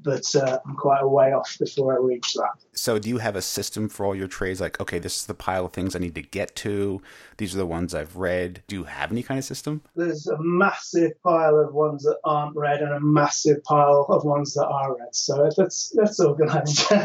but 0.02 0.34
uh, 0.34 0.58
I'm 0.66 0.74
quite 0.74 1.02
a 1.02 1.08
way 1.08 1.32
off 1.32 1.56
before 1.58 1.94
I 1.94 2.02
reach 2.02 2.34
that. 2.34 2.50
So, 2.72 2.98
do 2.98 3.08
you 3.08 3.18
have 3.18 3.36
a 3.36 3.42
system 3.42 3.88
for 3.88 4.04
all 4.04 4.14
your 4.14 4.26
trades? 4.26 4.60
Like, 4.60 4.80
okay, 4.80 4.98
this 4.98 5.18
is 5.18 5.26
the 5.26 5.34
pile 5.34 5.66
of 5.66 5.72
things 5.72 5.94
I 5.94 6.00
need 6.00 6.16
to 6.16 6.22
get 6.22 6.56
to. 6.56 7.00
These 7.36 7.54
are 7.54 7.58
the 7.58 7.66
ones 7.66 7.94
I've 7.94 8.16
read. 8.16 8.62
Do 8.66 8.76
you 8.76 8.84
have 8.84 9.12
any 9.12 9.22
kind 9.22 9.38
of 9.38 9.44
system? 9.44 9.82
There's 9.94 10.26
a 10.26 10.36
massive 10.40 11.12
pile 11.22 11.56
of 11.56 11.72
ones 11.72 12.02
that 12.02 12.18
aren't 12.24 12.56
read 12.56 12.80
and 12.80 12.92
a 12.92 13.00
massive 13.00 13.62
pile 13.62 14.06
of 14.08 14.24
ones 14.24 14.54
that 14.54 14.66
are 14.66 14.96
read. 14.96 15.14
So 15.14 15.44
it's 15.44 15.56
that's 15.56 15.90
that's 15.90 16.20
organised. 16.20 16.92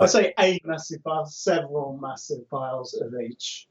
I'd 0.00 0.10
say 0.10 0.32
a 0.38 0.60
massive 0.64 1.02
pile, 1.02 1.26
several 1.26 1.98
massive 2.00 2.48
piles 2.48 2.94
of 2.94 3.12
each. 3.20 3.68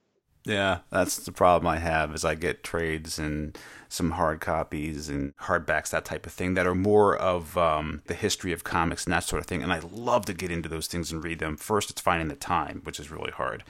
Yeah, 0.48 0.80
that's 0.90 1.18
the 1.18 1.32
problem 1.32 1.68
I 1.68 1.78
have 1.78 2.16
is 2.16 2.24
I 2.24 2.36
get 2.36 2.64
trades 2.64 3.20
and 3.20 3.58
some 3.90 4.12
hard 4.12 4.40
copies 4.40 5.10
and 5.10 5.36
hardbacks, 5.38 5.90
that 5.90 6.06
type 6.06 6.26
of 6.26 6.32
thing, 6.32 6.54
that 6.54 6.66
are 6.66 6.76
more 6.76 7.16
of 7.18 7.58
um, 7.58 8.02
the 8.06 8.14
history 8.14 8.54
of 8.54 8.64
comics 8.64 9.06
and 9.06 9.14
that 9.14 9.24
sort 9.24 9.42
of 9.42 9.48
thing. 9.48 9.62
And 9.62 9.74
I 9.74 9.80
love 9.80 10.26
to 10.26 10.34
get 10.34 10.50
into 10.50 10.70
those 10.70 10.88
things 10.88 11.12
and 11.12 11.24
read 11.24 11.40
them. 11.40 11.58
First, 11.58 11.90
it's 11.90 12.02
finding 12.02 12.30
the 12.30 12.36
time, 12.36 12.82
which 12.86 13.00
is 13.00 13.12
really 13.12 13.32
hard. 13.32 13.64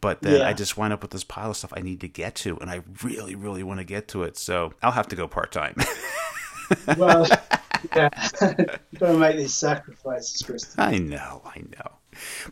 But 0.00 0.22
then 0.22 0.40
yeah. 0.40 0.48
I 0.48 0.52
just 0.52 0.76
wind 0.76 0.92
up 0.92 1.02
with 1.02 1.12
this 1.12 1.24
pile 1.24 1.50
of 1.50 1.56
stuff 1.56 1.72
I 1.76 1.80
need 1.80 2.00
to 2.00 2.08
get 2.08 2.34
to, 2.36 2.58
and 2.58 2.70
I 2.70 2.82
really, 3.02 3.34
really 3.34 3.62
want 3.62 3.78
to 3.78 3.84
get 3.84 4.08
to 4.08 4.24
it. 4.24 4.36
So 4.36 4.74
I'll 4.82 4.92
have 4.92 5.08
to 5.08 5.16
go 5.16 5.26
part 5.26 5.52
time. 5.52 5.76
well, 6.96 7.26
yeah, 7.96 8.08
you 8.42 8.98
got 8.98 9.12
to 9.12 9.18
make 9.18 9.36
these 9.36 9.54
sacrifices, 9.54 10.42
Kristen. 10.42 10.80
I 10.82 10.98
know, 10.98 11.42
I 11.44 11.60
know. 11.60 11.92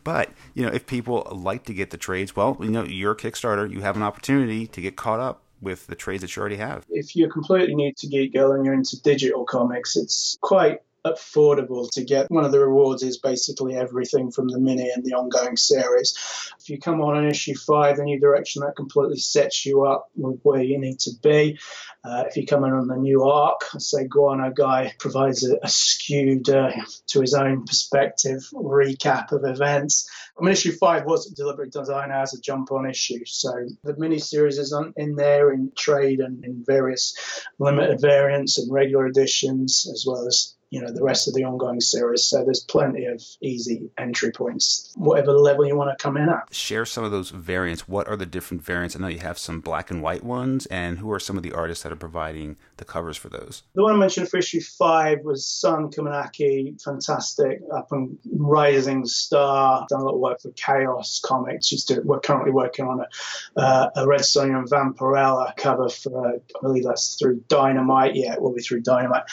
But, 0.02 0.30
you 0.54 0.64
know, 0.64 0.72
if 0.72 0.86
people 0.86 1.26
like 1.30 1.64
to 1.64 1.74
get 1.74 1.90
the 1.90 1.96
trades, 1.96 2.36
well, 2.36 2.56
you 2.60 2.70
know, 2.70 2.84
you're 2.84 3.12
a 3.12 3.16
Kickstarter, 3.16 3.70
you 3.70 3.80
have 3.80 3.96
an 3.96 4.02
opportunity 4.02 4.66
to 4.66 4.80
get 4.80 4.96
caught 4.96 5.20
up 5.20 5.42
with 5.60 5.86
the 5.86 5.94
trades 5.94 6.20
that 6.20 6.34
you 6.36 6.40
already 6.40 6.56
have. 6.56 6.84
If 6.90 7.16
you're 7.16 7.30
completely 7.30 7.74
new 7.74 7.92
to 7.96 8.06
Geek 8.06 8.34
Girl 8.34 8.52
and 8.52 8.64
you're 8.64 8.74
into 8.74 9.00
digital 9.00 9.44
comics, 9.44 9.96
it's 9.96 10.38
quite 10.40 10.80
affordable 11.04 11.90
to 11.92 12.04
get. 12.04 12.30
One 12.30 12.44
of 12.44 12.52
the 12.52 12.60
rewards 12.60 13.02
is 13.02 13.18
basically 13.18 13.76
everything 13.76 14.30
from 14.30 14.48
the 14.48 14.58
mini 14.58 14.90
and 14.90 15.04
the 15.04 15.14
ongoing 15.14 15.56
series. 15.56 16.16
If 16.60 16.70
you 16.70 16.78
come 16.78 17.00
on 17.02 17.16
an 17.16 17.28
issue 17.28 17.54
five, 17.54 17.96
the 17.96 18.04
new 18.04 18.18
direction 18.18 18.62
that 18.62 18.76
completely 18.76 19.18
sets 19.18 19.66
you 19.66 19.84
up 19.84 20.10
with 20.16 20.40
where 20.42 20.62
you 20.62 20.78
need 20.78 20.98
to 21.00 21.10
be. 21.22 21.58
Uh, 22.04 22.24
if 22.26 22.36
you 22.36 22.46
come 22.46 22.64
in 22.64 22.72
on 22.72 22.88
the 22.88 22.96
new 22.96 23.24
arc, 23.24 23.62
say 23.78 24.06
Guano 24.06 24.50
Guy 24.50 24.92
provides 24.98 25.46
a, 25.48 25.58
a 25.62 25.68
skewed 25.68 26.48
uh, 26.48 26.72
to 27.08 27.20
his 27.20 27.34
own 27.34 27.64
perspective 27.64 28.48
recap 28.52 29.32
of 29.32 29.44
events. 29.44 30.08
I 30.38 30.42
mean, 30.42 30.52
issue 30.52 30.72
five 30.72 31.04
was 31.04 31.26
deliberately 31.26 31.70
designed 31.70 32.12
as 32.12 32.34
a 32.34 32.40
jump 32.40 32.72
on 32.72 32.88
issue. 32.88 33.24
So 33.24 33.52
the 33.82 33.96
mini 33.96 34.18
series 34.18 34.58
is 34.58 34.72
on, 34.72 34.92
in 34.96 35.16
there 35.16 35.52
in 35.52 35.72
trade 35.76 36.20
and 36.20 36.44
in 36.44 36.64
various 36.66 37.14
limited 37.58 38.00
variants 38.00 38.58
and 38.58 38.72
regular 38.72 39.06
editions, 39.06 39.88
as 39.90 40.04
well 40.06 40.26
as 40.26 40.54
you 40.74 40.80
know 40.80 40.90
the 40.90 41.04
rest 41.04 41.28
of 41.28 41.34
the 41.34 41.44
ongoing 41.44 41.80
series. 41.80 42.24
So 42.24 42.44
there's 42.44 42.64
plenty 42.64 43.04
of 43.04 43.22
easy 43.40 43.90
entry 43.96 44.32
points, 44.32 44.92
whatever 44.96 45.30
level 45.30 45.64
you 45.64 45.76
want 45.76 45.96
to 45.96 46.02
come 46.02 46.16
in 46.16 46.28
at. 46.28 46.52
Share 46.52 46.84
some 46.84 47.04
of 47.04 47.12
those 47.12 47.30
variants. 47.30 47.86
What 47.86 48.08
are 48.08 48.16
the 48.16 48.26
different 48.26 48.64
variants? 48.64 48.96
I 48.96 48.98
know 48.98 49.06
you 49.06 49.20
have 49.20 49.38
some 49.38 49.60
black 49.60 49.92
and 49.92 50.02
white 50.02 50.24
ones, 50.24 50.66
and 50.66 50.98
who 50.98 51.12
are 51.12 51.20
some 51.20 51.36
of 51.36 51.44
the 51.44 51.52
artists 51.52 51.84
that 51.84 51.92
are 51.92 51.96
providing 51.96 52.56
the 52.78 52.84
covers 52.84 53.16
for 53.16 53.28
those? 53.28 53.62
The 53.74 53.84
one 53.84 53.94
I 53.94 53.96
mentioned 53.96 54.28
for 54.28 54.38
issue 54.38 54.60
five 54.60 55.20
was 55.22 55.46
Sun 55.46 55.92
Khamunaki, 55.92 56.82
fantastic, 56.82 57.60
up 57.72 57.92
and 57.92 58.18
rising 58.32 59.06
star. 59.06 59.86
Done 59.88 60.00
a 60.00 60.04
lot 60.04 60.14
of 60.14 60.20
work 60.20 60.40
for 60.40 60.50
Chaos 60.50 61.20
Comics. 61.24 61.68
She's 61.68 61.84
doing, 61.84 62.04
we're 62.04 62.18
currently 62.18 62.50
working 62.50 62.86
on 62.86 63.00
a, 63.00 63.60
uh, 63.60 63.90
a 63.94 64.08
Red 64.08 64.22
Sonja 64.22 64.58
and 64.58 64.68
Vampirella 64.68 65.56
cover 65.56 65.88
for, 65.88 66.34
I 66.34 66.40
believe 66.60 66.82
that's 66.82 67.14
through 67.14 67.44
Dynamite. 67.46 68.16
Yeah, 68.16 68.32
it 68.32 68.42
will 68.42 68.54
be 68.54 68.62
through 68.62 68.80
Dynamite. 68.80 69.24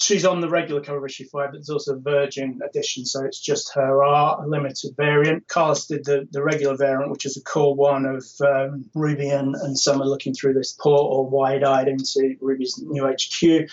She's 0.00 0.24
on 0.24 0.40
the 0.40 0.48
regular 0.48 0.80
cover 0.88 1.06
issue 1.06 1.26
five, 1.30 1.50
but 1.50 1.58
there's 1.58 1.70
also 1.70 1.96
a 1.96 2.00
Virgin 2.00 2.60
edition, 2.66 3.04
so 3.04 3.24
it's 3.24 3.40
just 3.40 3.72
her 3.74 4.02
art, 4.02 4.44
a 4.44 4.48
limited 4.48 4.96
variant. 4.96 5.46
Carlos 5.48 5.86
did 5.86 6.04
the, 6.04 6.26
the 6.30 6.42
regular 6.42 6.76
variant, 6.76 7.10
which 7.10 7.26
is 7.26 7.36
a 7.36 7.42
cool 7.42 7.74
one 7.74 8.06
of 8.06 8.24
um, 8.46 8.84
Ruby 8.94 9.28
and, 9.28 9.54
and 9.54 9.78
Summer 9.78 10.06
looking 10.06 10.34
through 10.34 10.54
this 10.54 10.72
portal, 10.72 11.28
wide 11.28 11.62
eyed 11.62 11.88
into 11.88 12.36
Ruby's 12.40 12.78
new 12.78 13.06
HQ. 13.06 13.68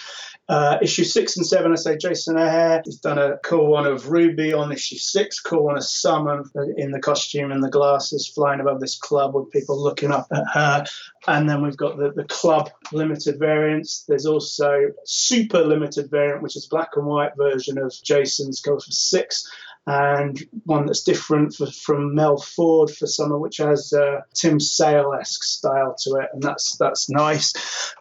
Uh, 0.47 0.77
issue 0.79 1.03
six 1.03 1.37
and 1.37 1.45
seven, 1.45 1.71
I 1.71 1.75
say 1.75 1.97
Jason 1.97 2.37
O'Hare. 2.37 2.81
He's 2.85 2.99
done 2.99 3.17
a 3.17 3.37
cool 3.37 3.65
one 3.67 3.87
of 3.87 4.09
Ruby 4.09 4.53
on 4.53 4.71
issue 4.71 4.97
six, 4.97 5.39
cool 5.39 5.63
one 5.63 5.77
of 5.77 5.83
Summer 5.83 6.43
in 6.77 6.91
the 6.91 6.99
costume 6.99 7.51
and 7.51 7.63
the 7.63 7.69
glasses 7.69 8.27
flying 8.27 8.59
above 8.59 8.79
this 8.79 8.95
club 8.95 9.33
with 9.33 9.49
people 9.49 9.81
looking 9.81 10.11
up 10.11 10.27
at 10.31 10.43
her. 10.53 10.85
And 11.27 11.49
then 11.49 11.63
we've 11.63 11.77
got 11.77 11.97
the, 11.97 12.11
the 12.11 12.25
club 12.25 12.69
limited 12.91 13.39
variants. 13.39 14.03
There's 14.07 14.27
also 14.27 14.91
super 15.05 15.63
limited 15.63 16.11
variant, 16.11 16.43
which 16.43 16.55
is 16.55 16.67
black 16.67 16.89
and 16.95 17.07
white 17.07 17.35
version 17.35 17.79
of 17.79 17.91
Jason's 18.03 18.61
goes 18.61 18.85
for 18.85 18.91
six 18.91 19.49
and 19.87 20.43
one 20.63 20.85
that's 20.85 21.03
different 21.03 21.53
for, 21.53 21.67
from 21.67 22.15
Mel 22.15 22.37
Ford 22.37 22.89
for 22.89 23.05
summer, 23.05 23.37
which 23.37 23.57
has 23.57 23.93
uh, 23.93 24.21
Tim 24.33 24.59
Sale 24.59 25.13
esque 25.19 25.43
style 25.43 25.95
to 25.99 26.15
it, 26.15 26.29
and 26.33 26.41
that's 26.41 26.77
that's 26.77 27.09
nice. 27.09 27.53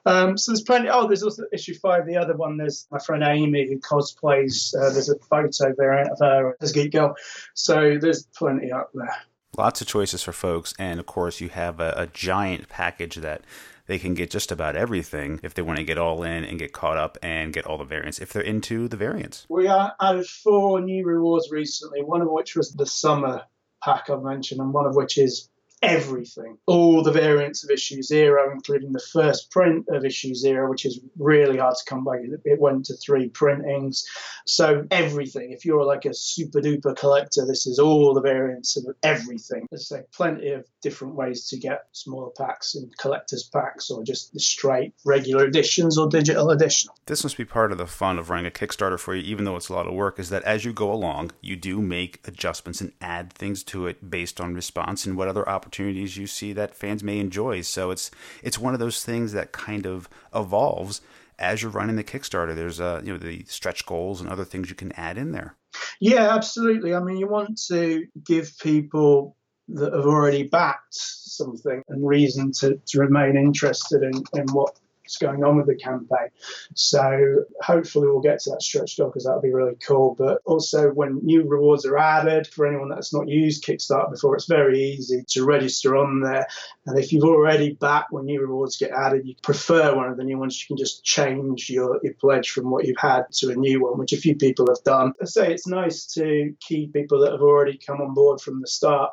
Um, 0.07 0.39
so 0.39 0.53
there's 0.53 0.63
plenty. 0.63 0.89
Oh, 0.89 1.07
there's 1.07 1.23
also 1.23 1.45
issue 1.53 1.75
five. 1.75 2.07
The 2.07 2.17
other 2.17 2.37
one, 2.37 2.57
there's 2.57 2.87
my 2.91 2.99
friend 2.99 3.23
Amy 3.23 3.67
who 3.69 3.79
cosplays. 3.79 4.75
Uh, 4.75 4.91
there's 4.91 5.11
a 5.11 5.19
photo 5.19 5.75
variant 5.75 6.11
of 6.13 6.19
her 6.21 6.57
as 6.61 6.73
Geek 6.73 6.93
Girl. 6.93 7.15
So 7.55 7.99
there's 8.01 8.25
plenty 8.37 8.73
up 8.73 8.91
there. 8.95 9.15
Lots 9.57 9.81
of 9.81 9.87
choices 9.87 10.23
for 10.23 10.33
folks, 10.33 10.75
and 10.79 10.99
of 10.99 11.07
course, 11.07 11.41
you 11.41 11.49
have 11.51 11.81
a, 11.81 11.95
a 11.97 12.07
giant 12.07 12.69
package 12.69 13.17
that 13.17 13.43
they 13.87 13.99
can 13.99 14.15
get 14.15 14.31
just 14.31 14.51
about 14.51 14.77
everything 14.77 15.41
if 15.43 15.55
they 15.55 15.63
want 15.63 15.79
to 15.79 15.85
get 15.85 15.99
all 15.99 16.23
in 16.23 16.45
and 16.45 16.59
get 16.59 16.73
caught 16.73 16.97
up 16.97 17.19
and 17.23 17.53
get 17.53 17.67
all 17.67 17.79
the 17.79 17.85
variants 17.85 18.19
if 18.19 18.33
they're 18.33 18.43
into 18.43 18.89
the 18.89 18.97
variants. 18.97 19.47
We 19.49 19.69
added 19.69 20.27
four 20.27 20.81
new 20.81 21.05
rewards 21.05 21.51
recently, 21.51 22.03
one 22.03 22.23
of 22.23 22.31
which 22.31 22.57
was 22.57 22.73
the 22.73 22.87
summer 22.87 23.43
pack 23.83 24.09
I've 24.09 24.23
mentioned, 24.23 24.61
and 24.61 24.73
one 24.73 24.87
of 24.87 24.97
which 24.97 25.19
is 25.19 25.51
everything, 25.85 26.59
all 26.67 27.03
the 27.03 27.13
variants 27.13 27.65
of 27.65 27.71
issue 27.71 28.03
zero, 28.03 28.51
including 28.53 28.93
the 28.93 29.05
first 29.13 29.51
print 29.51 29.87
of 29.91 30.05
issue 30.05 30.35
zero, 30.35 30.71
which 30.71 30.85
is 30.85 31.01
really 31.19 31.59
hard 31.59 31.77
to 31.77 31.85
come 31.85 32.05
by. 32.05 32.19
It 32.45 32.61
went 32.61 32.87
to 32.87 32.97
three 32.97 33.29
printings. 33.29 34.05
So 34.47 34.87
everything. 34.91 35.53
If 35.53 35.65
you're 35.65 35.85
like 35.85 36.05
a 36.05 36.15
super 36.15 36.61
duper 36.61 36.97
collector, 36.97 37.47
this 37.47 37.67
is 37.67 37.79
all 37.79 38.15
the 38.15 38.21
variants 38.21 38.77
of 38.77 38.87
everything. 39.03 39.67
There's 39.71 39.91
like 39.91 40.11
plenty 40.13 40.51
of 40.51 40.67
different 40.83 41.15
ways 41.15 41.49
to 41.49 41.59
get 41.59 41.85
smaller 41.93 42.31
packs 42.31 42.75
and 42.75 42.97
collector's 42.97 43.45
packs 43.45 43.91
or 43.91 44.03
just 44.05 44.33
the 44.33 44.41
straight 44.41 44.95
regular 45.05 45.45
editions 45.45 45.99
or 45.99 46.09
digital 46.09 46.51
edition. 46.51 46.91
This 47.07 47.23
must 47.23 47.37
be 47.37 47.45
part 47.45 47.73
of 47.73 47.79
the 47.79 47.87
fun 47.87 48.19
of 48.19 48.31
running 48.31 48.47
a 48.47 48.51
Kickstarter 48.51 48.99
for 48.99 49.15
you, 49.15 49.23
even 49.23 49.45
though 49.45 49.57
it's 49.57 49.69
a 49.69 49.75
lot 49.75 49.87
of 49.87 49.95
work, 49.95 50.19
is 50.19 50.31
that 50.31 50.43
as 50.45 50.65
you 50.65 50.73
go 50.73 50.93
along, 50.93 51.33
you 51.41 51.57
do 51.57 51.81
make 51.81 52.27
adjustments 52.27 52.81
and 52.81 52.93
add 53.01 53.33
things 53.33 53.63
to 53.65 53.87
it 53.87 54.11
based 54.11 54.41
on 54.41 54.55
response 54.55 55.07
and 55.07 55.17
what 55.17 55.29
other 55.29 55.49
opportunities 55.49 55.74
opportunities 55.75 56.17
you 56.17 56.27
see 56.27 56.53
that 56.53 56.75
fans 56.75 57.03
may 57.03 57.19
enjoy. 57.19 57.61
So 57.61 57.91
it's 57.91 58.11
it's 58.43 58.59
one 58.59 58.75
of 58.75 58.81
those 58.81 59.05
things 59.05 59.33
that 59.33 59.53
kind 59.53 59.87
of 59.87 60.09
evolves 60.35 61.01
as 61.39 61.63
you're 61.63 61.71
running 61.71 61.97
the 61.97 62.05
Kickstarter. 62.05 62.55
There's 62.55 62.81
uh, 62.81 63.03
you 63.05 63.13
know 63.13 63.19
the 63.19 63.45
stretch 63.49 63.85
goals 63.87 64.21
and 64.21 64.31
other 64.31 64.45
things 64.45 64.69
you 64.69 64.77
can 64.77 64.93
add 64.93 65.19
in 65.19 65.33
there. 65.33 65.57
Yeah, 66.01 66.35
absolutely. 66.35 66.95
I 66.95 67.01
mean, 67.01 67.17
you 67.17 67.27
want 67.27 67.61
to 67.69 68.07
give 68.25 68.57
people 68.61 69.37
that 69.69 69.93
have 69.93 70.07
already 70.07 70.45
backed 70.45 70.95
something 70.95 71.83
and 71.89 72.07
reason 72.07 72.53
to, 72.53 72.79
to 72.87 73.01
remain 73.01 73.37
interested 73.37 74.03
in, 74.03 74.23
in 74.35 74.47
what 74.53 74.79
what's 75.05 75.19
going 75.19 75.45
on 75.45 75.57
with 75.57 75.67
the 75.67 75.77
campaign. 75.77 76.31
So 76.75 77.45
hopefully 77.61 78.09
we'll 78.09 78.21
get 78.21 78.41
to 78.41 78.51
that 78.51 78.63
stretch 78.63 78.97
goal 78.97 79.09
because 79.09 79.25
that'll 79.25 79.43
be 79.43 79.53
really 79.53 79.77
cool. 79.77 80.15
But 80.17 80.41
also 80.47 80.91
when 80.91 81.21
new 81.23 81.47
rewards 81.47 81.85
are 81.85 81.99
added 81.99 82.47
for 82.47 82.67
anyone 82.67 82.89
that's 82.89 83.13
not 83.13 83.29
used 83.29 83.65
Kickstarter 83.65 84.11
before, 84.11 84.35
it's 84.35 84.47
very 84.47 84.81
easy 84.81 85.23
to 85.29 85.45
register 85.45 85.97
on 85.97 86.21
there. 86.21 86.47
And 86.87 86.99
if 86.99 87.13
you've 87.13 87.25
already 87.25 87.75
backed 87.75 88.13
when 88.13 88.25
new 88.25 88.41
rewards 88.41 88.79
get 88.79 88.93
added, 88.93 89.27
you 89.27 89.35
prefer 89.43 89.95
one 89.95 90.09
of 90.09 90.17
the 90.17 90.25
new 90.25 90.39
ones, 90.39 90.61
you 90.61 90.67
can 90.67 90.83
just 90.83 91.05
change 91.05 91.69
your, 91.69 92.01
your 92.03 92.15
pledge 92.15 92.51
from 92.51 92.71
what 92.71 92.87
you've 92.87 92.97
had 92.99 93.25
to 93.33 93.51
a 93.51 93.55
new 93.55 93.83
one, 93.83 93.99
which 93.99 94.15
a 94.15 94.19
few 94.19 94.37
people 94.37 94.67
have 94.69 94.83
done. 94.85 95.13
I 95.21 95.27
say 95.27 95.53
it's 95.53 95.67
nice 95.67 96.07
to 96.15 96.55
keep 96.61 96.95
people 96.95 97.21
that 97.21 97.33
have 97.33 97.43
already 97.43 97.77
come 97.77 98.01
on 98.01 98.15
board 98.15 98.41
from 98.41 98.61
the 98.61 98.67
start 98.67 99.11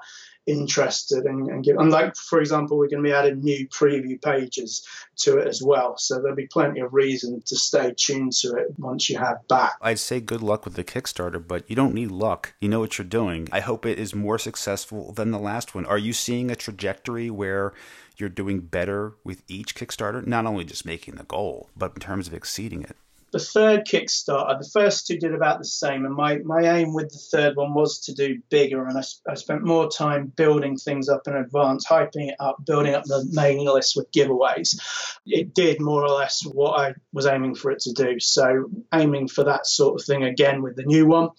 interested 0.47 1.25
and, 1.25 1.47
and 1.49 1.63
give. 1.63 1.77
And 1.77 1.91
like 1.91 2.15
for 2.15 2.39
example, 2.39 2.77
we're 2.77 2.89
going 2.89 3.03
to 3.03 3.09
be 3.09 3.13
adding 3.13 3.41
new 3.41 3.67
preview 3.67 4.21
pages 4.21 4.85
to 5.17 5.37
it 5.37 5.47
as 5.47 5.61
well, 5.61 5.97
so 5.97 6.19
there'll 6.19 6.35
be 6.35 6.47
plenty 6.47 6.79
of 6.79 6.93
reason 6.93 7.41
to 7.45 7.55
stay 7.55 7.93
tuned 7.95 8.33
to 8.33 8.55
it 8.55 8.67
once 8.77 9.09
you 9.09 9.17
have 9.17 9.47
back. 9.47 9.73
I'd 9.81 9.99
say 9.99 10.19
good 10.19 10.41
luck 10.41 10.65
with 10.65 10.75
the 10.75 10.83
Kickstarter, 10.83 11.45
but 11.45 11.69
you 11.69 11.75
don't 11.75 11.93
need 11.93 12.11
luck. 12.11 12.53
You 12.59 12.69
know 12.69 12.79
what 12.79 12.97
you're 12.97 13.05
doing. 13.05 13.47
I 13.51 13.59
hope 13.59 13.85
it 13.85 13.99
is 13.99 14.15
more 14.15 14.37
successful 14.37 15.11
than 15.13 15.31
the 15.31 15.39
last 15.39 15.75
one. 15.75 15.85
Are 15.85 15.97
you 15.97 16.13
seeing 16.13 16.49
a 16.49 16.55
trajectory 16.55 17.29
where 17.29 17.73
you're 18.17 18.29
doing 18.29 18.61
better 18.61 19.13
with 19.23 19.43
each 19.47 19.75
Kickstarter? 19.75 20.25
Not 20.25 20.45
only 20.45 20.63
just 20.65 20.85
making 20.85 21.15
the 21.15 21.23
goal, 21.23 21.69
but 21.75 21.93
in 21.93 21.99
terms 21.99 22.27
of 22.27 22.33
exceeding 22.33 22.81
it. 22.81 22.95
The 23.31 23.39
third 23.39 23.85
Kickstarter, 23.85 24.59
the 24.59 24.69
first 24.73 25.07
two 25.07 25.17
did 25.17 25.33
about 25.33 25.59
the 25.59 25.65
same, 25.65 26.05
and 26.05 26.13
my, 26.13 26.39
my 26.39 26.77
aim 26.77 26.93
with 26.93 27.11
the 27.11 27.17
third 27.31 27.55
one 27.55 27.73
was 27.73 27.99
to 28.01 28.13
do 28.13 28.41
bigger, 28.49 28.85
and 28.85 28.97
I, 28.97 29.03
I 29.29 29.35
spent 29.35 29.63
more 29.63 29.89
time 29.89 30.33
building 30.35 30.75
things 30.75 31.07
up 31.07 31.27
in 31.27 31.35
advance, 31.35 31.87
hyping 31.87 32.29
it 32.29 32.35
up, 32.39 32.57
building 32.65 32.93
up 32.93 33.05
the 33.05 33.25
mailing 33.31 33.67
list 33.67 33.95
with 33.95 34.11
giveaways. 34.11 34.79
It 35.25 35.53
did 35.53 35.79
more 35.79 36.03
or 36.03 36.09
less 36.09 36.41
what 36.45 36.79
I 36.79 36.93
was 37.13 37.25
aiming 37.25 37.55
for 37.55 37.71
it 37.71 37.79
to 37.81 37.93
do. 37.93 38.19
So 38.19 38.69
aiming 38.93 39.29
for 39.29 39.45
that 39.45 39.65
sort 39.65 39.99
of 39.99 40.05
thing 40.05 40.23
again 40.23 40.61
with 40.61 40.75
the 40.75 40.83
new 40.83 41.07
one 41.07 41.29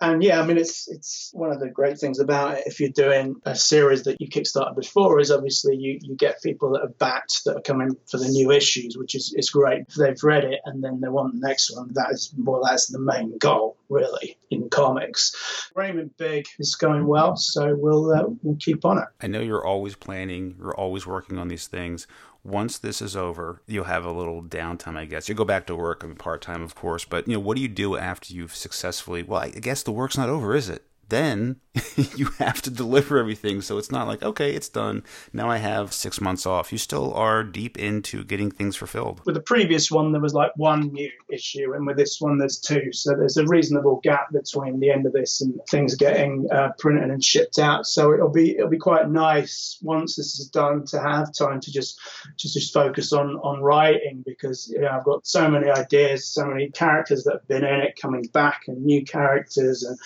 and 0.00 0.22
yeah, 0.22 0.40
I 0.40 0.46
mean, 0.46 0.56
it's 0.56 0.88
it's 0.88 1.30
one 1.34 1.50
of 1.52 1.60
the 1.60 1.68
great 1.68 1.98
things 1.98 2.18
about 2.18 2.58
it. 2.58 2.64
If 2.66 2.80
you're 2.80 2.88
doing 2.88 3.36
a 3.44 3.54
series 3.54 4.04
that 4.04 4.20
you 4.20 4.28
kickstarted 4.28 4.76
before, 4.76 5.20
is 5.20 5.30
obviously 5.30 5.76
you, 5.76 5.98
you 6.00 6.16
get 6.16 6.42
people 6.42 6.72
that 6.72 6.82
are 6.82 6.94
backed 6.98 7.44
that 7.44 7.56
are 7.56 7.62
coming 7.62 7.96
for 8.10 8.16
the 8.16 8.28
new 8.28 8.50
issues, 8.50 8.96
which 8.96 9.14
is, 9.14 9.34
is 9.36 9.50
great. 9.50 9.82
They've 9.98 10.22
read 10.22 10.44
it 10.44 10.60
and 10.64 10.82
then 10.82 11.00
they 11.00 11.08
want 11.08 11.34
the 11.34 11.46
next 11.46 11.76
one, 11.76 11.90
that 11.94 12.10
is 12.12 12.32
well, 12.38 12.62
that's 12.64 12.88
the 12.88 12.98
main 12.98 13.36
goal 13.38 13.76
really 13.90 14.38
in 14.50 14.70
comics. 14.70 15.70
Raymond 15.74 16.16
Big 16.16 16.46
is 16.58 16.74
going 16.76 17.06
well, 17.06 17.36
so 17.36 17.74
we'll 17.74 18.12
uh, 18.12 18.24
we'll 18.42 18.56
keep 18.56 18.84
on 18.84 18.98
it. 18.98 19.08
I 19.20 19.26
know 19.26 19.40
you're 19.40 19.66
always 19.66 19.96
planning, 19.96 20.56
you're 20.58 20.76
always 20.76 21.06
working 21.06 21.36
on 21.38 21.48
these 21.48 21.66
things 21.66 22.06
once 22.42 22.78
this 22.78 23.02
is 23.02 23.16
over, 23.16 23.62
you'll 23.66 23.84
have 23.84 24.04
a 24.04 24.12
little 24.12 24.42
downtime, 24.42 24.96
I 24.96 25.04
guess. 25.04 25.28
You'll 25.28 25.38
go 25.38 25.44
back 25.44 25.66
to 25.66 25.76
work, 25.76 26.02
I 26.02 26.06
mean, 26.06 26.16
part 26.16 26.40
time, 26.40 26.62
of 26.62 26.74
course, 26.74 27.04
but 27.04 27.28
you 27.28 27.34
know, 27.34 27.40
what 27.40 27.56
do 27.56 27.62
you 27.62 27.68
do 27.68 27.96
after 27.96 28.32
you've 28.32 28.54
successfully? 28.54 29.22
Well, 29.22 29.40
I 29.40 29.50
guess 29.50 29.82
the 29.82 29.92
work's 29.92 30.16
not 30.16 30.28
over, 30.28 30.54
is 30.54 30.68
it? 30.68 30.84
Then 31.10 31.60
you 32.16 32.26
have 32.38 32.60
to 32.62 32.70
deliver 32.70 33.18
everything. 33.18 33.60
So 33.60 33.78
it's 33.78 33.92
not 33.92 34.08
like, 34.08 34.22
okay, 34.22 34.54
it's 34.54 34.68
done. 34.68 35.04
Now 35.32 35.48
I 35.48 35.58
have 35.58 35.92
six 35.92 36.20
months 36.20 36.44
off. 36.44 36.72
You 36.72 36.78
still 36.78 37.14
are 37.14 37.44
deep 37.44 37.78
into 37.78 38.24
getting 38.24 38.50
things 38.50 38.76
fulfilled. 38.76 39.20
With 39.24 39.36
the 39.36 39.42
previous 39.42 39.90
one, 39.90 40.10
there 40.10 40.20
was 40.20 40.34
like 40.34 40.50
one 40.56 40.92
new 40.92 41.10
issue, 41.32 41.74
and 41.74 41.86
with 41.86 41.96
this 41.96 42.20
one, 42.20 42.38
there's 42.38 42.58
two. 42.58 42.92
So 42.92 43.14
there's 43.14 43.36
a 43.36 43.46
reasonable 43.46 44.00
gap 44.02 44.32
between 44.32 44.80
the 44.80 44.90
end 44.90 45.06
of 45.06 45.12
this 45.12 45.40
and 45.40 45.60
things 45.68 45.94
getting 45.94 46.48
uh, 46.50 46.70
printed 46.78 47.10
and 47.10 47.22
shipped 47.22 47.58
out. 47.58 47.86
So 47.86 48.12
it'll 48.12 48.30
be 48.30 48.56
it'll 48.56 48.68
be 48.68 48.78
quite 48.78 49.08
nice 49.08 49.78
once 49.82 50.16
this 50.16 50.40
is 50.40 50.48
done 50.48 50.86
to 50.86 51.00
have 51.00 51.32
time 51.32 51.60
to 51.60 51.72
just 51.72 52.00
just 52.36 52.54
just 52.54 52.74
focus 52.74 53.12
on 53.12 53.36
on 53.36 53.60
writing 53.60 54.24
because 54.26 54.68
you 54.68 54.80
know 54.80 54.88
I've 54.88 55.04
got 55.04 55.26
so 55.26 55.48
many 55.48 55.70
ideas, 55.70 56.26
so 56.26 56.46
many 56.46 56.70
characters 56.70 57.24
that 57.24 57.34
have 57.34 57.48
been 57.48 57.64
in 57.64 57.80
it 57.80 57.98
coming 58.00 58.24
back, 58.32 58.62
and 58.66 58.84
new 58.84 59.04
characters, 59.04 59.84
and 59.84 59.96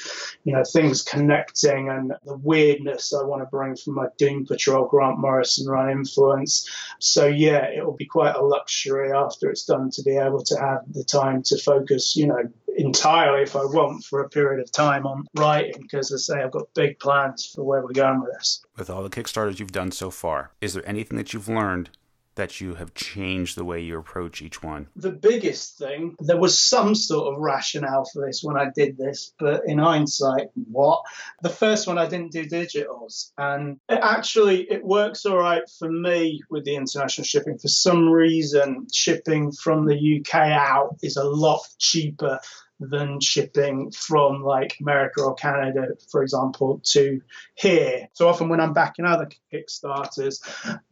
you 0.45 0.53
know 0.53 0.63
things 0.65 0.94
connecting 1.03 1.89
and 1.89 2.13
the 2.25 2.37
weirdness 2.37 3.13
I 3.13 3.25
want 3.25 3.43
to 3.43 3.47
bring 3.47 3.77
from 3.77 3.95
my 3.95 4.07
Doom 4.19 4.47
Patrol 4.47 4.87
Grant 4.87 5.19
Morrison 5.19 5.69
run 5.69 5.91
influence. 5.91 6.69
So 6.99 7.27
yeah, 7.27 7.67
it 7.67 7.85
will 7.85 7.97
be 7.97 8.07
quite 8.07 8.35
a 8.35 8.43
luxury 8.43 9.13
after 9.13 9.51
it's 9.51 9.65
done 9.65 9.91
to 9.93 10.03
be 10.03 10.17
able 10.17 10.43
to 10.45 10.57
have 10.59 10.81
the 10.93 11.05
time 11.05 11.43
to 11.45 11.59
focus, 11.59 12.17
you 12.17 12.27
know, 12.27 12.49
entirely 12.77 13.43
if 13.43 13.57
I 13.57 13.65
want 13.65 14.05
for 14.05 14.23
a 14.23 14.29
period 14.29 14.61
of 14.61 14.71
time 14.73 15.07
on 15.07 15.27
writing 15.37 15.83
because 15.83 16.13
I 16.13 16.17
say 16.17 16.43
I've 16.43 16.51
got 16.51 16.75
big 16.75 16.99
plans 16.99 17.47
for 17.47 17.65
where 17.65 17.83
we're 17.83 17.93
going 17.93 18.21
with 18.21 18.33
this. 18.33 18.65
With 18.77 18.91
all 18.91 19.03
the 19.03 19.11
Kickstarters 19.11 19.59
you've 19.59 19.73
done 19.73 19.93
so 19.93 20.11
far, 20.11 20.51
is 20.61 20.75
there 20.75 20.89
anything 20.89 21.17
that 21.17 21.33
you've 21.33 21.49
learned 21.49 21.91
that 22.37 22.61
you 22.61 22.75
have 22.75 22.95
changed 22.95 23.57
the 23.57 23.65
way 23.65 23.81
you 23.81 23.99
approach 23.99 24.43
each 24.43 24.63
one? 24.63 24.89
The 24.97 25.11
biggest 25.11 25.79
thing, 25.79 26.17
there 26.21 26.39
was 26.39 26.59
some 26.59 26.95
sort 26.95 27.33
of 27.33 27.41
rationale 27.41 28.05
for 28.13 28.27
this 28.27 28.43
when 28.43 28.57
I 28.57 28.71
did 28.75 28.97
this, 28.97 29.33
but 29.39 29.63
in 29.67 29.79
hindsight, 29.79 30.49
what? 30.55 31.03
The 31.43 31.49
first 31.49 31.87
one 31.87 31.99
I 31.99 32.07
didn't 32.07 32.33
do 32.33 32.45
digitals, 32.45 33.31
and 33.39 33.79
it 33.89 33.99
actually 34.03 34.63
it 34.63 34.85
works 34.85 35.27
all 35.27 35.37
right 35.37 35.63
for 35.79 35.91
me 35.91 36.43
with 36.51 36.65
the 36.65 36.77
international 36.77 37.25
shipping. 37.25 37.59
For 37.59 37.69
some 37.69 38.09
reason, 38.09 38.87
shipping 38.93 39.53
from 39.53 39.87
the 39.87 40.21
UK 40.21 40.35
out 40.35 40.97
is 41.03 41.17
a 41.17 41.25
lot 41.25 41.61
cheaper 41.79 42.41
than 42.89 43.21
shipping 43.21 43.91
from 43.91 44.43
like 44.43 44.77
America 44.81 45.23
or 45.23 45.35
Canada, 45.35 45.89
for 46.11 46.23
example, 46.23 46.81
to 46.85 47.21
here. 47.55 48.09
So 48.13 48.29
often 48.29 48.49
when 48.49 48.61
I'm 48.61 48.73
backing 48.73 49.05
other 49.05 49.29
Kickstarters, 49.53 50.41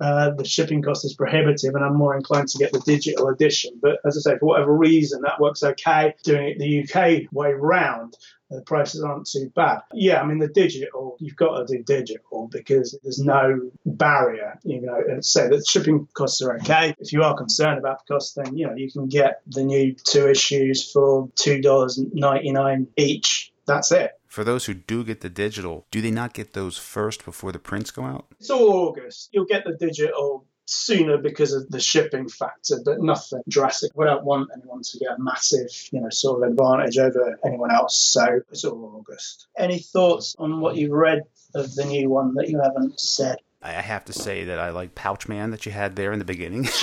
uh, 0.00 0.30
the 0.30 0.44
shipping 0.44 0.82
cost 0.82 1.04
is 1.04 1.14
prohibitive 1.14 1.74
and 1.74 1.84
I'm 1.84 1.96
more 1.96 2.16
inclined 2.16 2.48
to 2.48 2.58
get 2.58 2.72
the 2.72 2.80
digital 2.80 3.28
edition. 3.28 3.72
But 3.80 3.98
as 4.04 4.16
I 4.16 4.32
say, 4.32 4.38
for 4.38 4.46
whatever 4.46 4.76
reason, 4.76 5.22
that 5.22 5.40
works 5.40 5.62
okay. 5.62 6.14
Doing 6.24 6.48
it 6.48 6.58
the 6.58 6.82
UK 6.82 7.32
way 7.32 7.52
round, 7.52 8.16
the 8.52 8.62
prices 8.62 9.02
aren't 9.02 9.26
too 9.26 9.50
bad. 9.54 9.80
Yeah, 9.92 10.20
I 10.20 10.26
mean 10.26 10.38
the 10.38 10.48
digital, 10.48 11.16
you've 11.18 11.36
got 11.36 11.58
to 11.58 11.76
do 11.76 11.82
digital 11.82 12.48
because 12.50 12.98
there's 13.02 13.20
no 13.20 13.70
barrier. 13.84 14.58
You 14.62 14.80
know, 14.82 15.00
and 15.08 15.24
say 15.24 15.48
the 15.48 15.64
shipping 15.64 16.08
costs 16.14 16.42
are 16.42 16.54
okay. 16.56 16.94
If 16.98 17.12
you 17.12 17.22
are 17.22 17.36
concerned 17.36 17.78
about 17.78 18.06
the 18.06 18.14
cost, 18.14 18.36
then 18.36 18.56
you 18.56 18.66
know 18.66 18.74
you 18.74 18.90
can 18.90 19.08
get 19.08 19.42
the 19.46 19.64
new 19.64 19.94
two 19.94 20.28
issues 20.28 20.90
for 20.90 21.28
two 21.34 21.60
dollars 21.60 21.98
ninety 22.12 22.52
nine 22.52 22.88
each. 22.96 23.52
That's 23.66 23.92
it. 23.92 24.12
For 24.26 24.44
those 24.44 24.64
who 24.64 24.74
do 24.74 25.04
get 25.04 25.20
the 25.20 25.28
digital, 25.28 25.86
do 25.90 26.00
they 26.00 26.10
not 26.10 26.32
get 26.32 26.54
those 26.54 26.78
first 26.78 27.24
before 27.24 27.52
the 27.52 27.58
prints 27.58 27.90
go 27.90 28.04
out? 28.04 28.26
It's 28.40 28.50
all 28.50 28.88
August. 28.88 29.28
You'll 29.32 29.44
get 29.44 29.64
the 29.64 29.74
digital 29.74 30.46
sooner 30.66 31.18
because 31.18 31.52
of 31.52 31.68
the 31.70 31.80
shipping 31.80 32.28
factor, 32.28 32.76
but 32.84 33.00
nothing 33.00 33.42
drastic. 33.48 33.92
We 33.94 34.04
don't 34.04 34.24
want 34.24 34.50
anyone 34.56 34.82
to 34.82 34.98
get 34.98 35.12
a 35.12 35.18
massive, 35.18 35.68
you 35.90 36.00
know, 36.00 36.10
sort 36.10 36.42
of 36.42 36.50
advantage 36.50 36.98
over 36.98 37.38
anyone 37.44 37.70
else. 37.70 37.98
So 37.98 38.40
it's 38.50 38.64
all 38.64 38.96
August. 38.98 39.46
Any 39.56 39.78
thoughts 39.78 40.34
on 40.38 40.60
what 40.60 40.76
you've 40.76 40.92
read 40.92 41.22
of 41.54 41.74
the 41.74 41.84
new 41.84 42.08
one 42.08 42.34
that 42.34 42.48
you 42.48 42.60
haven't 42.60 42.98
said? 43.00 43.36
I 43.62 43.72
have 43.72 44.04
to 44.06 44.12
say 44.12 44.44
that 44.44 44.58
I 44.58 44.70
like 44.70 44.94
Pouch 44.94 45.28
Man 45.28 45.52
that 45.52 45.66
you 45.66 45.72
had 45.72 45.94
there 45.94 46.12
in 46.12 46.18
the 46.18 46.24
beginning. 46.24 46.68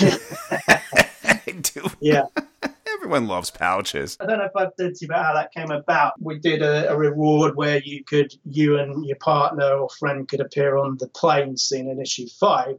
I 0.50 1.40
do. 1.60 1.90
Yeah. 2.00 2.24
Everyone 2.94 3.28
loves 3.28 3.50
pouches. 3.50 4.16
I 4.20 4.26
don't 4.26 4.38
know 4.38 4.44
if 4.44 4.56
I've 4.56 4.76
told 4.76 5.00
you 5.00 5.06
about 5.06 5.24
how 5.24 5.34
that 5.34 5.52
came 5.52 5.70
about. 5.70 6.20
We 6.20 6.38
did 6.38 6.62
a, 6.62 6.90
a, 6.90 6.96
reward 6.96 7.56
where 7.56 7.80
you 7.82 8.04
could, 8.04 8.34
you 8.44 8.78
and 8.78 9.04
your 9.06 9.16
partner 9.16 9.64
or 9.64 9.88
friend 9.88 10.28
could 10.28 10.40
appear 10.40 10.76
on 10.76 10.98
the 10.98 11.08
plane 11.08 11.56
scene 11.56 11.88
in 11.88 12.00
issue 12.00 12.26
five. 12.28 12.76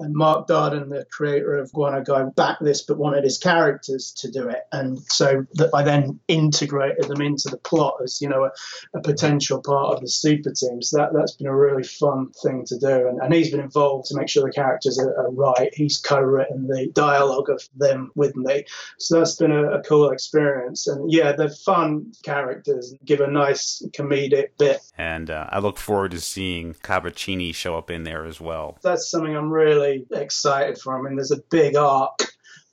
And 0.00 0.14
Mark 0.14 0.48
Darden, 0.48 0.88
the 0.88 1.06
creator 1.10 1.58
of 1.58 1.72
Guano 1.72 2.02
Guy, 2.02 2.24
backed 2.36 2.64
this 2.64 2.82
but 2.82 2.98
wanted 2.98 3.24
his 3.24 3.38
characters 3.38 4.12
to 4.18 4.30
do 4.30 4.48
it. 4.48 4.62
And 4.72 4.98
so 5.10 5.46
that 5.54 5.70
I 5.74 5.82
then 5.82 6.20
integrated 6.28 7.04
them 7.04 7.20
into 7.20 7.48
the 7.48 7.58
plot 7.58 7.98
as, 8.02 8.20
you 8.20 8.28
know, 8.28 8.44
a, 8.44 8.98
a 8.98 9.02
potential 9.02 9.62
part 9.62 9.94
of 9.94 10.00
the 10.00 10.08
super 10.08 10.52
team. 10.52 10.82
So 10.82 10.98
that, 10.98 11.12
that's 11.12 11.32
been 11.32 11.46
a 11.46 11.56
really 11.56 11.82
fun 11.82 12.30
thing 12.42 12.64
to 12.66 12.78
do. 12.78 13.08
And, 13.08 13.20
and 13.20 13.32
he's 13.32 13.50
been 13.50 13.60
involved 13.60 14.06
to 14.08 14.16
make 14.16 14.28
sure 14.28 14.44
the 14.44 14.52
characters 14.52 14.98
are, 14.98 15.16
are 15.18 15.30
right. 15.30 15.70
He's 15.74 15.98
co 15.98 16.20
written 16.20 16.66
the 16.66 16.90
dialogue 16.94 17.50
of 17.50 17.62
them 17.76 18.10
with 18.14 18.36
me. 18.36 18.64
So 18.98 19.18
that's 19.18 19.36
been 19.36 19.52
a, 19.52 19.78
a 19.78 19.82
cool 19.82 20.10
experience. 20.10 20.86
And 20.86 21.12
yeah, 21.12 21.32
they're 21.32 21.50
fun 21.50 22.12
characters, 22.22 22.94
give 23.04 23.20
a 23.20 23.30
nice 23.30 23.82
comedic 23.92 24.50
bit. 24.58 24.80
And 24.96 25.30
uh, 25.30 25.46
I 25.50 25.58
look 25.58 25.78
forward 25.78 26.12
to 26.12 26.20
seeing 26.20 26.74
Cabocini 26.74 27.54
show 27.54 27.76
up 27.76 27.90
in 27.90 28.04
there 28.04 28.24
as 28.24 28.40
well. 28.40 28.78
That's 28.82 29.10
something 29.10 29.36
I'm 29.36 29.50
really 29.50 29.89
really 29.90 30.06
excited 30.22 30.78
for. 30.78 30.98
I 30.98 31.02
mean, 31.02 31.16
there's 31.16 31.30
a 31.30 31.42
big 31.50 31.76
arc 31.76 32.26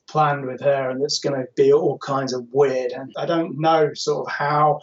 planned 0.07 0.45
with 0.45 0.61
her, 0.61 0.89
and 0.89 1.03
it's 1.03 1.20
going 1.20 1.36
to 1.36 1.45
be 1.57 1.74
all 1.74 1.97
kinds 1.97 2.32
of 2.32 2.47
weird. 2.53 2.93
And 2.93 3.13
I 3.18 3.26
don't 3.26 3.59
know 3.59 3.93
sort 3.93 4.26
of 4.26 4.34
how 4.34 4.80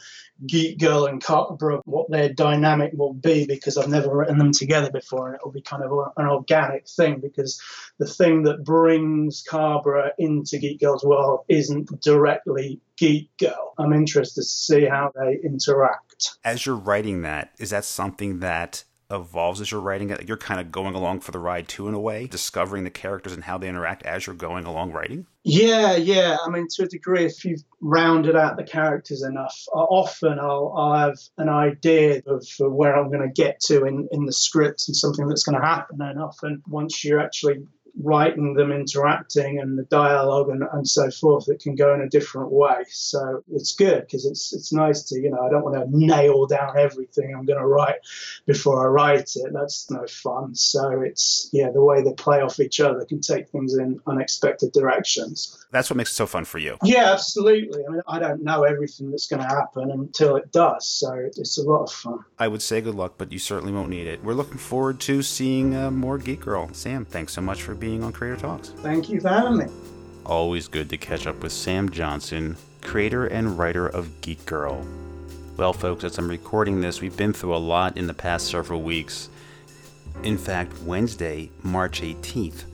Geek 0.47 0.79
Girl 0.79 1.07
and 1.07 1.25
Cobra, 1.25 1.81
what 1.87 2.11
their 2.11 2.29
dynamic 2.29 2.93
will 2.95 3.15
be, 3.15 3.47
because 3.47 3.79
I've 3.79 3.89
never 3.89 4.15
written 4.15 4.37
them 4.37 4.53
together 4.53 4.91
before, 4.91 5.29
and 5.29 5.37
it'll 5.37 5.51
be 5.51 5.63
kind 5.63 5.83
of 5.83 5.93
an 6.19 6.27
organic 6.27 6.87
thing. 6.87 7.21
Because 7.21 7.59
the 7.99 8.07
thing 8.07 8.43
that 8.43 8.65
brings 8.65 9.43
Cobra 9.49 10.13
into 10.19 10.59
Geek 10.59 10.81
Girl's 10.81 11.05
world 11.05 11.41
isn't 11.49 12.03
directly 12.03 12.81
Geek 12.99 13.31
Girl. 13.39 13.73
I'm 13.79 13.95
interested 13.95 14.43
to 14.43 14.47
see 14.47 14.85
how 14.85 15.11
they 15.19 15.39
interact. 15.43 16.37
As 16.45 16.67
you're 16.67 16.77
writing 16.77 17.23
that, 17.23 17.51
is 17.59 17.71
that 17.71 17.85
something 17.87 18.41
that 18.41 18.85
evolves 19.15 19.61
as 19.61 19.71
you're 19.71 19.81
writing 19.81 20.11
it. 20.11 20.27
You're 20.29 20.37
kind 20.37 20.61
of 20.61 20.73
going 20.73 20.95
along 20.95 21.21
for 21.21 21.33
the 21.33 21.39
ride 21.39 21.69
too, 21.69 21.89
in 21.89 21.95
a 21.95 22.01
way, 22.01 22.27
discovering 22.27 22.85
the 22.85 22.91
characters 22.91 23.33
and 23.33 23.45
how 23.45 23.59
they 23.59 23.69
interact 23.69 24.03
as 24.05 24.27
you're 24.27 24.37
going 24.37 24.65
along 24.65 24.93
writing. 24.93 25.27
Yeah, 25.45 25.97
yeah. 25.97 26.39
I 26.45 26.49
mean, 26.49 26.67
to 26.77 26.85
a 26.85 26.87
degree, 26.87 27.27
if 27.27 27.45
you've 27.45 27.63
rounded 27.81 28.35
out 28.35 28.57
the 28.57 28.65
characters 28.65 29.23
enough, 29.23 29.55
often 29.73 30.39
I'll, 30.39 30.73
I'll 30.77 31.09
have 31.09 31.19
an 31.37 31.49
idea 31.49 32.23
of 32.27 32.47
where 32.59 32.97
I'm 32.97 33.11
going 33.11 33.29
to 33.29 33.43
get 33.43 33.61
to 33.67 33.85
in, 33.85 34.09
in 34.11 34.25
the 34.25 34.33
script 34.33 34.85
and 34.89 34.97
something 34.97 35.29
that's 35.29 35.45
going 35.45 35.61
to 35.61 35.67
happen. 35.67 36.01
And 36.01 36.21
often, 36.21 36.63
once 36.67 37.05
you're 37.05 37.21
actually 37.21 37.67
writing 38.03 38.55
them 38.55 38.73
interacting 38.73 39.61
and 39.61 39.79
the 39.79 39.85
dialogue 39.85 40.49
and, 40.49 40.65
and 40.73 40.87
so 40.87 41.11
forth 41.11 41.49
it 41.49 41.61
can 41.61 41.77
go 41.77 41.95
in 41.95 42.01
a 42.01 42.09
different 42.09 42.51
way. 42.51 42.85
So 42.91 43.45
it's 43.53 43.75
good 43.75 44.01
because 44.01 44.27
it's 44.27 44.53
it's 44.53 44.73
nice 44.73 45.03
to 45.05 45.21
you 45.21 45.31
know 45.31 45.41
i 45.41 45.49
don't 45.49 45.65
want 45.65 45.77
to 45.77 45.97
nail 45.97 46.47
down 46.47 46.77
everything 46.77 47.35
i'm 47.35 47.45
going 47.45 47.59
to 47.59 47.67
write 47.67 47.97
before 48.47 48.85
i 48.85 48.89
write 48.89 49.37
it. 49.37 49.53
That's 49.53 49.91
no 49.91 50.07
fun. 50.09 50.55
So 50.55 51.03
it's 51.03 51.49
yeah 51.53 51.71
the 51.71 51.83
way 51.83 52.03
they 52.03 52.13
play 52.15 52.41
off 52.41 52.59
each 52.59 52.81
other 52.81 53.05
can 53.05 53.21
take 53.21 53.49
things 53.49 53.77
in 53.77 54.01
unexpected 54.07 54.73
directions. 54.73 55.65
That's 55.71 55.89
what 55.89 55.97
makes 55.97 56.11
it 56.11 56.15
so 56.15 56.27
fun 56.27 56.45
for 56.45 56.59
you. 56.59 56.77
Yeah 56.83 57.13
absolutely. 57.13 57.85
I 57.87 57.91
mean 57.91 58.03
i 58.09 58.19
don't 58.19 58.43
know 58.43 58.65
everything 58.65 59.11
that's 59.11 59.29
going 59.29 59.43
to 59.43 59.49
happen 59.49 59.91
until 59.91 60.37
it 60.37 60.51
does 60.51 60.89
so 60.89 61.13
it's 61.37 61.59
a 61.59 61.63
lot 61.63 61.85
of 61.85 61.93
fun. 61.93 62.25
I 62.39 62.49
would 62.49 62.63
say 62.63 62.81
good 62.81 62.97
luck 62.97 63.15
but 63.19 63.31
you 63.31 63.39
certainly 63.39 63.73
won't 63.73 63.91
need 63.91 64.09
it. 64.09 64.23
We're 64.25 64.35
looking 64.35 64.59
forward 64.59 64.99
to 65.01 65.23
seeing 65.23 65.77
uh, 65.77 65.93
more 65.93 66.19
geek 66.19 66.41
girl. 66.41 66.71
Sam 66.73 67.05
thanks 67.05 67.33
so 67.33 67.41
much 67.41 67.63
for 67.63 67.75
being 67.75 67.84
being 67.85 68.03
on 68.03 68.13
Creator 68.13 68.41
Talks. 68.41 68.71
Thank 68.71 69.11
you 69.11 69.21
for 69.21 69.29
having 69.29 69.59
me. 69.59 69.67
Always 70.25 70.69
good 70.69 70.89
to 70.89 70.97
catch 70.97 71.27
up 71.27 71.43
with 71.43 71.53
Sam 71.53 71.91
Johnson, 71.91 72.57
creator 72.81 73.27
and 73.27 73.59
writer 73.59 73.87
of 73.87 74.23
Geek 74.23 74.47
Girl. 74.47 74.87
Well, 75.59 75.75
folks, 75.75 76.03
as 76.03 76.17
I'm 76.17 76.31
recording 76.31 76.81
this, 76.81 77.03
we've 77.03 77.17
been 77.17 77.35
through 77.35 77.55
a 77.55 77.59
lot 77.59 77.99
in 77.99 78.07
the 78.07 78.15
past 78.15 78.47
several 78.47 78.81
weeks. 78.81 79.29
In 80.23 80.39
fact, 80.39 80.73
Wednesday, 80.81 81.51
March 81.63 82.01
18th, 82.01 82.65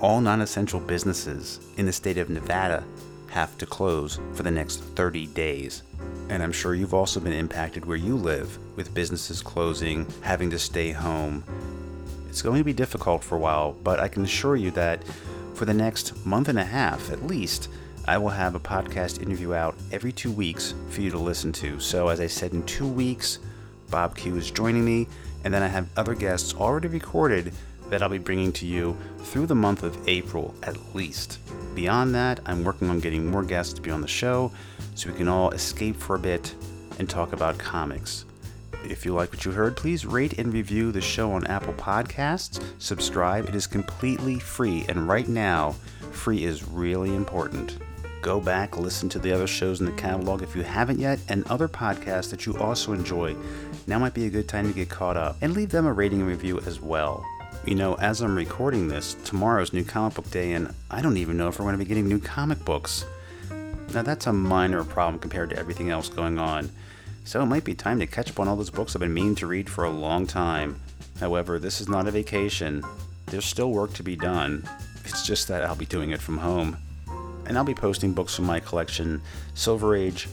all 0.00 0.20
non 0.20 0.40
essential 0.40 0.78
businesses 0.78 1.58
in 1.76 1.86
the 1.86 1.92
state 1.92 2.18
of 2.18 2.30
Nevada 2.30 2.84
have 3.30 3.58
to 3.58 3.66
close 3.66 4.20
for 4.32 4.44
the 4.44 4.50
next 4.52 4.76
30 4.80 5.26
days. 5.28 5.82
And 6.28 6.40
I'm 6.40 6.52
sure 6.52 6.76
you've 6.76 6.94
also 6.94 7.18
been 7.18 7.32
impacted 7.32 7.84
where 7.84 7.96
you 7.96 8.16
live 8.16 8.56
with 8.76 8.94
businesses 8.94 9.42
closing, 9.42 10.06
having 10.20 10.50
to 10.50 10.58
stay 10.58 10.92
home. 10.92 11.42
It's 12.32 12.40
going 12.40 12.56
to 12.56 12.64
be 12.64 12.72
difficult 12.72 13.22
for 13.22 13.34
a 13.34 13.38
while, 13.38 13.72
but 13.84 14.00
I 14.00 14.08
can 14.08 14.24
assure 14.24 14.56
you 14.56 14.70
that 14.70 15.04
for 15.52 15.66
the 15.66 15.74
next 15.74 16.24
month 16.24 16.48
and 16.48 16.58
a 16.58 16.64
half 16.64 17.12
at 17.12 17.26
least, 17.26 17.68
I 18.08 18.16
will 18.16 18.30
have 18.30 18.54
a 18.54 18.58
podcast 18.58 19.20
interview 19.20 19.52
out 19.52 19.74
every 19.92 20.12
two 20.12 20.32
weeks 20.32 20.72
for 20.88 21.02
you 21.02 21.10
to 21.10 21.18
listen 21.18 21.52
to. 21.52 21.78
So, 21.78 22.08
as 22.08 22.20
I 22.20 22.28
said, 22.28 22.54
in 22.54 22.62
two 22.62 22.88
weeks, 22.88 23.38
Bob 23.90 24.16
Q 24.16 24.38
is 24.38 24.50
joining 24.50 24.82
me, 24.82 25.08
and 25.44 25.52
then 25.52 25.62
I 25.62 25.68
have 25.68 25.90
other 25.98 26.14
guests 26.14 26.54
already 26.54 26.88
recorded 26.88 27.52
that 27.90 28.02
I'll 28.02 28.08
be 28.08 28.16
bringing 28.16 28.50
to 28.52 28.66
you 28.66 28.96
through 29.18 29.44
the 29.44 29.54
month 29.54 29.82
of 29.82 30.08
April 30.08 30.54
at 30.62 30.94
least. 30.94 31.38
Beyond 31.74 32.14
that, 32.14 32.40
I'm 32.46 32.64
working 32.64 32.88
on 32.88 33.00
getting 33.00 33.30
more 33.30 33.42
guests 33.42 33.74
to 33.74 33.82
be 33.82 33.90
on 33.90 34.00
the 34.00 34.08
show 34.08 34.50
so 34.94 35.10
we 35.10 35.18
can 35.18 35.28
all 35.28 35.50
escape 35.50 35.96
for 35.96 36.16
a 36.16 36.18
bit 36.18 36.54
and 36.98 37.10
talk 37.10 37.34
about 37.34 37.58
comics. 37.58 38.24
If 38.84 39.04
you 39.04 39.14
like 39.14 39.30
what 39.30 39.44
you 39.44 39.52
heard, 39.52 39.76
please 39.76 40.04
rate 40.04 40.38
and 40.38 40.52
review 40.52 40.92
the 40.92 41.00
show 41.00 41.32
on 41.32 41.46
Apple 41.46 41.74
Podcasts. 41.74 42.62
Subscribe, 42.78 43.48
it 43.48 43.54
is 43.54 43.66
completely 43.66 44.38
free, 44.38 44.84
and 44.88 45.08
right 45.08 45.28
now, 45.28 45.76
free 46.10 46.44
is 46.44 46.66
really 46.66 47.14
important. 47.14 47.78
Go 48.22 48.40
back, 48.40 48.76
listen 48.76 49.08
to 49.08 49.18
the 49.18 49.32
other 49.32 49.46
shows 49.46 49.80
in 49.80 49.86
the 49.86 49.92
catalog 49.92 50.42
if 50.42 50.54
you 50.54 50.62
haven't 50.62 50.98
yet, 51.00 51.18
and 51.28 51.46
other 51.48 51.68
podcasts 51.68 52.30
that 52.30 52.46
you 52.46 52.56
also 52.58 52.92
enjoy. 52.92 53.34
Now 53.86 53.98
might 53.98 54.14
be 54.14 54.26
a 54.26 54.30
good 54.30 54.48
time 54.48 54.68
to 54.68 54.74
get 54.74 54.88
caught 54.88 55.16
up, 55.16 55.36
and 55.40 55.54
leave 55.54 55.70
them 55.70 55.86
a 55.86 55.92
rating 55.92 56.20
and 56.20 56.28
review 56.28 56.60
as 56.60 56.80
well. 56.80 57.24
You 57.64 57.74
know, 57.74 57.94
as 57.94 58.20
I'm 58.20 58.36
recording 58.36 58.88
this, 58.88 59.14
tomorrow's 59.24 59.72
New 59.72 59.84
Comic 59.84 60.14
Book 60.14 60.30
Day, 60.30 60.52
and 60.52 60.74
I 60.90 61.02
don't 61.02 61.16
even 61.16 61.36
know 61.36 61.48
if 61.48 61.58
we're 61.58 61.64
going 61.64 61.78
to 61.78 61.84
be 61.84 61.88
getting 61.88 62.08
new 62.08 62.20
comic 62.20 62.64
books. 62.64 63.04
Now, 63.94 64.02
that's 64.02 64.26
a 64.26 64.32
minor 64.32 64.84
problem 64.84 65.18
compared 65.18 65.50
to 65.50 65.58
everything 65.58 65.90
else 65.90 66.08
going 66.08 66.38
on, 66.38 66.70
so 67.24 67.40
it 67.40 67.46
might 67.46 67.64
be 67.64 67.74
time 67.74 67.98
to 68.00 68.06
catch 68.06 68.30
up 68.30 68.40
on 68.40 68.48
all 68.48 68.56
those 68.56 68.70
books 68.70 68.94
I've 68.94 69.00
been 69.00 69.14
meaning 69.14 69.34
to 69.36 69.46
read 69.46 69.68
for 69.68 69.84
a 69.84 69.90
long 69.90 70.26
time. 70.26 70.80
However, 71.20 71.58
this 71.58 71.80
is 71.80 71.88
not 71.88 72.08
a 72.08 72.10
vacation, 72.10 72.82
there's 73.26 73.44
still 73.44 73.70
work 73.70 73.92
to 73.94 74.02
be 74.02 74.16
done. 74.16 74.68
It's 75.04 75.26
just 75.26 75.48
that 75.48 75.64
I'll 75.64 75.74
be 75.74 75.86
doing 75.86 76.10
it 76.10 76.20
from 76.20 76.38
home. 76.38 76.76
And 77.46 77.56
I'll 77.56 77.64
be 77.64 77.74
posting 77.74 78.12
books 78.12 78.34
from 78.34 78.44
my 78.46 78.60
collection 78.60 79.22
Silver 79.54 79.96
Age, 79.96 80.28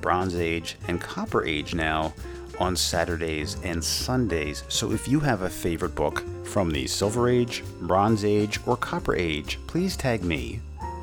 Bronze 0.00 0.36
Age, 0.36 0.76
and 0.88 1.00
Copper 1.00 1.44
Age 1.44 1.74
now 1.74 2.12
on 2.58 2.76
Saturdays 2.76 3.56
and 3.64 3.82
Sundays. 3.82 4.62
So 4.68 4.92
if 4.92 5.08
you 5.08 5.20
have 5.20 5.42
a 5.42 5.50
favorite 5.50 5.94
book 5.94 6.22
from 6.44 6.70
the 6.70 6.86
Silver 6.86 7.28
Age, 7.28 7.64
Bronze 7.80 8.24
Age, 8.24 8.60
or 8.66 8.76
Copper 8.76 9.14
Age, 9.14 9.58
please 9.66 9.96
tag 9.96 10.22
me. 10.22 10.60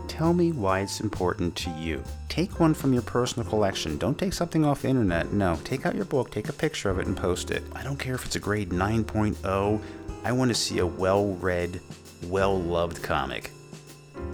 Tell 0.10 0.34
me 0.34 0.52
why 0.52 0.80
it's 0.82 1.00
important 1.00 1.56
to 1.58 1.70
you. 1.70 2.04
Take 2.28 2.60
one 2.60 2.74
from 2.74 2.92
your 2.92 3.04
personal 3.04 3.48
collection. 3.48 3.98
Don't 3.98 4.18
take 4.18 4.34
something 4.34 4.66
off 4.66 4.82
the 4.82 4.90
internet. 4.90 5.32
No, 5.32 5.58
take 5.64 5.86
out 5.86 5.96
your 5.96 6.04
book, 6.04 6.32
take 6.32 6.50
a 6.50 6.54
picture 6.54 6.90
of 6.90 7.00
it, 7.00 7.08
and 7.08 7.16
post 7.16 7.52
it. 7.52 7.64
I 7.74 7.84
don't 7.84 8.00
care 8.00 8.16
if 8.16 8.26
it's 8.26 8.36
a 8.36 8.40
grade 8.40 8.72
9.0. 8.72 9.82
I 10.26 10.32
want 10.34 10.50
to 10.50 10.56
see 10.56 10.80
a 10.80 10.86
well 10.86 11.28
read, 11.36 11.80
well 12.26 12.60
loved 12.60 13.02
comic. 13.02 13.52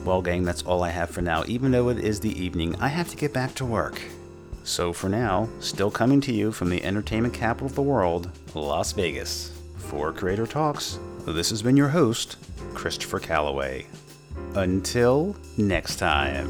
Well, 0.06 0.22
gang, 0.22 0.44
that's 0.44 0.64
all 0.64 0.82
I 0.82 0.90
have 0.90 1.12
for 1.12 1.22
now. 1.22 1.44
Even 1.46 1.72
though 1.72 1.90
it 1.90 2.00
is 2.00 2.20
the 2.20 2.42
evening, 2.42 2.76
I 2.78 2.88
have 2.88 3.10
to 3.10 3.18
get 3.18 3.34
back 3.34 3.54
to 3.56 3.66
work. 3.66 4.02
So 4.64 4.94
for 4.94 5.10
now, 5.10 5.50
still 5.60 5.92
coming 5.92 6.22
to 6.22 6.34
you 6.34 6.52
from 6.52 6.70
the 6.70 6.84
entertainment 6.84 7.34
capital 7.34 7.68
of 7.68 7.76
the 7.76 7.84
world, 7.84 8.32
Las 8.56 8.94
Vegas. 8.94 9.52
For 9.78 10.12
Creator 10.12 10.48
Talks, 10.48 10.98
this 11.28 11.52
has 11.52 11.62
been 11.62 11.78
your 11.78 11.90
host, 11.90 12.38
Christopher 12.74 13.20
Calloway. 13.20 13.86
Until 14.56 15.36
next 15.58 15.98
time. 15.98 16.50